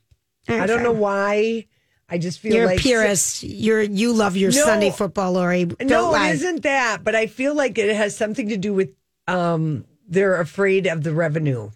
All 0.49 0.57
right, 0.57 0.65
I 0.65 0.67
don't 0.67 0.83
know 0.83 0.93
why. 0.93 1.67
I 2.09 2.19
just 2.19 2.41
feel 2.41 2.53
You're 2.55 2.67
like 2.67 2.81
a 2.81 2.83
purist. 2.83 3.43
You're, 3.45 3.81
you 3.81 4.13
love 4.13 4.37
your 4.37 4.51
No. 4.51 4.65
Sunday 4.65 4.91
football, 4.91 5.33
Lori. 5.33 5.65
Don't 5.65 5.89
No, 5.89 6.11
lie. 6.11 6.31
it 6.31 6.35
isn't 6.35 6.65
that. 6.65 6.99
But 7.03 7.15
I 7.15 7.29
feel 7.29 7.55
like 7.55 7.79
it 7.79 7.95
has 7.97 8.15
something 8.15 8.51
to 8.51 8.57
do 8.59 8.75
with 8.75 8.91
um 9.27 9.87
they're 10.07 10.39
afraid 10.39 10.87
of 10.87 11.03
the 11.03 11.15
revenue 11.15 11.71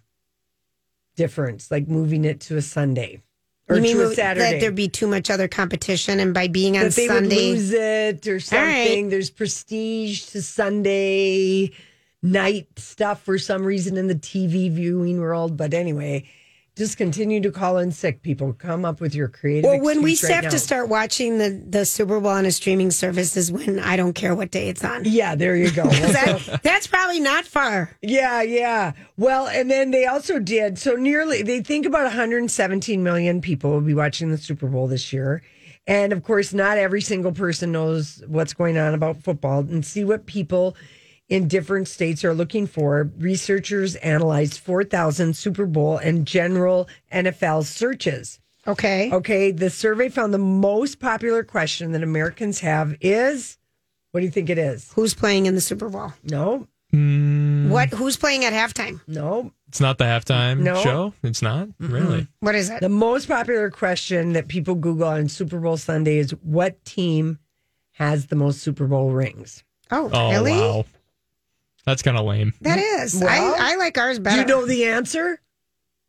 difference, 1.18 1.70
like 1.70 1.86
moving 1.86 2.24
it 2.24 2.40
to 2.40 2.56
a 2.56 2.62
Sunday 2.62 3.22
or 3.68 3.76
you 3.76 3.82
mean 3.82 3.96
to 3.96 4.10
a 4.10 4.14
that 4.14 4.60
there'd 4.60 4.74
be 4.74 4.88
too 4.88 5.06
much 5.06 5.28
other 5.28 5.48
competition, 5.48 6.20
and 6.20 6.32
by 6.32 6.48
being 6.48 6.76
on 6.78 6.84
that 6.84 6.94
they 6.94 7.08
would 7.08 7.24
Sunday, 7.24 7.36
lose 7.36 7.72
it 7.72 8.26
or 8.26 8.32
All 8.34 8.36
right. 8.36 8.84
something. 8.86 9.08
There's 9.10 9.30
prestige 9.30 10.24
to 10.26 10.40
Sunday 10.40 11.72
night 12.22 12.66
stuff 12.78 13.22
for 13.22 13.38
some 13.38 13.64
reason 13.64 13.96
in 13.96 14.06
the 14.06 14.14
TV 14.14 14.72
viewing 14.72 15.20
world. 15.20 15.56
But 15.56 15.74
anyway, 15.74 16.24
just 16.78 16.96
continue 16.96 17.40
to 17.40 17.50
call 17.50 17.76
in 17.78 17.90
sick 17.90 18.22
people. 18.22 18.52
Come 18.52 18.84
up 18.84 19.00
with 19.00 19.14
your 19.14 19.28
creative. 19.28 19.68
well, 19.68 19.80
when 19.80 20.00
we 20.00 20.12
right 20.22 20.32
have 20.32 20.44
now. 20.44 20.50
to 20.50 20.58
start 20.58 20.88
watching 20.88 21.38
the 21.38 21.62
the 21.68 21.84
Super 21.84 22.20
Bowl 22.20 22.30
on 22.30 22.46
a 22.46 22.52
streaming 22.52 22.92
service 22.92 23.36
is 23.36 23.52
when 23.52 23.80
I 23.80 23.96
don't 23.96 24.14
care 24.14 24.34
what 24.34 24.50
day 24.52 24.68
it's 24.68 24.84
on. 24.84 25.02
Yeah, 25.04 25.34
there 25.34 25.56
you 25.56 25.70
go. 25.70 25.84
That, 26.08 26.60
that's 26.62 26.86
probably 26.86 27.20
not 27.20 27.44
far. 27.44 27.90
Yeah, 28.00 28.42
yeah. 28.42 28.92
Well, 29.16 29.46
and 29.46 29.70
then 29.70 29.90
they 29.90 30.06
also 30.06 30.38
did 30.38 30.78
so 30.78 30.94
nearly 30.94 31.42
they 31.42 31.60
think 31.60 31.84
about 31.84 32.04
117 32.04 33.02
million 33.02 33.40
people 33.40 33.70
will 33.70 33.80
be 33.80 33.94
watching 33.94 34.30
the 34.30 34.38
Super 34.38 34.68
Bowl 34.68 34.86
this 34.86 35.12
year. 35.12 35.42
And 35.86 36.12
of 36.12 36.22
course, 36.22 36.52
not 36.52 36.78
every 36.78 37.00
single 37.00 37.32
person 37.32 37.72
knows 37.72 38.22
what's 38.26 38.52
going 38.54 38.78
on 38.78 38.94
about 38.94 39.22
football 39.22 39.60
and 39.60 39.84
see 39.84 40.04
what 40.04 40.26
people 40.26 40.76
in 41.28 41.46
different 41.48 41.88
states 41.88 42.24
are 42.24 42.34
looking 42.34 42.66
for. 42.66 43.10
Researchers 43.18 43.96
analyzed 43.96 44.58
4,000 44.60 45.36
Super 45.36 45.66
Bowl 45.66 45.98
and 45.98 46.26
general 46.26 46.88
NFL 47.12 47.64
searches. 47.64 48.40
Okay. 48.66 49.10
Okay, 49.12 49.50
the 49.50 49.70
survey 49.70 50.08
found 50.08 50.32
the 50.34 50.38
most 50.38 51.00
popular 51.00 51.42
question 51.44 51.92
that 51.92 52.02
Americans 52.02 52.60
have 52.60 52.96
is 53.00 53.56
what 54.12 54.20
do 54.20 54.26
you 54.26 54.32
think 54.32 54.50
it 54.50 54.58
is? 54.58 54.90
Who's 54.94 55.14
playing 55.14 55.46
in 55.46 55.54
the 55.54 55.60
Super 55.60 55.88
Bowl? 55.88 56.12
No, 56.24 56.66
hmm. 56.90 57.70
What? 57.70 57.90
Who's 57.90 58.16
playing 58.16 58.44
at 58.44 58.52
halftime? 58.52 59.00
no, 59.06 59.52
it's 59.68 59.80
not 59.80 59.98
the 59.98 60.04
halftime 60.04 60.60
No. 60.60 60.80
show. 60.82 61.12
It's 61.22 61.42
not 61.42 61.68
really. 61.78 62.26
What 62.40 62.54
is 62.54 62.70
it? 62.70 62.80
The 62.80 62.88
most 62.88 63.28
popular 63.28 63.70
question 63.70 64.32
that 64.32 64.48
people 64.48 64.74
Google 64.74 65.08
on 65.08 65.28
Super 65.28 65.60
Bowl 65.60 65.76
Sunday 65.76 66.16
is 66.18 66.30
what 66.42 66.82
team 66.86 67.38
has 67.92 68.26
the 68.26 68.36
most 68.36 68.60
Super 68.60 68.86
Bowl 68.86 69.10
rings? 69.10 69.62
Oh, 69.90 70.08
Oh 70.12 70.30
really? 70.30 70.52
wow, 70.52 70.84
that's 71.88 72.02
kind 72.02 72.16
of 72.16 72.24
lame. 72.26 72.52
That 72.60 72.78
is. 72.78 73.16
Well, 73.20 73.28
I, 73.58 73.72
I 73.72 73.76
like 73.76 73.96
ours 73.98 74.18
better. 74.18 74.40
you 74.42 74.46
know 74.46 74.66
the 74.66 74.84
answer? 74.86 75.40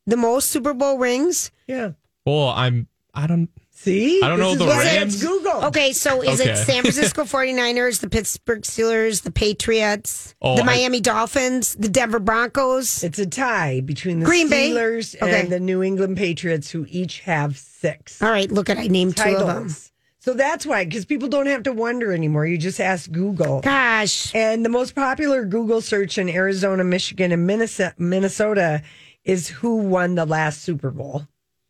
the 0.05 0.17
most 0.17 0.49
Super 0.49 0.73
Bowl 0.73 0.97
rings? 0.97 1.51
Yeah. 1.67 1.91
Well, 2.25 2.49
I'm. 2.49 2.87
I 3.13 3.27
don't. 3.27 3.49
See? 3.71 4.21
I 4.21 4.27
don't 4.27 4.39
know 4.39 4.55
This 4.55 4.59
the 4.59 4.65
is 4.65 4.75
why 4.75 4.83
Rams. 4.83 5.23
Google. 5.23 5.65
Okay, 5.67 5.93
so 5.93 6.21
is 6.21 6.41
Okay. 6.41 6.51
it 6.51 6.57
San 6.57 6.81
Francisco 6.83 7.23
49ers, 7.23 8.01
the 8.01 8.09
Pittsburgh 8.09 8.63
Steelers, 8.63 9.21
the 9.23 9.31
Patriots, 9.31 10.35
Oh, 10.41 10.55
the 10.57 10.63
I- 10.63 10.65
Miami 10.65 10.99
Dolphins, 10.99 11.75
the 11.75 11.87
Denver 11.87 12.19
Broncos? 12.19 13.03
It's 13.05 13.19
a 13.19 13.25
tie 13.25 13.79
between 13.79 14.19
the 14.19 14.25
Green 14.25 14.49
Bay? 14.49 14.71
Steelers 14.71 15.15
Okay. 15.21 15.39
and 15.39 15.49
the 15.49 15.59
New 15.61 15.81
England 15.81 16.17
Patriots, 16.17 16.69
who 16.71 16.85
each 16.89 17.21
have 17.21 17.57
six 17.57 18.21
All 18.21 18.29
right, 18.29 18.51
look 18.51 18.69
at 18.69 18.77
I 18.77 18.87
named 18.87 19.15
two 19.15 19.23
of 19.23 19.39
them. 19.39 19.47
titles. 19.47 19.88
So 20.21 20.33
that's 20.33 20.65
why, 20.65 20.83
because 20.83 21.05
people 21.05 21.29
don't 21.29 21.47
have 21.47 21.63
to 21.63 21.71
wonder 21.71 22.11
anymore. 22.11 22.45
You 22.45 22.57
just 22.57 22.81
ask 22.81 23.09
Google. 23.09 23.61
Gosh. 23.61 24.35
And 24.35 24.65
the 24.65 24.69
most 24.69 24.93
popular 24.93 25.45
Google 25.45 25.79
search 25.79 26.17
in 26.17 26.27
Arizona, 26.27 26.83
Michigan, 26.83 27.31
and 27.31 27.47
Minnesota, 27.47 27.95
Minnesota 27.97 28.81
is 29.23 29.47
who 29.47 29.77
won 29.77 30.15
the 30.15 30.25
last 30.25 30.61
Super 30.61 30.91
Bowl. 30.91 31.27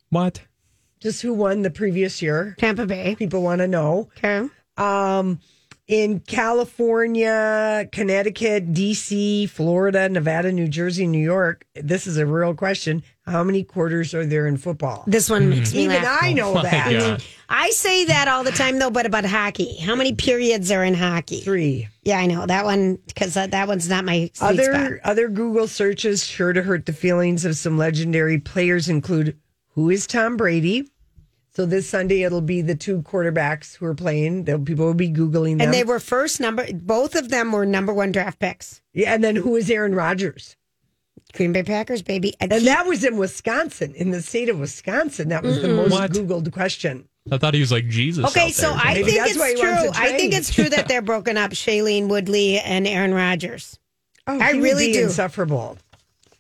What? 0.09 0.41
Just 0.99 1.21
who 1.21 1.33
won 1.33 1.62
the 1.62 1.69
previous 1.69 2.21
year. 2.21 2.55
Tampa 2.57 2.88
Bay. 2.88 3.15
People 3.15 3.43
want 3.43 3.59
to 3.59 3.67
know. 3.67 4.09
Okay. 4.17 4.49
Um, 4.77 5.39
in 5.89 6.19
California, 6.19 7.89
Connecticut, 7.91 8.71
DC, 8.73 9.49
Florida, 9.49 10.08
Nevada, 10.08 10.52
New 10.52 10.67
Jersey, 10.67 11.08
New 11.08 11.17
York, 11.17 11.65
this 11.73 12.06
is 12.06 12.17
a 12.17 12.28
real 12.28 12.54
question. 12.54 13.02
How 13.25 13.43
many 13.43 13.63
quarters 13.63 14.13
are 14.13 14.23
there 14.23 14.45
in 14.45 14.58
football? 14.58 15.04
This 15.08 15.32
one 15.32 15.43
hmm. 15.43 15.49
makes 15.49 15.73
me 15.73 15.86
Even 15.86 16.04
laugh. 16.04 16.19
I 16.21 16.34
know 16.34 16.52
oh 16.52 16.54
My 16.54 16.62
that. 16.62 16.91
God. 16.91 17.23
I 17.49 17.71
say 17.71 18.06
that 18.06 18.28
all 18.28 18.43
the 18.43 18.52
time 18.52 18.78
though, 18.78 18.91
but 18.91 19.08
about 19.08 19.25
hockey. 19.25 19.78
How 19.78 19.95
many 19.95 20.13
periods 20.13 20.69
are 20.69 20.84
in 20.84 20.93
hockey? 20.93 21.41
Three. 21.41 21.88
Yeah, 22.04 22.19
I 22.19 22.28
know 22.28 22.45
that 22.45 22.65
one 22.65 22.99
because 23.08 23.34
that, 23.34 23.49
that 23.52 23.67
one's 23.67 23.89
not 23.89 24.06
my 24.06 24.30
sweet 24.34 24.47
Other 24.47 24.63
spot. 24.63 24.91
other 25.04 25.28
Google 25.28 25.67
searches 25.67 26.23
sure 26.23 26.54
to 26.54 26.62
hurt 26.62 26.86
the 26.86 26.93
feelings 26.93 27.45
of 27.45 27.58
some 27.58 27.80
legendary 27.80 28.38
players 28.38 28.89
include 28.89 29.39
who 29.73 29.89
is 29.89 30.06
Tom 30.06 30.38
Brady. 30.38 30.88
So 31.51 31.65
this 31.65 31.89
Sunday 31.89 32.23
it'll 32.23 32.41
be 32.41 32.62
the 32.62 32.75
two 32.75 33.01
quarterbacks 33.01 33.75
who 33.75 33.85
are 33.85 33.95
playing. 33.95 34.43
They'll, 34.45 34.59
people 34.59 34.85
will 34.85 34.93
be 34.93 35.09
googling 35.12 35.57
them. 35.57 35.62
And 35.62 35.73
they 35.73 35.83
were 35.83 35.99
first 35.99 36.39
number. 36.39 36.65
Both 36.73 37.15
of 37.15 37.29
them 37.29 37.51
were 37.51 37.65
number 37.65 37.93
one 37.93 38.12
draft 38.12 38.39
picks. 38.39 38.81
yeah, 38.93 39.13
and 39.13 39.23
then 39.23 39.35
who 39.35 39.55
is 39.55 39.69
Aaron 39.69 39.95
Rodgers? 39.95 40.55
Green 41.33 41.51
Bay 41.51 41.63
Packers, 41.63 42.01
baby. 42.01 42.33
And 42.39 42.51
that 42.51 42.88
was 42.88 43.03
in 43.03 43.17
Wisconsin, 43.17 43.93
in 43.95 44.09
the 44.12 44.21
state 44.21 44.49
of 44.49 44.59
Wisconsin. 44.59 45.29
That 45.29 45.43
was 45.43 45.62
the 45.62 45.67
most 45.67 45.91
What? 45.91 46.12
googled 46.12 46.51
question. 46.51 47.07
I 47.31 47.38
thought 47.38 47.53
he 47.53 47.59
was 47.59 47.71
like 47.71 47.88
Jesus. 47.88 48.25
Okay, 48.25 48.47
out 48.47 48.51
so. 48.53 48.73
I 48.73 48.95
think 49.03 49.17
that's 49.17 49.38
why 49.38 49.49
it's 49.49 49.59
he 49.62 49.67
wants 49.67 49.81
true. 49.83 49.91
I 50.03 50.17
think 50.17 50.33
it's 50.33 50.51
true 50.53 50.69
that 50.69 50.88
they're 50.88 51.03
broken 51.03 51.38
up. 51.38 51.51
Shailene 51.51 52.07
Woodley 52.07 52.59
and 52.59 52.88
Aaron 52.88 53.13
Rodgers. 53.13 53.77
Oh, 54.25 54.39
I 54.39 54.53
he 54.53 54.59
would 54.59 54.63
really 54.63 54.88
be 54.88 54.93
do. 54.93 55.03
insufferable. 55.03 55.77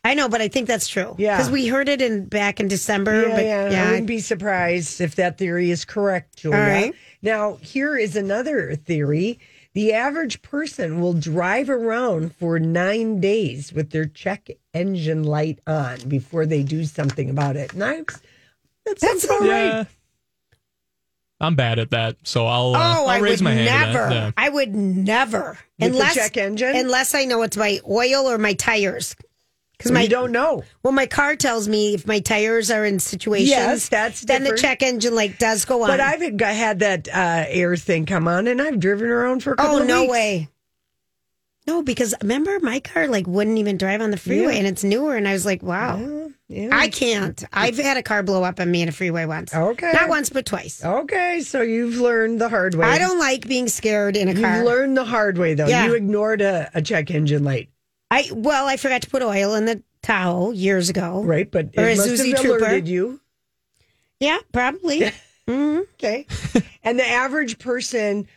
I 0.03 0.13
know, 0.13 0.29
but 0.29 0.41
I 0.41 0.47
think 0.47 0.67
that's 0.67 0.87
true. 0.87 1.15
Yeah. 1.17 1.35
because 1.37 1.51
we 1.51 1.67
heard 1.67 1.89
it 1.89 2.01
in 2.01 2.25
back 2.25 2.59
in 2.59 2.67
December. 2.67 3.27
Yeah, 3.27 3.35
but 3.35 3.43
yeah, 3.45 3.83
I 3.83 3.89
wouldn't 3.91 4.07
be 4.07 4.19
surprised 4.19 5.01
if 5.01 5.15
that 5.15 5.37
theory 5.37 5.71
is 5.71 5.83
correct, 5.85 6.37
Julia. 6.37 6.57
All 6.57 6.63
right. 6.65 6.93
Now, 7.21 7.55
here 7.55 7.97
is 7.97 8.15
another 8.15 8.75
theory. 8.75 9.39
The 9.73 9.93
average 9.93 10.41
person 10.41 10.99
will 11.01 11.13
drive 11.13 11.69
around 11.69 12.33
for 12.35 12.59
nine 12.59 13.19
days 13.19 13.71
with 13.73 13.91
their 13.91 14.05
check 14.05 14.49
engine 14.73 15.23
light 15.23 15.59
on 15.67 15.99
before 16.07 16.45
they 16.45 16.63
do 16.63 16.85
something 16.85 17.29
about 17.29 17.55
it. 17.55 17.73
And 17.73 17.83
I, 17.83 18.01
that 18.85 18.99
sounds 18.99 19.25
about 19.25 19.43
yeah. 19.43 19.77
right. 19.77 19.87
I'm 21.41 21.55
bad 21.55 21.79
at 21.79 21.91
that, 21.91 22.17
so 22.23 22.47
I'll, 22.47 22.75
uh, 22.75 22.79
Oh, 22.79 22.81
I'll 23.03 23.07
I 23.09 23.19
raise 23.19 23.39
would 23.39 23.45
my 23.45 23.51
hand. 23.53 23.67
to 23.93 23.93
never. 23.99 24.13
Yeah. 24.13 24.31
I 24.35 24.49
would 24.49 24.75
never, 24.75 25.51
With 25.51 25.57
the 25.77 25.85
unless 25.97 26.15
check 26.15 26.35
engine? 26.37 26.75
unless 26.75 27.15
I 27.15 27.25
know 27.25 27.43
it's 27.43 27.55
my 27.55 27.79
oil 27.89 28.29
or 28.29 28.37
my 28.37 28.53
tires. 28.53 29.15
Because 29.79 29.91
my 29.93 30.07
don't 30.07 30.31
know. 30.33 30.61
well, 30.83 30.91
my 30.91 31.05
car 31.05 31.35
tells 31.37 31.67
me 31.69 31.93
if 31.95 32.05
my 32.05 32.19
tires 32.19 32.69
are 32.69 32.85
in 32.85 32.99
situations. 32.99 33.49
Yes, 33.49 33.87
that's 33.89 34.21
then 34.21 34.43
the 34.43 34.55
check 34.57 34.83
engine 34.83 35.15
light 35.15 35.39
does 35.39 35.63
go 35.65 35.83
on. 35.83 35.87
But 35.87 36.01
I've 36.01 36.21
had 36.39 36.79
that 36.79 37.07
uh, 37.07 37.45
air 37.47 37.75
thing 37.77 38.05
come 38.05 38.27
on, 38.27 38.47
and 38.47 38.61
I've 38.61 38.79
driven 38.81 39.07
around 39.07 39.41
for 39.41 39.53
a 39.53 39.55
couple 39.55 39.77
of 39.77 39.87
years. 39.87 39.91
oh 39.91 39.95
no 39.95 40.01
weeks. 40.01 40.11
way. 40.11 40.49
No, 41.67 41.83
because 41.83 42.15
remember 42.21 42.59
my 42.61 42.79
car 42.79 43.07
like 43.07 43.27
wouldn't 43.27 43.57
even 43.57 43.77
drive 43.77 44.01
on 44.01 44.11
the 44.11 44.17
freeway, 44.17 44.53
Yeah. 44.53 44.59
and 44.59 44.67
it's 44.67 44.83
newer, 44.83 45.15
and 45.15 45.27
I 45.27 45.33
was 45.33 45.45
like, 45.45 45.61
wow, 45.61 46.29
Yeah. 46.47 46.69
I 46.71 46.87
can't. 46.89 47.43
I've 47.53 47.77
had 47.77 47.95
a 47.95 48.01
car 48.03 48.23
blow 48.23 48.43
up 48.43 48.59
on 48.59 48.71
me 48.71 48.81
in 48.81 48.89
a 48.89 48.91
freeway 48.91 49.25
once. 49.25 49.53
Okay. 49.53 49.91
not 49.93 50.09
once 50.09 50.29
but 50.29 50.45
twice. 50.45 50.83
Okay, 50.83 51.41
so 51.41 51.61
you've 51.61 51.97
learned 51.97 52.41
the 52.41 52.49
hard 52.49 52.73
way. 52.75 52.87
I 52.87 52.97
don't 52.97 53.19
like 53.19 53.47
being 53.47 53.67
scared 53.67 54.17
in 54.17 54.29
a 54.29 54.33
car. 54.41 54.57
You've 54.57 54.65
learned 54.65 54.97
the 54.97 55.05
hard 55.05 55.37
way, 55.37 55.53
though. 55.53 55.67
Yeah. 55.67 55.85
You 55.85 55.93
ignored 55.93 56.41
a, 56.41 56.71
a 56.73 56.81
check 56.81 57.11
engine 57.11 57.43
light, 57.43 57.69
I 58.11 58.29
well, 58.33 58.67
I 58.67 58.77
forgot 58.77 59.01
to 59.03 59.09
put 59.09 59.21
oil 59.21 59.55
in 59.55 59.65
the 59.65 59.83
Tahoe 60.01 60.51
years 60.51 60.89
ago. 60.89 61.21
right? 61.23 61.49
But 61.49 61.69
Or 61.77 61.87
it 61.87 61.93
a 61.93 61.97
must 61.97 62.09
Isuzu 62.09 62.31
have 62.33 62.41
Trooper. 62.41 62.57
alerted 62.57 62.87
you. 62.87 63.19
Yeah, 64.19 64.39
probably. 64.51 65.11
hmm 65.47 65.79
Okay. 65.93 66.25
and 66.83 66.97
the 66.99 67.07
average 67.07 67.59
person, 67.59 68.27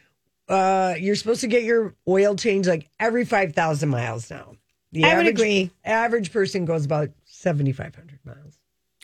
uh, 0.49 0.95
you're 0.99 1.15
supposed 1.17 1.41
to 1.43 1.47
get 1.47 1.63
your 1.63 1.95
oil 2.09 2.35
changed 2.37 2.69
like 2.69 2.89
every 3.01 3.25
5,000 3.25 3.89
miles 3.89 4.31
now. 4.31 4.57
The 4.93 5.05
I 5.05 5.09
would 5.17 5.27
average- 5.27 5.29
agree. 5.41 5.71
Average 5.85 6.33
person 6.33 6.65
goes 6.65 6.85
about 6.85 7.11
7,500 7.25 8.19
miles. 8.25 8.59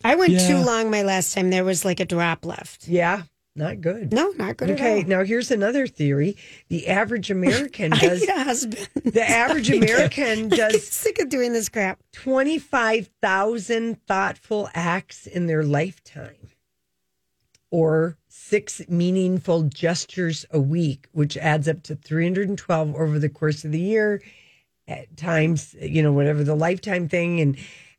I 0.05 0.15
went 0.17 0.33
Yeah. 0.33 0.47
too 0.49 0.59
long 0.59 0.91
my 0.91 1.03
last 1.03 1.35
time. 1.35 1.51
There 1.51 1.65
was 1.65 1.85
like 1.85 1.99
a 2.01 2.05
drop 2.05 2.45
left. 2.45 2.87
Yeah, 2.89 3.23
not 3.59 3.81
good. 3.83 4.13
No, 4.13 4.31
not 4.37 4.57
good 4.57 4.71
Okay, 4.71 5.01
at 5.01 5.05
all. 5.05 5.09
now 5.11 5.25
here's 5.25 5.51
another 5.51 5.87
theory. 5.87 6.37
The 6.69 6.89
average 6.89 7.31
American 7.31 7.93
I 7.95 7.99
does. 7.99 8.21
need 8.21 8.29
a 8.31 8.45
husband. 8.45 8.89
The 9.05 9.29
average 9.29 9.71
American 9.83 10.49
does 10.49 10.87
sick 10.89 11.19
of 11.21 11.29
doing 11.29 11.53
this 11.53 11.69
crap. 11.69 11.99
25,000 12.13 14.01
thoughtful 14.07 14.69
acts 14.75 15.27
in 15.27 15.47
their 15.47 15.63
lifetime 15.63 16.37
or 17.71 18.17
six 18.29 18.81
meaningful 18.89 19.65
gestures 19.65 20.47
a 20.51 20.61
week, 20.61 21.07
which 21.13 21.37
adds 21.37 21.69
up 21.69 21.83
to 21.83 21.95
312 21.97 22.95
over 22.95 23.19
the 23.19 23.29
course 23.29 23.65
of 23.65 23.73
the 23.73 23.81
year 23.81 24.23
at 24.87 25.15
times, 25.19 25.75
you 25.81 26.03
know, 26.03 26.13
whatever 26.13 26.43
the 26.45 26.55
lifetime 26.55 27.09
thing. 27.09 27.41
And, 27.41 27.57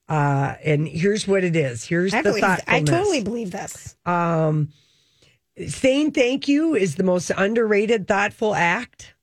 uh, 0.07 0.55
and 0.63 0.87
here's 0.87 1.27
what 1.27 1.43
it 1.43 1.55
is. 1.55 1.83
Here's 1.83 2.13
I 2.15 2.23
the 2.23 2.29
believe. 2.29 2.43
I 2.67 2.81
totally 2.81 3.21
believe 3.23 3.51
this. 3.51 3.95
Um, 4.07 4.69
saying 5.67 6.11
thank 6.11 6.47
you 6.47 6.75
is 6.75 6.95
the 6.95 7.03
most 7.03 7.31
underrated 7.35 8.07
thoughtful 8.07 8.55
act. 8.55 9.13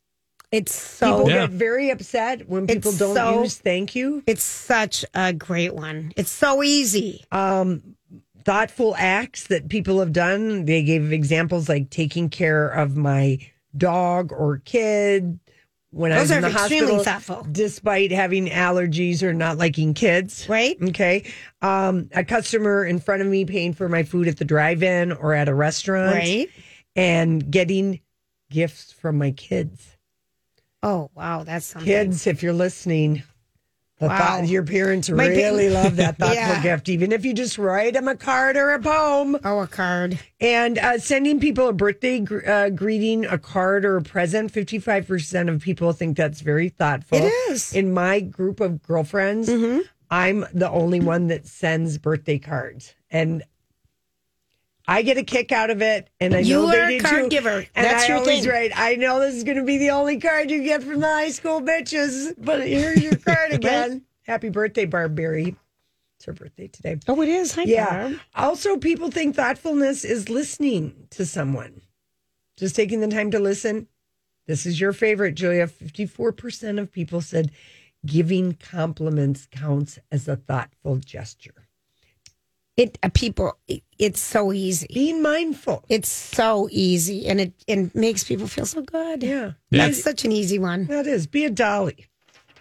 It's 0.52 0.74
so. 0.74 1.18
People 1.18 1.30
Yeah. 1.30 1.40
get 1.46 1.50
very 1.50 1.90
upset 1.90 2.48
when 2.48 2.66
people 2.66 2.90
It's 2.90 2.98
don't 2.98 3.14
so- 3.16 3.42
use 3.42 3.56
thank 3.56 3.94
you. 3.94 4.22
It's 4.26 4.44
such 4.44 5.04
a 5.14 5.32
great 5.32 5.74
one. 5.74 6.12
It's 6.16 6.30
so 6.30 6.62
easy. 6.62 7.24
um, 7.32 7.82
thoughtful 8.44 8.94
acts 8.96 9.48
that 9.48 9.68
people 9.68 9.98
have 9.98 10.12
done. 10.12 10.66
They 10.66 10.84
gave 10.84 11.12
examples 11.12 11.68
like 11.68 11.90
taking 11.90 12.28
care 12.28 12.68
of 12.68 12.96
my 12.96 13.38
dog 13.76 14.30
or 14.32 14.58
kid 14.64 15.40
when 15.96 16.12
I 16.12 16.16
Those 16.16 16.22
was 16.24 16.30
in 16.32 16.38
are 16.38 16.40
the 16.50 16.56
extremely 16.56 16.94
hospital, 16.94 17.04
thoughtful. 17.04 17.46
despite 17.50 18.12
having 18.12 18.46
allergies 18.48 19.22
or 19.22 19.32
not 19.32 19.56
liking 19.58 19.94
kids. 19.94 20.46
Right? 20.48 20.76
Okay. 20.90 21.24
Um, 21.62 22.08
a 22.14 22.22
customer 22.22 22.84
in 22.84 22.98
front 23.00 23.22
of 23.22 23.28
me 23.28 23.44
paying 23.44 23.72
for 23.72 23.88
my 23.88 24.02
food 24.02 24.28
at 24.28 24.36
the 24.36 24.44
drive-in 24.44 25.12
or 25.12 25.32
at 25.34 25.48
a 25.48 25.54
restaurant, 25.54 26.14
Right? 26.14 26.48
and 26.94 27.50
getting 27.50 28.00
gifts 28.50 28.92
from 28.92 29.18
my 29.18 29.30
kids. 29.32 29.96
Oh 30.82 31.10
wow, 31.14 31.42
that's 31.42 31.66
something. 31.66 31.86
Kids, 31.86 32.26
if 32.26 32.42
you're 32.42 32.52
listening, 32.52 33.22
the 33.98 34.06
Wow. 34.08 34.18
thought, 34.18 34.48
your 34.48 34.62
parents 34.62 35.08
My 35.08 35.24
pa- 35.28 35.30
really 35.34 35.70
love 35.70 35.96
that 35.96 36.16
thoughtful 36.18 36.34
Yeah. 36.34 36.62
gift, 36.62 36.88
even 36.88 37.12
if 37.12 37.24
you 37.24 37.32
just 37.32 37.56
write 37.56 37.94
them 37.94 38.08
a 38.08 38.14
card 38.14 38.56
or 38.56 38.72
a 38.72 38.78
poem. 38.80 39.38
Oh, 39.44 39.60
a 39.60 39.66
card. 39.66 40.18
And 40.40 40.78
uh, 40.78 40.98
sending 40.98 41.40
people 41.40 41.68
a 41.68 41.72
birthday 41.72 42.20
gr- 42.20 42.46
uh, 42.46 42.68
greeting, 42.70 43.24
a 43.24 43.38
card, 43.38 43.84
or 43.86 43.96
a 43.96 44.02
present, 44.02 44.52
55% 44.52 45.48
of 45.48 45.62
people 45.62 45.92
think 45.92 46.16
that's 46.16 46.42
very 46.42 46.68
thoughtful. 46.68 47.18
It 47.18 47.32
is. 47.50 47.72
In 47.72 47.94
my 47.94 48.20
group 48.20 48.60
of 48.60 48.82
girlfriends, 48.82 49.50
I'm 50.10 50.44
the 50.52 50.70
only 50.70 51.00
one 51.00 51.28
that 51.28 51.46
sends 51.46 51.96
birthday 51.98 52.38
cards. 52.38 52.94
And 53.10 53.42
I 54.88 55.02
get 55.02 55.16
a 55.18 55.24
kick 55.24 55.50
out 55.52 55.70
of 55.70 55.82
it, 55.82 56.08
and 56.20 56.32
I 56.34 56.40
You 56.40 56.54
know 56.62 56.68
are 56.68 56.72
they 56.72 56.84
a 56.84 56.88
did 57.00 57.02
card 57.04 57.22
too. 57.24 57.28
giver. 57.28 57.66
And 57.74 57.84
That's 57.86 58.04
I 58.04 58.08
your 58.08 58.18
always 58.18 58.42
thing. 58.42 58.50
write, 58.52 58.72
I 58.74 58.94
know 58.96 59.18
this 59.20 59.34
is 59.34 59.42
going 59.44 59.56
to 59.58 59.64
be 59.64 59.78
the 59.78 59.90
only 59.90 60.20
card 60.20 60.50
you 60.50 60.62
get 60.62 60.82
from 60.84 61.00
the 61.00 61.06
high 61.08 61.30
school 61.30 61.60
bitches, 61.60 62.34
but 62.38 62.66
here's 62.66 63.02
your 63.02 63.16
card 63.16 63.52
again. 63.54 64.02
Happy 64.22 64.48
birthday, 64.48 64.84
Barbary. 64.84 65.56
It's 66.16 66.24
her 66.26 66.32
birthday 66.32 66.68
today. 66.68 66.98
Oh, 67.08 67.20
it 67.20 67.28
is. 67.28 67.52
Hi, 67.56 67.62
Yeah. 67.64 68.08
Barb. 68.08 68.20
Also, 68.34 68.76
people 68.76 69.10
think 69.10 69.34
thoughtfulness 69.36 70.04
is 70.04 70.28
listening 70.30 71.08
to 71.10 71.26
someone, 71.26 71.82
just 72.56 72.76
taking 72.76 73.00
the 73.00 73.08
time 73.08 73.30
to 73.32 73.38
listen. 73.40 73.88
This 74.46 74.64
is 74.66 74.80
your 74.80 74.92
favorite, 74.92 75.34
Julia. 75.34 75.66
54% 75.66 76.80
of 76.80 76.92
people 76.92 77.20
said 77.20 77.50
giving 78.06 78.54
compliments 78.54 79.48
counts 79.50 79.98
as 80.12 80.28
a 80.28 80.36
thoughtful 80.36 80.96
gesture. 80.96 81.65
It 82.76 82.98
uh, 83.02 83.08
people. 83.14 83.56
It, 83.68 83.82
it's 83.98 84.20
so 84.20 84.52
easy. 84.52 84.86
Being 84.92 85.22
mindful. 85.22 85.82
It's 85.88 86.08
so 86.10 86.68
easy, 86.70 87.26
and 87.26 87.40
it 87.40 87.52
and 87.66 87.94
makes 87.94 88.24
people 88.24 88.46
feel 88.46 88.66
so 88.66 88.82
good. 88.82 89.22
Yeah. 89.22 89.52
That's 89.70 90.02
such 90.02 90.24
an 90.24 90.32
easy 90.32 90.58
one. 90.58 90.86
That 90.86 91.06
is. 91.06 91.26
Be 91.26 91.46
a 91.46 91.50
dolly. 91.50 92.06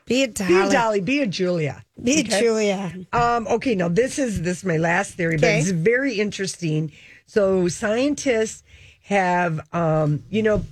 Be 0.06 0.24
a 0.24 0.28
dolly. 0.28 0.54
Be 0.54 0.60
a 0.60 0.70
dolly. 0.72 1.02
Be 1.02 1.22
a 1.22 1.28
Julia. 1.28 1.84
Be 2.02 2.20
a 2.20 2.24
Julia. 2.24 2.94
Um, 3.12 3.48
okay, 3.48 3.76
now 3.76 3.90
this 3.90 4.18
is 4.20 4.42
this 4.44 4.60
is 4.60 4.66
my 4.66 4.78
last 4.78 5.16
theory, 5.16 5.36
but 5.38 5.48
Okay. 5.48 5.60
it's 5.60 5.72
very 5.72 6.14
interesting. 6.14 6.92
So 7.26 7.68
scientists 7.68 8.64
have 9.04 9.68
um, 9.74 10.24
you 10.30 10.44
know, 10.44 10.64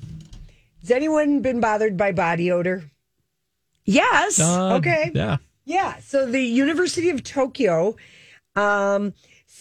has 0.82 0.92
anyone 0.92 1.42
been 1.42 1.60
bothered 1.60 1.98
by 1.98 2.12
body 2.14 2.52
odor? 2.52 2.84
Yes. 3.86 4.40
Uh, 4.40 4.76
Okay. 4.76 5.12
Yeah. 5.14 5.38
Yeah. 5.66 5.98
So 6.00 6.26
the 6.26 6.42
University 6.42 7.10
of 7.10 7.24
Tokyo 7.24 7.96
um, 8.56 9.14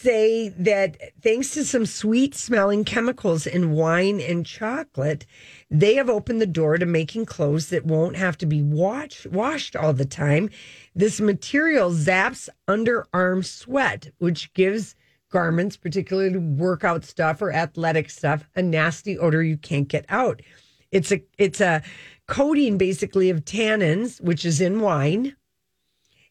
say 0.02 0.48
that 0.48 0.96
thanks 1.22 1.54
to 1.54 1.64
some 1.64 1.86
sweet 1.86 2.34
smelling 2.34 2.84
chemicals 2.84 3.46
in 3.46 3.70
wine 3.70 4.20
and 4.20 4.44
chocolate, 4.44 5.24
they 5.70 5.94
have 5.94 6.10
opened 6.10 6.40
the 6.40 6.46
door 6.46 6.76
to 6.76 6.86
making 6.86 7.26
clothes 7.26 7.68
that 7.68 7.86
won't 7.86 8.16
have 8.16 8.36
to 8.38 8.46
be 8.46 8.62
washed 8.62 9.26
washed 9.26 9.76
all 9.76 9.92
the 9.92 10.04
time. 10.04 10.50
This 10.94 11.20
material 11.20 11.92
zaps 11.92 12.48
underarm 12.68 13.44
sweat, 13.44 14.10
which 14.18 14.52
gives 14.54 14.96
garments, 15.30 15.76
particularly 15.76 16.36
workout 16.36 17.04
stuff 17.04 17.40
or 17.40 17.52
athletic 17.52 18.10
stuff, 18.10 18.48
a 18.56 18.62
nasty 18.62 19.16
odor 19.18 19.42
you 19.42 19.56
can't 19.56 19.88
get 19.88 20.04
out. 20.08 20.42
It's 20.90 21.12
a 21.12 21.22
it's 21.38 21.60
a 21.60 21.82
coating 22.26 22.76
basically 22.76 23.30
of 23.30 23.44
tannins, 23.44 24.20
which 24.20 24.44
is 24.44 24.60
in 24.60 24.80
wine, 24.80 25.36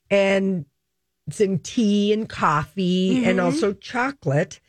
and 0.09 0.65
it's 1.27 1.41
in 1.41 1.59
tea 1.59 2.13
and 2.13 2.27
coffee 2.27 3.23
and 3.25 3.37
mm-hmm. 3.37 3.45
also 3.45 3.73
chocolate. 3.73 4.59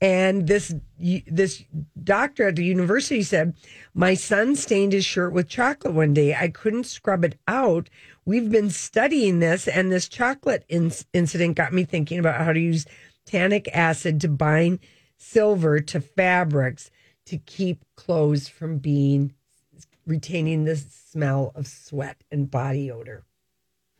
And 0.00 0.48
this 0.48 0.74
this 0.98 1.62
doctor 2.02 2.48
at 2.48 2.56
the 2.56 2.64
university 2.64 3.22
said, 3.22 3.54
my 3.94 4.14
son 4.14 4.56
stained 4.56 4.92
his 4.92 5.04
shirt 5.04 5.32
with 5.32 5.48
chocolate 5.48 5.94
one 5.94 6.12
day. 6.12 6.34
I 6.34 6.48
couldn't 6.48 6.84
scrub 6.84 7.24
it 7.24 7.38
out. 7.46 7.88
We've 8.24 8.50
been 8.50 8.70
studying 8.70 9.38
this, 9.38 9.68
and 9.68 9.92
this 9.92 10.08
chocolate 10.08 10.64
in- 10.68 10.92
incident 11.12 11.56
got 11.56 11.72
me 11.72 11.84
thinking 11.84 12.18
about 12.18 12.40
how 12.40 12.52
to 12.52 12.58
use 12.58 12.84
tannic 13.26 13.68
acid 13.72 14.20
to 14.22 14.28
bind 14.28 14.80
silver 15.18 15.78
to 15.78 16.00
fabrics 16.00 16.90
to 17.26 17.38
keep 17.38 17.84
clothes 17.96 18.48
from 18.48 18.78
being 18.78 19.34
retaining 20.04 20.64
the 20.64 20.76
smell 20.76 21.52
of 21.54 21.68
sweat 21.68 22.24
and 22.30 22.50
body 22.50 22.90
odor. 22.90 23.24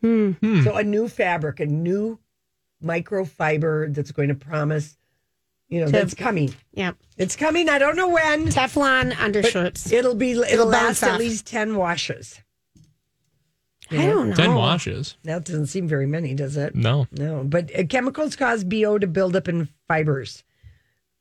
Hmm. 0.02 0.62
So 0.64 0.76
a 0.76 0.82
new 0.84 1.08
fabric, 1.08 1.60
a 1.60 1.66
new 1.66 2.18
microfiber 2.84 3.94
that's 3.94 4.10
going 4.12 4.28
to 4.28 4.34
promise, 4.34 4.96
you 5.68 5.80
know, 5.80 5.88
that's 5.88 6.14
coming. 6.14 6.54
Yeah, 6.72 6.92
It's 7.16 7.36
coming. 7.36 7.68
I 7.68 7.78
don't 7.78 7.96
know 7.96 8.08
when. 8.08 8.48
Teflon 8.48 9.18
undershirts. 9.18 9.90
It'll 9.92 10.14
be. 10.14 10.32
It'll, 10.32 10.70
bounce 10.70 11.02
last 11.02 11.14
at 11.14 11.18
least 11.18 11.46
ten 11.46 11.76
washes. 11.76 12.40
I 13.90 14.06
don't 14.06 14.30
know. 14.30 14.36
10 14.36 14.54
washes. 14.54 15.16
That 15.24 15.44
doesn't 15.44 15.66
seem 15.66 15.86
very 15.86 16.06
many, 16.06 16.32
does 16.34 16.56
it? 16.56 16.74
No. 16.74 17.06
No, 17.12 17.44
but 17.44 17.70
uh, 17.78 17.84
chemicals 17.84 18.36
cause 18.36 18.64
BO 18.64 18.96
to 18.98 19.06
build 19.06 19.36
up 19.36 19.48
in 19.48 19.68
fibers. 19.86 20.44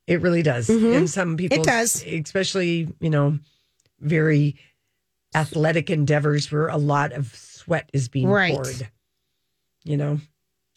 It 0.07 0.21
really 0.21 0.41
does. 0.41 0.69
Mhm. 0.69 0.95
And 0.95 1.09
some 1.09 1.35
people, 1.35 1.59
It 1.59 1.65
does. 1.65 2.01
especially 2.05 2.87
you 3.01 3.09
know, 3.09 3.39
very 3.99 4.55
athletic 5.33 5.89
endeavors 5.89 6.51
where 6.51 6.67
a 6.67 6.77
lot 6.77 7.11
of 7.13 7.33
sweat 7.35 7.89
is 7.93 8.07
being 8.09 8.27
Right. 8.27 8.53
poured. 8.53 8.89
You 9.83 9.97
know, 9.97 10.19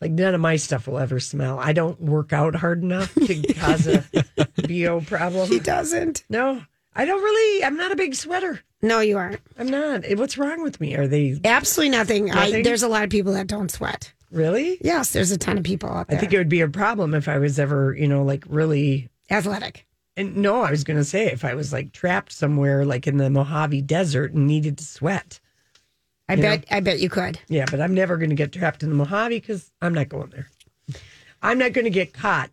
like 0.01 0.13
none 0.13 0.35
of 0.35 0.41
my 0.41 0.57
stuff 0.57 0.87
will 0.87 0.99
ever 0.99 1.21
smell. 1.21 1.59
I 1.59 1.73
don't 1.73 2.01
work 2.01 2.33
out 2.33 2.55
hard 2.55 2.83
enough 2.83 3.13
to 3.15 3.43
cause 3.55 3.87
a 3.87 4.05
BO 4.67 5.01
problem. 5.03 5.49
He 5.49 5.59
doesn't. 5.61 6.25
No, 6.31 6.63
I 6.95 7.05
don't 7.05 7.23
really. 7.23 7.65
I'm 7.65 7.77
not 7.77 7.93
a 7.93 7.97
big 7.97 8.15
sweater. 8.15 8.61
No, 8.81 9.01
you 9.01 9.17
aren't. 9.19 9.41
I'm 9.59 9.69
not. 9.69 10.05
Eh, 10.05 10.15
What's 10.15 10.37
wrong 10.39 10.63
with 10.63 10.81
me? 10.81 10.95
Are 10.97 11.07
they 11.07 11.39
Absolutely 11.45 11.97
nothing. 11.97 12.31
I, 12.31 12.63
there's 12.63 12.83
a 12.83 12.89
lot 12.89 13.05
of 13.05 13.11
people 13.11 13.33
that 13.33 13.47
don't 13.47 13.71
sweat. 13.71 14.13
really? 14.31 14.79
Yes, 14.83 15.13
there's 15.13 15.31
a 15.31 15.39
ton 15.39 15.57
of 15.59 15.65
people 15.65 15.89
out 15.91 16.09
there. 16.09 16.17
I 16.17 16.21
think 16.21 16.33
it 16.33 16.39
would 16.39 16.49
be 16.49 16.61
a 16.61 16.69
problem 16.69 17.15
if 17.15 17.29
I 17.29 17.39
was 17.39 17.59
ever, 17.59 17.95
you 17.95 18.09
know, 18.09 18.23
like 18.23 18.45
really. 18.49 19.09
athletic. 19.31 19.87
And 20.17 20.37
no, 20.37 20.63
I 20.63 20.71
was 20.71 20.85
going 20.85 20.97
to 20.97 21.05
say 21.05 21.27
if 21.27 21.45
I 21.45 21.55
was 21.55 21.73
like 21.73 21.93
trapped 21.93 22.33
somewhere, 22.33 22.85
like 22.85 23.07
in 23.07 23.17
the 23.17 23.31
Mojave 23.31 23.83
Desert, 23.83 24.33
and 24.33 24.47
needed 24.47 24.79
to 24.79 24.85
sweat. 24.85 25.41
I 26.29 26.37
bet. 26.37 26.65
I 26.71 26.81
bet 26.81 27.01
you 27.01 27.11
could. 27.11 27.39
Yeah, 27.49 27.67
but 27.71 27.81
I'm 27.81 27.95
never 27.95 28.17
going 28.17 28.31
to 28.31 28.37
get 28.37 28.53
trapped 28.53 28.83
in 28.83 28.89
the 28.89 28.95
Mojave 28.95 29.41
because 29.41 29.73
I'm 29.83 29.93
not 29.93 30.09
going 30.09 30.31
there. 30.31 30.49
I'm 31.43 31.59
not 31.59 31.73
going 31.73 31.85
to 31.85 31.91
get 31.91 32.15
caught 32.15 32.51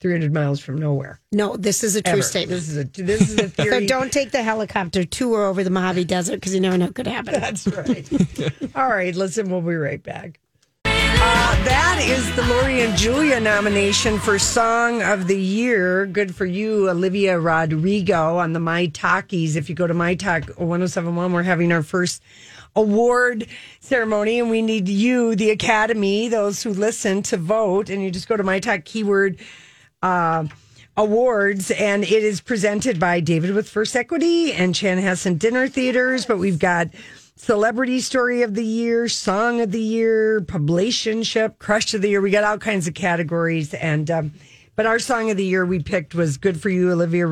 300 0.00 0.32
miles 0.32 0.60
from 0.60 0.76
nowhere. 0.76 1.20
No, 1.32 1.56
this 1.56 1.82
is 1.82 1.96
a 1.96 2.02
true 2.02 2.14
ever. 2.14 2.22
statement. 2.22 2.60
This 2.60 2.68
is 2.68 2.76
a 2.76 2.84
this 2.84 3.30
is 3.30 3.38
a 3.38 3.48
So 3.70 3.86
don't 3.86 4.12
take 4.12 4.32
the 4.32 4.42
helicopter 4.42 5.04
tour 5.04 5.44
over 5.44 5.64
the 5.64 5.70
Mojave 5.70 6.04
Desert 6.04 6.36
because 6.36 6.54
you 6.54 6.60
never 6.60 6.76
know 6.76 6.86
what 6.86 6.94
could 6.94 7.06
happen. 7.06 7.40
That's 7.40 7.66
right. 7.66 8.08
All 8.76 8.88
right, 8.88 9.14
listen, 9.14 9.48
we'll 9.48 9.62
be 9.62 9.76
right 9.76 10.02
back. 10.02 10.38
That 11.96 11.98
is 12.02 12.36
the 12.36 12.42
Lori 12.42 12.82
and 12.82 12.96
Julia 12.96 13.40
nomination 13.40 14.18
for 14.18 14.38
Song 14.38 15.02
of 15.02 15.26
the 15.26 15.40
Year. 15.40 16.06
Good 16.06 16.34
for 16.34 16.44
you, 16.46 16.88
Olivia 16.90 17.40
Rodrigo 17.40 18.36
on 18.36 18.52
the 18.52 18.60
My 18.60 18.86
Talkies. 18.86 19.56
If 19.56 19.68
you 19.68 19.74
go 19.74 19.86
to 19.86 19.94
My 19.94 20.14
Talk 20.14 20.44
1071, 20.58 21.32
we're 21.32 21.42
having 21.42 21.72
our 21.72 21.82
first 21.82 22.22
award 22.76 23.46
ceremony, 23.80 24.38
and 24.38 24.50
we 24.50 24.62
need 24.62 24.88
you, 24.88 25.34
the 25.34 25.50
Academy, 25.50 26.28
those 26.28 26.62
who 26.62 26.70
listen, 26.70 27.22
to 27.22 27.36
vote. 27.36 27.88
And 27.88 28.02
you 28.02 28.10
just 28.10 28.28
go 28.28 28.36
to 28.36 28.44
My 28.44 28.60
Talk 28.60 28.84
keyword 28.84 29.38
uh, 30.02 30.46
awards, 30.96 31.70
and 31.70 32.04
it 32.04 32.22
is 32.22 32.40
presented 32.40 33.00
by 33.00 33.20
David 33.20 33.54
with 33.54 33.68
First 33.68 33.96
Equity 33.96 34.52
and 34.52 34.74
Chan 34.74 34.98
Chanhassen 34.98 35.38
Dinner 35.38 35.66
Theaters. 35.66 36.26
But 36.26 36.38
we've 36.38 36.58
got 36.58 36.88
Celebrity 37.38 38.00
Story 38.00 38.40
of 38.40 38.54
the 38.54 38.64
Year, 38.64 39.08
Song 39.08 39.60
of 39.60 39.70
the 39.70 39.80
Year, 39.80 40.40
Publicationship, 40.40 41.58
Crush 41.58 41.92
of 41.92 42.00
the 42.00 42.08
Year. 42.08 42.22
We 42.22 42.30
got 42.30 42.44
all 42.44 42.56
kinds 42.56 42.88
of 42.88 42.94
categories, 42.94 43.74
and 43.74 44.10
um, 44.10 44.32
but 44.74 44.86
our 44.86 44.98
Song 44.98 45.30
of 45.30 45.36
the 45.36 45.44
Year 45.44 45.66
we 45.66 45.82
picked 45.82 46.14
was 46.14 46.38
"Good 46.38 46.58
for 46.60 46.70
You," 46.70 46.90
Olivia 46.92 47.26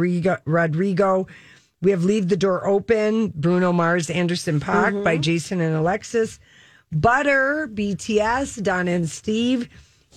Rodrigo. 0.45 1.27
We 1.81 1.91
have 1.91 2.05
"Leave 2.05 2.29
the 2.29 2.37
Door 2.37 2.67
Open," 2.67 3.33
Bruno 3.35 3.73
Mars, 3.73 4.11
Anderson 4.11 4.61
Paak 4.61 5.03
by 5.03 5.17
Jason 5.17 5.63
and 5.63 5.75
Alexis. 5.75 6.39
Butter, 6.93 7.67
BTS, 7.73 8.63
Donna 8.63 8.91
and 8.91 9.09
Steve. 9.09 9.71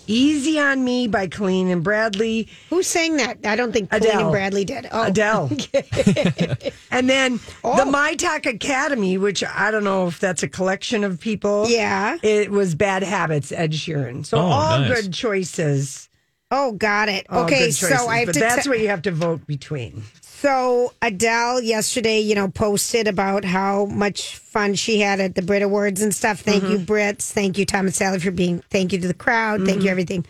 Easy 0.08 0.60
on 0.60 0.84
Me 0.84 1.08
by 1.08 1.28
Colleen 1.28 1.68
and 1.68 1.84
Bradley. 1.84 2.48
Who 2.70 2.82
sang 2.84 3.18
that? 3.18 3.40
I 3.46 3.56
don't 3.56 3.72
think 3.72 3.90
Colleen 3.92 4.10
Adele. 4.10 4.22
and 4.22 4.32
Bradley 4.32 4.66
did. 4.66 4.88
Oh, 4.92 5.04
Adele. 5.04 5.52
and 6.92 7.10
then 7.10 7.40
Oh. 7.64 7.78
the 7.78 7.86
My 7.92 8.16
Talk 8.16 8.46
Academy, 8.46 9.18
which 9.18 9.44
I 9.44 9.72
don't 9.72 9.84
know 9.84 10.08
if 10.08 10.20
that's 10.20 10.44
a 10.44 10.48
collection 10.48 11.04
of 11.04 11.20
people. 11.20 11.66
Yeah. 11.68 12.18
It 12.24 12.50
was 12.52 12.76
Bad 12.76 13.04
Habits, 13.04 13.52
Ed 13.52 13.74
Sheeran. 13.74 14.26
So 14.26 14.38
Oh, 14.38 14.42
all 14.42 14.80
nice. 14.80 15.02
good 15.04 15.14
choices. 15.14 16.10
Oh, 16.50 16.72
got 16.72 17.10
it. 17.10 17.26
All 17.30 17.44
okay, 17.44 17.66
good 17.66 17.74
so 17.74 18.08
I 18.08 18.20
have 18.20 18.28
but 18.28 18.34
to. 18.34 18.40
that's 18.40 18.64
te- 18.64 18.70
what 18.70 18.80
you 18.80 18.88
have 18.88 19.02
to 19.02 19.12
vote 19.12 19.46
between. 19.48 20.04
So 20.40 20.94
Adele 21.02 21.64
yesterday, 21.64 22.20
you 22.20 22.36
know, 22.36 22.48
posted 22.48 23.08
about 23.08 23.44
how 23.44 23.86
much 23.86 24.36
fun 24.38 24.76
she 24.76 25.00
had 25.00 25.20
at 25.20 25.34
the 25.34 25.42
Brit 25.42 25.64
Awards 25.64 26.00
and 26.04 26.14
stuff. 26.14 26.42
Thank 26.42 26.64
you, 26.66 26.78
Brits. 26.78 27.32
Thank 27.32 27.58
you, 27.58 27.66
Thomas 27.66 27.96
Sally, 27.96 28.20
for 28.20 28.30
being. 28.30 28.60
Thank 28.70 28.94
you 28.94 29.00
to 29.00 29.08
the 29.08 29.16
crowd. 29.16 29.66
Thank 29.66 29.82
you, 29.82 29.90
everything. 29.90 30.28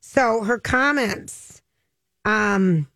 So 0.00 0.44
her 0.44 0.58
comments, 0.58 1.60
um, 2.24 2.88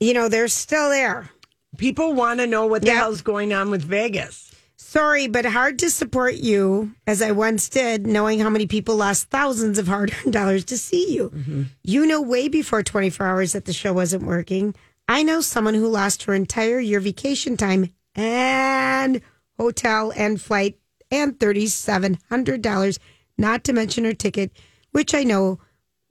you 0.00 0.14
know, 0.14 0.28
they're 0.28 0.48
still 0.48 0.90
there. 0.90 1.30
People 1.76 2.14
want 2.14 2.40
to 2.40 2.48
know 2.48 2.66
what 2.66 2.82
the 2.82 2.88
Yep. 2.88 2.96
hell's 2.96 3.22
going 3.22 3.52
on 3.52 3.70
with 3.70 3.84
Vegas. 3.84 4.49
Sorry, 4.90 5.28
but 5.28 5.44
hard 5.44 5.78
to 5.78 5.88
support 5.88 6.34
you 6.34 6.96
as 7.06 7.22
I 7.22 7.30
once 7.30 7.68
did, 7.68 8.08
knowing 8.08 8.40
how 8.40 8.50
many 8.50 8.66
people 8.66 8.96
lost 8.96 9.30
thousands 9.30 9.78
of 9.78 9.86
hard 9.86 10.12
earned 10.24 10.32
dollars 10.32 10.64
to 10.64 10.76
see 10.76 11.14
you. 11.14 11.30
Mm-hmm. 11.30 11.62
You 11.84 12.06
know, 12.06 12.20
way 12.20 12.48
before 12.48 12.82
24 12.82 13.24
hours 13.24 13.52
that 13.52 13.66
the 13.66 13.72
show 13.72 13.92
wasn't 13.92 14.24
working. 14.24 14.74
I 15.06 15.22
know 15.22 15.42
someone 15.42 15.74
who 15.74 15.86
lost 15.86 16.24
her 16.24 16.34
entire 16.34 16.80
year 16.80 16.98
vacation 16.98 17.56
time 17.56 17.94
and 18.16 19.20
hotel 19.56 20.12
and 20.16 20.40
flight 20.40 20.80
and 21.08 21.38
$3,700, 21.38 22.98
not 23.38 23.62
to 23.62 23.72
mention 23.72 24.02
her 24.02 24.12
ticket, 24.12 24.50
which 24.90 25.14
I 25.14 25.22
know 25.22 25.60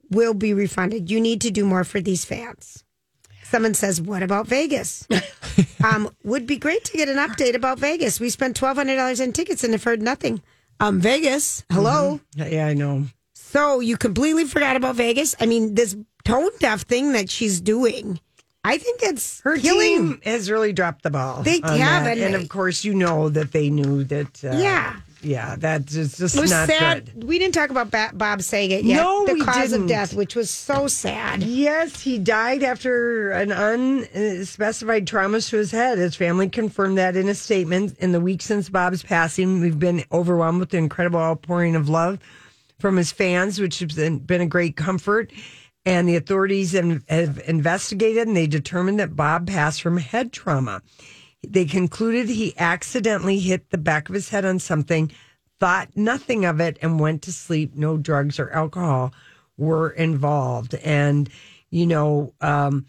will 0.10 0.34
be 0.34 0.54
refunded. 0.54 1.12
You 1.12 1.20
need 1.20 1.42
to 1.42 1.52
do 1.52 1.66
more 1.66 1.84
for 1.84 2.00
these 2.00 2.24
fans. 2.24 2.86
Someone 3.50 3.74
says, 3.74 4.00
"What 4.02 4.22
about 4.24 4.48
Vegas?" 4.48 5.08
um, 5.84 6.10
would 6.24 6.46
be 6.46 6.58
great 6.58 6.84
to 6.86 6.98
get 6.98 7.10
an 7.10 7.18
update 7.18 7.56
about 7.56 7.80
Vegas. 7.80 8.20
We 8.20 8.30
spent 8.30 8.56
twelve 8.56 8.78
hundred 8.78 8.96
dollars 8.98 9.20
on 9.22 9.32
tickets 9.32 9.64
and 9.64 9.74
have 9.74 9.84
heard 9.84 10.02
nothing. 10.02 10.42
Um, 10.80 11.02
Vegas, 11.02 11.64
hello. 11.72 12.20
Yeah, 12.36 12.68
I 12.68 12.74
know. 12.74 13.06
So 13.34 13.80
you 13.80 13.98
completely 13.98 14.46
forgot 14.46 14.76
about 14.76 14.96
Vegas. 14.96 15.36
I 15.40 15.46
mean, 15.46 15.76
this 15.76 15.96
tone 16.24 16.50
deaf 16.60 16.82
thing 16.84 17.14
that 17.14 17.30
she's 17.30 17.60
doing, 17.60 18.20
I 18.64 18.78
think 18.78 19.00
it's 19.04 19.42
Her 19.42 19.58
killing. 19.58 20.20
team 20.20 20.22
has 20.24 20.50
really 20.52 20.72
dropped 20.72 21.02
the 21.04 21.10
ball. 21.10 21.42
They 21.42 21.60
have, 21.64 22.06
and 22.06 22.20
and 22.22 22.36
of 22.36 22.48
course, 22.50 22.84
you 22.86 22.94
know 22.94 23.30
that 23.30 23.52
they 23.52 23.70
knew 23.70 24.04
that. 24.06 24.44
Uh, 24.44 24.58
Yeah. 24.58 24.98
Yeah, 25.22 25.56
that's 25.58 25.94
just, 25.94 26.18
just 26.18 26.36
It 26.36 26.42
was 26.42 26.52
not 26.52 26.70
sad. 26.70 27.06
good. 27.14 27.24
We 27.24 27.40
didn't 27.40 27.54
talk 27.54 27.70
about 27.70 27.92
ba- 27.92 28.12
Bob 28.14 28.42
Saget 28.42 28.84
yet. 28.84 28.98
No, 28.98 29.26
the 29.26 29.34
we 29.34 29.42
cause 29.42 29.72
didn't. 29.72 29.84
of 29.84 29.88
death, 29.90 30.14
which 30.14 30.36
was 30.36 30.50
so 30.50 30.88
sad. 30.88 31.44
Yes, 31.44 32.02
he 32.02 32.18
died 32.18 32.64
after 32.64 33.32
an 33.32 33.52
unspecified 33.52 35.08
trauma 35.08 35.42
to 35.42 35.58
his 35.58 35.72
head. 35.72 35.98
His 35.98 36.16
family 36.16 36.50
confirmed 36.50 36.98
that 36.98 37.16
in 37.16 37.28
a 37.28 37.36
statement. 37.36 37.98
In 38.00 38.12
the 38.12 38.22
week 38.22 38.42
since 38.42 38.70
Bob's 38.70 39.04
passing, 39.04 39.60
we've 39.62 39.80
been 39.80 40.04
overwhelmed 40.12 40.60
with 40.60 40.70
the 40.70 40.78
incredible 40.78 41.20
outpouring 41.20 41.76
of 41.76 41.90
love 41.90 42.20
from 42.80 42.96
his 42.98 43.12
fans, 43.12 43.60
which 43.60 43.80
has 43.80 43.94
been, 43.94 44.20
been 44.20 44.42
a 44.42 44.46
great 44.46 44.76
comfort. 44.76 45.32
And 45.86 46.08
the 46.08 46.18
authorities 46.18 46.74
have 46.74 47.42
investigated 47.48 48.28
and 48.28 48.36
they 48.38 48.48
determined 48.48 49.00
that 49.00 49.16
Bob 49.16 49.48
passed 49.48 49.82
from 49.82 49.98
head 49.98 50.32
trauma. 50.34 50.82
They 51.48 51.66
concluded 51.66 52.28
he 52.30 52.54
accidentally 52.58 53.40
hit 53.40 53.70
the 53.70 53.78
back 53.78 54.10
of 54.10 54.16
his 54.16 54.30
head 54.30 54.46
on 54.46 54.60
something, 54.60 55.12
thought 55.60 55.90
nothing 55.96 56.46
of 56.46 56.60
it, 56.60 56.78
and 56.82 57.00
went 57.00 57.22
to 57.24 57.32
sleep. 57.32 57.76
No 57.76 57.98
drugs 57.98 58.40
or 58.40 58.50
alcohol 58.52 59.14
were 59.58 59.90
involved. 59.90 60.76
And, 60.76 61.30
you 61.70 61.86
know, 61.86 62.34
um, 62.42 62.86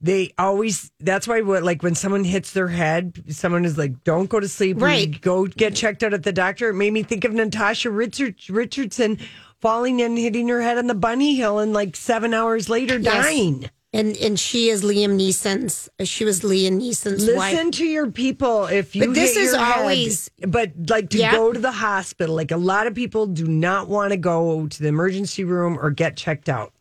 they 0.00 0.32
always, 0.38 0.92
that's 1.00 1.26
why, 1.26 1.40
what, 1.40 1.64
like 1.64 1.82
when 1.82 1.96
someone 1.96 2.22
hits 2.22 2.52
their 2.52 2.68
head, 2.68 3.20
someone 3.30 3.64
is 3.64 3.76
like, 3.76 4.04
don't 4.04 4.30
go 4.30 4.38
to 4.38 4.48
sleep. 4.48 4.80
Right. 4.80 5.20
Go 5.20 5.46
get 5.46 5.74
checked 5.74 6.04
out 6.04 6.14
at 6.14 6.22
the 6.22 6.32
doctor. 6.32 6.68
It 6.70 6.74
made 6.74 6.92
me 6.92 7.02
think 7.02 7.24
of 7.24 7.32
Natasha 7.32 7.90
Richard, 7.90 8.36
Richardson 8.48 9.18
falling 9.60 10.00
and 10.02 10.16
hitting 10.16 10.46
her 10.48 10.62
head 10.62 10.78
on 10.78 10.86
the 10.86 10.94
bunny 10.94 11.34
hill 11.34 11.58
and 11.58 11.72
like 11.72 11.96
seven 11.96 12.32
hours 12.32 12.68
later 12.68 12.96
Yes. 12.98 13.24
dying. 13.24 13.70
And 13.92 14.16
and 14.18 14.38
she 14.38 14.68
is 14.68 14.82
Liam 14.82 15.16
Neeson's. 15.18 15.88
Uh, 15.98 16.04
she 16.04 16.24
was 16.26 16.40
Liam 16.40 16.78
Neeson's 16.78 17.24
Listen 17.24 17.36
wife. 17.36 17.70
to 17.76 17.84
your 17.86 18.10
people. 18.10 18.66
If 18.66 18.94
you 18.94 19.06
But 19.06 19.14
this 19.14 19.34
is 19.34 19.52
your 19.52 19.64
head, 19.64 19.78
always- 19.80 20.30
but 20.46 20.72
like 20.90 21.08
to 21.10 21.18
Yeah. 21.18 21.32
go 21.32 21.52
to 21.54 21.58
the 21.58 21.72
hospital. 21.72 22.34
Like 22.36 22.50
a 22.50 22.58
lot 22.58 22.86
of 22.86 22.94
people 22.94 23.26
do 23.26 23.46
not 23.46 23.88
want 23.88 24.10
to 24.10 24.18
go 24.18 24.66
to 24.66 24.82
the 24.82 24.88
emergency 24.88 25.42
room 25.42 25.78
or 25.80 25.90
get 25.90 26.16
checked 26.18 26.50
out 26.50 26.74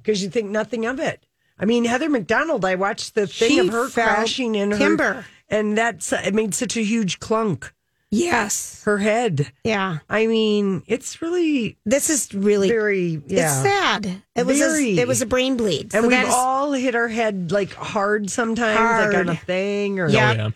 because 0.00 0.22
you 0.22 0.30
think 0.30 0.48
nothing 0.50 0.86
of 0.86 1.00
it. 1.00 1.26
I 1.58 1.64
mean, 1.64 1.84
Heather 1.86 2.08
McDonald. 2.08 2.64
I 2.64 2.76
watched 2.76 3.16
the 3.16 3.26
thing 3.26 3.48
She 3.50 3.58
of 3.58 3.70
her 3.70 3.88
crashing 3.88 4.54
in 4.54 4.70
timber. 4.70 5.12
her, 5.12 5.26
and 5.48 5.76
that's 5.76 6.12
it 6.12 6.34
made 6.34 6.54
such 6.54 6.76
a 6.76 6.82
huge 6.84 7.18
clunk. 7.18 7.72
Yes. 8.10 8.82
Her 8.84 8.98
head. 8.98 9.52
Yeah. 9.64 9.98
I 10.08 10.26
mean, 10.26 10.82
it's 10.86 11.20
really 11.20 11.76
This 11.84 12.08
is 12.10 12.32
really 12.34 12.68
very 12.68 13.22
yeah. 13.26 13.44
It's 13.44 13.62
sad. 13.62 14.22
It 14.34 14.46
was 14.46 14.60
a, 14.60 14.82
it 14.98 15.06
was 15.06 15.20
a 15.20 15.26
brain 15.26 15.56
bleed. 15.56 15.82
And 15.82 15.92
So 15.92 16.02
we've 16.02 16.10
that 16.12 16.26
is- 16.28 16.34
all 16.34 16.72
hit 16.72 16.94
our 16.94 17.08
head 17.08 17.52
like 17.52 17.72
hard 17.74 18.30
sometimes, 18.30 19.14
like 19.14 19.16
on 19.16 19.28
a 19.28 19.36
thing 19.36 20.00
or 20.00 20.08
Yeah. 20.08 20.30
Oh, 20.30 20.34
yeah. 20.36 20.50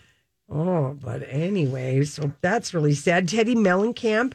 Oh, 0.49 0.97
but 1.01 1.23
anyway, 1.29 2.03
so 2.05 2.31
that's 2.41 2.73
really 2.73 2.93
sad. 2.93 3.27
Teddi 3.27 3.55
Mellencamp, 3.55 4.33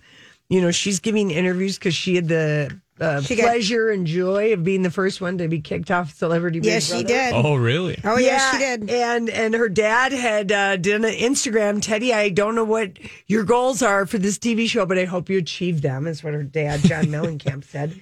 you 0.49 0.61
know, 0.61 0.71
she's 0.71 0.99
giving 1.01 1.31
interviews 1.31 1.79
because 1.79 1.95
she 1.95 2.17
had 2.17 2.29
the 2.29 2.81
uh, 3.01 3.21
She 3.23 3.37
got- 3.37 3.45
pleasure 3.45 3.91
and 3.91 4.07
joy 4.07 4.53
of 4.53 4.65
being 4.65 4.83
the 4.83 4.91
first 4.91 5.21
one 5.21 5.39
to 5.39 5.49
be 5.49 5.61
kicked 5.61 5.91
off 5.91 6.15
Celebrity 6.15 6.61
Big 6.61 6.67
Yes, 6.67 6.93
she 6.93 7.03
did. 7.05 7.33
Oh, 7.35 7.55
really? 7.55 7.99
Oh 8.05 8.19
yes, 8.19 8.53
she 8.53 8.59
did. 8.59 8.91
And 8.91 9.29
and 9.31 9.55
her 9.55 9.69
dad 9.69 10.13
had 10.13 10.51
uh, 10.53 10.77
did 10.77 11.05
an 11.05 11.13
Instagram. 11.13 11.81
Teddi, 11.81 12.13
I 12.13 12.29
don't 12.31 12.55
know 12.55 12.65
what 12.65 12.99
your 13.27 13.45
goals 13.45 13.83
are 13.83 14.07
for 14.07 14.19
this 14.19 14.39
TV 14.39 14.69
show, 14.69 14.85
but 14.87 14.99
I 14.99 15.05
hope 15.05 15.29
you 15.29 15.39
achieve 15.39 15.83
them. 15.83 16.07
Is 16.07 16.23
what 16.25 16.35
her 16.35 16.43
dad, 16.43 16.81
John 16.81 17.05
Mellencamp, 17.07 17.65
said. 17.65 18.01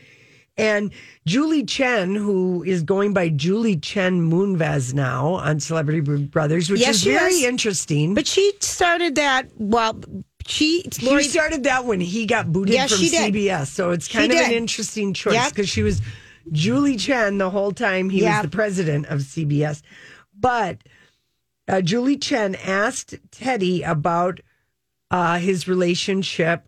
And 0.59 0.91
Julie 1.27 1.65
Chen, 1.65 2.15
who 2.15 2.63
is 2.63 2.83
going 2.83 3.13
by 3.13 3.29
Julie 3.29 3.77
Chen 3.77 4.23
Moonves 4.31 4.95
now 4.95 5.35
on 5.35 5.61
Celebrity 5.61 6.01
Big 6.01 6.31
Brothers, 6.31 6.71
which 6.71 6.81
Yes, 6.81 6.95
is 6.97 7.05
very 7.05 7.35
is. 7.35 7.45
interesting. 7.45 8.15
But 8.15 8.27
she 8.27 8.55
started 8.61 9.17
that. 9.17 9.49
Well, 9.59 10.01
she 10.47 10.85
She 10.93 11.07
Lori, 11.07 11.25
started 11.25 11.65
that 11.65 11.85
when 11.85 12.01
he 12.01 12.27
got 12.27 12.53
booted 12.53 12.75
Yes, 12.75 12.91
from 12.91 13.01
she 13.01 13.11
did. 13.11 13.35
CBS. 13.35 13.67
So 13.69 13.91
it's 13.91 14.07
She 14.09 14.17
kind 14.19 14.33
of 14.33 14.39
an 14.39 14.53
interesting 14.53 15.13
choice 15.13 15.35
Yep. 15.35 15.51
because 15.51 15.69
she 15.69 15.83
was 15.83 16.01
Julie 16.53 16.97
Chen 16.97 17.39
the 17.39 17.51
whole 17.51 17.73
time 17.73 18.09
he 18.11 18.21
Yep. 18.23 18.33
was 18.43 18.51
the 18.51 18.57
president 18.57 19.07
of 19.07 19.21
CBS. 19.21 19.83
But 20.39 20.79
uh, 21.69 21.81
Julie 21.81 22.17
Chen 22.17 22.55
asked 22.55 23.15
Teddi 23.31 23.87
about 23.89 24.41
uh, 25.11 25.39
his 25.39 25.67
relationship 25.67 26.65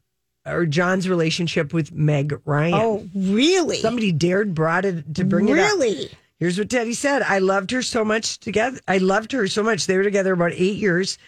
or 0.46 0.64
John's 0.66 1.08
relationship 1.08 1.72
with 1.74 1.92
Meg 1.92 2.40
Ryan. 2.44 2.74
Oh, 2.74 3.08
really? 3.14 3.78
Somebody 3.78 4.12
dared 4.12 4.54
brought 4.54 4.84
it 4.84 5.14
to 5.16 5.24
bring 5.24 5.48
it 5.48 5.52
up. 5.58 5.58
really? 5.58 6.10
Here's 6.38 6.56
what 6.58 6.68
Teddi 6.68 6.94
said. 6.94 7.22
I 7.22 7.38
loved 7.40 7.70
her 7.72 7.82
so 7.82 8.04
much 8.04 8.38
together. 8.38 8.78
I 8.88 8.98
loved 8.98 9.32
her 9.32 9.46
so 9.48 9.62
much. 9.62 9.86
They 9.86 9.96
were 9.96 10.04
together 10.04 10.32
about 10.32 10.52
eight 10.52 10.76
years. 10.76 11.18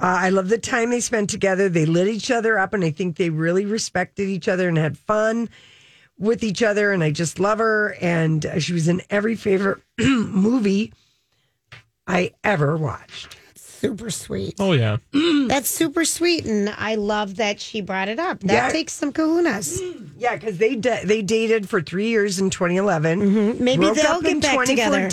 Uh, 0.00 0.16
I 0.20 0.28
love 0.30 0.48
the 0.48 0.58
time 0.58 0.90
they 0.90 1.00
spent 1.00 1.28
together. 1.28 1.68
They 1.68 1.84
lit 1.86 2.06
each 2.08 2.30
other 2.30 2.58
up, 2.58 2.72
and 2.72 2.84
I 2.84 2.90
think 2.90 3.16
they 3.16 3.30
really 3.30 3.66
respected 3.66 4.28
each 4.28 4.46
other 4.48 4.68
and 4.68 4.78
had 4.78 4.96
fun 4.96 5.48
with 6.18 6.44
each 6.44 6.62
other. 6.62 6.92
And 6.92 7.02
I 7.02 7.10
just 7.10 7.40
love 7.40 7.58
her. 7.58 7.96
And 8.00 8.46
uh, 8.46 8.60
she 8.60 8.72
was 8.72 8.86
in 8.86 9.02
every 9.10 9.34
favorite 9.34 9.78
movie 9.98 10.92
I 12.06 12.32
ever 12.44 12.76
watched. 12.76 13.36
Super 13.56 14.10
sweet. 14.10 14.54
Oh, 14.58 14.72
yeah. 14.72 14.96
That's 15.46 15.68
super 15.68 16.04
sweet, 16.04 16.44
and 16.46 16.68
I 16.78 16.96
love 16.96 17.36
that 17.36 17.60
she 17.60 17.80
brought 17.80 18.08
it 18.08 18.18
up. 18.18 18.40
That 18.40 18.52
Yeah. 18.52 18.68
takes 18.70 18.92
some 18.92 19.12
kahunas. 19.12 19.80
Yeah, 20.18 20.34
because 20.34 20.58
they 20.58 20.74
da- 20.74 21.04
they 21.04 21.22
dated 21.22 21.68
for 21.68 21.80
three 21.80 22.08
years 22.08 22.40
in 22.40 22.50
2011. 22.50 23.20
Mm-hmm. 23.20 23.62
Maybe 23.64 23.84
broke 23.84 23.94
they'll 23.98 24.06
up 24.14 24.22
get 24.22 24.32
in 24.32 24.40
back 24.40 24.66
together. 24.66 25.08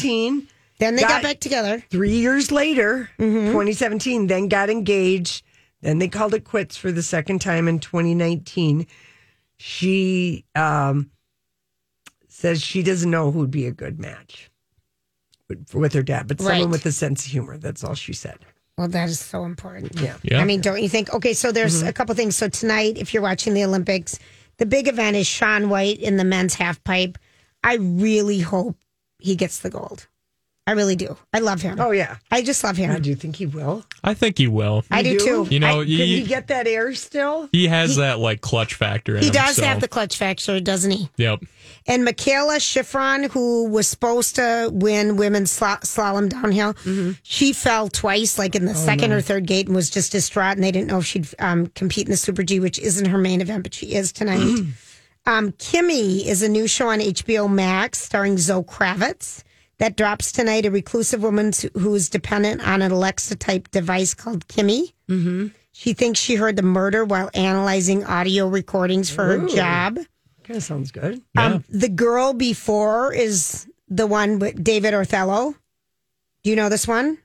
2014. 0.80 0.80
Then 0.80 0.96
they 0.96 1.02
got, 1.02 1.10
Got- 1.10 1.24
back 1.24 1.40
together. 1.40 1.84
three 1.90 2.16
years 2.16 2.52
later, 2.52 3.10
Mm-hmm. 3.20 3.48
2017, 3.52 4.28
then 4.28 4.48
got 4.48 4.70
engaged. 4.70 5.44
Then 5.82 6.00
they 6.00 6.08
called 6.08 6.34
it 6.34 6.44
quits 6.46 6.76
for 6.78 6.92
the 6.92 7.04
second 7.04 7.40
time 7.42 7.68
in 7.68 7.80
2019. 7.80 8.88
She 9.58 10.46
um, 10.56 11.12
says 12.28 12.62
she 12.62 12.84
doesn't 12.84 13.10
know 13.12 13.32
who'd 13.32 13.52
be 13.52 13.66
a 13.68 13.72
good 13.72 14.00
match 14.00 14.50
with, 15.48 15.74
with 15.74 15.94
her 15.94 16.04
dad, 16.04 16.28
but 16.28 16.40
someone 16.40 16.62
Right. 16.64 16.70
with 16.70 16.86
a 16.86 16.92
sense 16.92 17.26
of 17.26 17.32
humor. 17.32 17.58
That's 17.58 17.84
all 17.84 17.94
she 17.96 18.14
said. 18.14 18.40
Well, 18.78 18.88
that 18.90 19.08
is 19.08 19.20
so 19.20 19.46
important. 19.46 19.98
Yeah. 20.02 20.18
Yeah. 20.24 20.42
I 20.42 20.44
mean, 20.46 20.60
don't 20.60 20.82
you 20.82 20.90
think? 20.90 21.14
Okay, 21.14 21.34
so 21.34 21.52
there's 21.54 21.82
a 21.82 21.94
couple 21.94 22.14
things. 22.16 22.36
So 22.36 22.50
tonight, 22.50 22.98
if 22.98 23.14
you're 23.14 23.24
watching 23.24 23.54
the 23.54 23.64
Olympics, 23.64 24.20
the 24.58 24.66
big 24.66 24.88
event 24.90 25.16
is 25.16 25.28
Shaun 25.28 25.70
White 25.70 26.00
in 26.00 26.18
the 26.18 26.26
men's 26.26 26.56
half 26.56 26.84
pipe. 26.84 27.18
I 27.64 27.76
really 27.76 28.40
hope 28.40 28.76
he 29.20 29.36
gets 29.38 29.60
the 29.60 29.70
gold. 29.70 30.08
I 30.68 30.72
really 30.72 30.96
do. 30.96 31.16
I 31.32 31.40
love 31.40 31.62
him. 31.62 31.80
Oh, 31.80 31.92
yeah. 31.92 32.16
I 32.32 32.42
just 32.42 32.64
love 32.64 32.76
him. 32.76 32.90
I 32.90 32.98
do 32.98 33.14
think 33.14 33.36
he 33.36 33.46
will. 33.46 33.86
I 34.04 34.16
think 34.16 34.40
he 34.40 34.48
will. 34.48 34.84
I 34.90 35.04
do, 35.04 35.10
You 35.10 35.20
too. 35.20 35.48
You 35.52 35.60
know, 35.60 35.80
Can 35.82 35.88
he, 35.88 36.22
he 36.22 36.24
get 36.24 36.48
that 36.48 36.66
air 36.66 36.96
still? 36.96 37.50
he 37.52 37.68
has 37.68 37.98
that 37.98 38.18
like 38.18 38.42
clutch 38.42 38.74
factor 38.74 39.16
in 39.16 39.22
He 39.22 39.28
him. 39.28 39.34
does 39.34 39.58
so- 39.58 39.64
have 39.64 39.80
the 39.80 39.88
clutch 39.88 40.18
factor, 40.18 40.60
doesn't 40.60 40.90
he? 40.90 41.10
Yep. 41.18 41.42
And 41.88 42.08
Mikaela 42.08 42.58
Shiffrin, 42.58 43.30
who 43.30 43.70
was 43.70 43.88
supposed 43.88 44.36
to 44.38 44.72
win 44.74 45.18
women's 45.18 45.52
sla- 45.58 45.82
slalom 45.82 46.30
downhill, 46.30 46.74
Mm-hmm. 46.74 47.12
she 47.22 47.54
fell 47.54 47.88
twice, 47.88 48.40
like 48.40 48.56
Oh, 48.56 48.58
in 48.58 48.66
the 48.66 48.74
second 48.74 49.12
or 49.12 49.22
third 49.22 49.46
gate, 49.46 49.68
and 49.68 49.76
was 49.76 49.92
just 49.92 50.12
distraught. 50.14 50.56
And 50.56 50.64
they 50.64 50.72
didn't 50.72 50.88
know 50.88 50.98
if 50.98 51.06
she'd 51.06 51.28
um, 51.38 51.68
compete 51.68 52.08
in 52.08 52.12
the 52.12 52.18
Super 52.18 52.42
G, 52.42 52.60
which 52.60 52.80
isn't 52.80 53.06
her 53.06 53.20
main 53.20 53.40
event, 53.40 53.62
but 53.62 53.74
she 53.76 53.94
is 53.94 54.12
tonight. 54.12 54.66
um, 55.28 55.52
Kimi 55.60 56.28
is 56.28 56.42
a 56.42 56.50
new 56.50 56.68
show 56.68 56.90
on 56.90 57.00
HBO 57.02 57.48
Max 57.52 58.02
starring 58.02 58.40
Zoe 58.40 58.64
Kravitz 58.64 59.44
that 59.78 59.98
drops 59.98 60.32
tonight. 60.32 60.66
A 60.66 60.72
reclusive 60.72 61.22
woman 61.24 61.52
who 61.74 61.94
is 61.96 62.10
dependent 62.10 62.66
on 62.66 62.82
an 62.82 62.92
Alexa 62.92 63.36
type 63.36 63.70
device 63.72 64.14
called 64.14 64.48
Kimi. 64.48 64.94
Mm-hmm. 65.10 65.48
She 65.72 65.94
thinks 65.94 66.20
she 66.20 66.36
heard 66.36 66.56
the 66.56 66.62
murder 66.62 67.04
while 67.04 67.30
analyzing 67.34 68.06
audio 68.06 68.48
recordings 68.48 69.10
for 69.10 69.26
her 69.26 69.48
job. 69.48 69.98
Kind 70.44 70.58
of 70.58 70.64
sounds 70.64 70.92
good. 70.92 71.22
Yeah. 71.36 71.46
Um, 71.46 71.64
the 71.70 71.90
girl 71.90 72.34
before 72.34 73.14
is 73.14 73.68
the 73.90 74.08
one 74.08 74.40
with 74.40 74.64
David 74.64 74.94
Othello. 74.94 75.56
Do 76.44 76.50
you 76.50 76.56
know 76.56 76.70
this 76.70 76.88
one? 76.88 77.18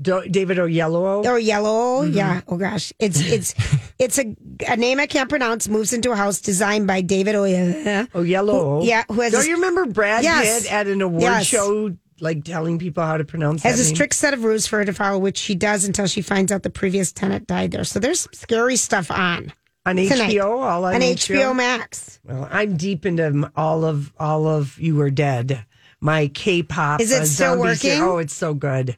Do- 0.00 0.26
David 0.30 0.56
Oyelowo. 0.58 1.24
Or 1.26 1.38
Yellow? 1.38 2.02
Yeah. 2.02 2.40
Oh 2.48 2.56
gosh, 2.56 2.92
it's 2.98 3.20
it's 3.32 3.54
it's 3.98 4.18
a, 4.18 4.34
a 4.68 4.76
name 4.76 4.98
I 5.00 5.06
can't 5.06 5.28
pronounce. 5.28 5.68
Moves 5.68 5.92
into 5.92 6.10
a 6.12 6.16
house 6.16 6.40
designed 6.40 6.86
by 6.86 7.00
David 7.02 7.34
Oyelowo. 7.34 8.08
Oyelowo. 8.10 8.84
Yeah, 8.86 9.04
who 9.08 9.20
has 9.20 9.32
Don't 9.32 9.46
you 9.46 9.56
remember 9.56 9.86
Brad 9.86 10.22
Yes. 10.24 10.62
Pitt 10.62 10.72
at 10.72 10.86
an 10.86 11.02
award 11.02 11.22
Yes. 11.22 11.46
show, 11.46 11.94
like 12.20 12.44
telling 12.44 12.78
people 12.78 13.04
how 13.04 13.16
to 13.16 13.24
pronounce 13.24 13.64
it? 13.64 13.68
Has 13.68 13.80
a 13.80 13.84
name? 13.84 13.94
strict 13.94 14.14
set 14.14 14.32
of 14.34 14.44
rules 14.44 14.66
for 14.66 14.78
her 14.78 14.84
to 14.84 14.92
follow, 14.92 15.18
which 15.18 15.36
she 15.38 15.54
does 15.54 15.84
until 15.84 16.06
she 16.06 16.22
finds 16.22 16.50
out 16.52 16.62
the 16.62 16.70
previous 16.70 17.12
tenant 17.12 17.46
died 17.46 17.70
there. 17.72 17.84
So 17.84 17.98
there's 17.98 18.20
some 18.20 18.32
scary 18.32 18.76
stuff 18.76 19.10
on 19.10 19.52
on 19.86 19.96
tonight. 19.96 20.32
HBO, 20.32 20.62
all 20.62 20.84
on, 20.84 20.94
on 20.94 21.00
HBO. 21.00 21.36
HBO 21.36 21.56
Max. 21.56 22.20
Well, 22.24 22.48
I'm 22.50 22.76
deep 22.76 23.04
into 23.06 23.50
all 23.56 23.84
of 23.84 24.12
all 24.18 24.46
of 24.46 24.78
You 24.78 25.00
Are 25.02 25.10
Dead. 25.10 25.64
My 26.02 26.28
K-pop. 26.28 27.02
Is 27.02 27.12
it 27.12 27.22
uh, 27.22 27.24
still 27.26 27.58
working? 27.58 28.00
Oh, 28.00 28.16
it's 28.16 28.32
so 28.32 28.54
good. 28.54 28.96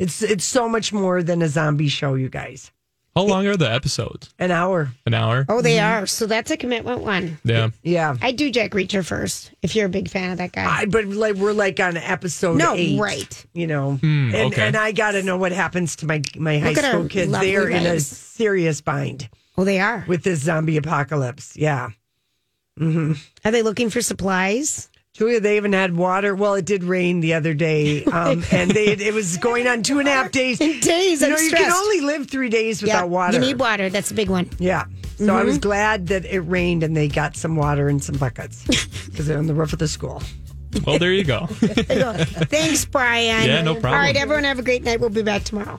It's 0.00 0.22
it's 0.22 0.44
so 0.44 0.68
much 0.68 0.92
more 0.92 1.22
than 1.22 1.42
a 1.42 1.48
zombie 1.48 1.88
show, 1.88 2.14
you 2.14 2.28
guys. 2.28 2.72
How 3.14 3.22
long 3.22 3.46
are 3.48 3.56
the 3.56 3.70
episodes? 3.70 4.32
An 4.38 4.50
hour. 4.52 4.92
An 5.04 5.14
hour? 5.14 5.44
Oh, 5.48 5.60
they 5.62 5.80
are. 5.80 6.06
So 6.06 6.26
that's 6.26 6.50
a 6.52 6.56
commitment 6.56 7.00
one. 7.00 7.38
Yeah. 7.44 7.70
Yeah. 7.82 8.16
I 8.22 8.30
do 8.32 8.50
Jack 8.52 8.70
Reacher 8.70 9.04
first. 9.04 9.50
If 9.62 9.74
you're 9.74 9.86
a 9.86 9.90
big 9.90 10.08
fan 10.08 10.30
of 10.30 10.38
that 10.38 10.52
guy. 10.52 10.64
I, 10.64 10.84
but 10.86 11.06
like 11.06 11.34
we're 11.34 11.52
like 11.52 11.80
on 11.80 11.96
episode 11.96 12.56
No, 12.56 12.74
eight, 12.74 13.00
right. 13.00 13.46
You 13.52 13.66
know, 13.66 13.96
Hmm, 13.96 14.34
and 14.34 14.52
okay. 14.52 14.66
and 14.68 14.76
I 14.76 14.92
got 14.92 15.12
to 15.12 15.22
know 15.22 15.36
what 15.36 15.52
happens 15.52 15.96
to 15.96 16.06
my 16.06 16.22
my 16.36 16.58
high 16.58 16.72
Look 16.72 16.84
school 16.84 17.08
kids. 17.08 17.32
They 17.32 17.56
are 17.56 17.68
in 17.68 17.84
a 17.84 17.98
serious 18.00 18.80
bind 18.80 19.28
oh, 19.58 19.64
they 19.64 19.80
are. 19.80 20.04
with 20.08 20.22
this 20.22 20.40
zombie 20.40 20.76
apocalypse. 20.76 21.56
Yeah, 21.56 21.90
Are 22.80 23.50
they 23.50 23.62
looking 23.62 23.90
for 23.90 24.00
supplies? 24.00 24.88
Julia, 25.20 25.38
they 25.38 25.58
even 25.58 25.74
had 25.74 25.94
water. 25.94 26.34
Well, 26.34 26.54
it 26.54 26.64
did 26.64 26.82
rain 26.82 27.20
the 27.20 27.34
other 27.34 27.52
day, 27.52 28.04
um, 28.06 28.42
and 28.50 28.70
they 28.70 28.86
it 28.86 29.12
was 29.12 29.36
going 29.36 29.66
on 29.66 29.82
two 29.82 29.98
and 29.98 30.08
a 30.08 30.10
half 30.12 30.32
days. 30.32 30.58
Days, 30.58 31.20
You 31.20 31.26
I'm 31.26 31.32
know, 31.34 31.38
you 31.38 31.50
can 31.50 31.58
stressed. 31.58 31.76
only 31.76 32.00
live 32.00 32.30
three 32.30 32.48
days 32.48 32.80
Yeah, 32.80 32.86
without 32.94 33.10
water. 33.10 33.34
You 33.34 33.40
need 33.40 33.58
water. 33.60 33.90
That's 33.90 34.10
a 34.10 34.14
big 34.14 34.30
one. 34.30 34.48
Yeah. 34.58 34.86
So 35.18 35.36
I 35.36 35.44
was 35.44 35.56
Mm-hmm. 35.56 35.60
glad 35.68 36.06
that 36.06 36.24
it 36.24 36.40
rained 36.40 36.82
and 36.82 36.96
they 36.96 37.06
got 37.06 37.36
some 37.36 37.54
water 37.54 37.88
and 37.90 38.02
some 38.02 38.16
buckets 38.16 38.64
because 39.10 39.26
they're 39.26 39.36
on 39.36 39.46
the 39.46 39.52
roof 39.52 39.74
of 39.74 39.78
the 39.78 39.88
school. 39.88 40.22
Well, 40.86 40.98
there 40.98 41.12
you 41.12 41.24
go. 41.24 41.44
Thanks, 41.50 42.86
Brian. 42.86 43.46
Yeah, 43.46 43.60
no 43.60 43.74
problem. 43.74 43.92
All 43.92 43.98
right, 44.00 44.16
everyone, 44.16 44.44
have 44.44 44.58
a 44.58 44.62
great 44.62 44.84
night. 44.84 45.00
We'll 45.00 45.10
be 45.10 45.20
back 45.22 45.42
tomorrow. 45.44 45.78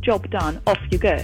Job 0.00 0.30
done. 0.30 0.62
Off 0.66 0.78
you 0.90 0.96
go. 0.96 1.14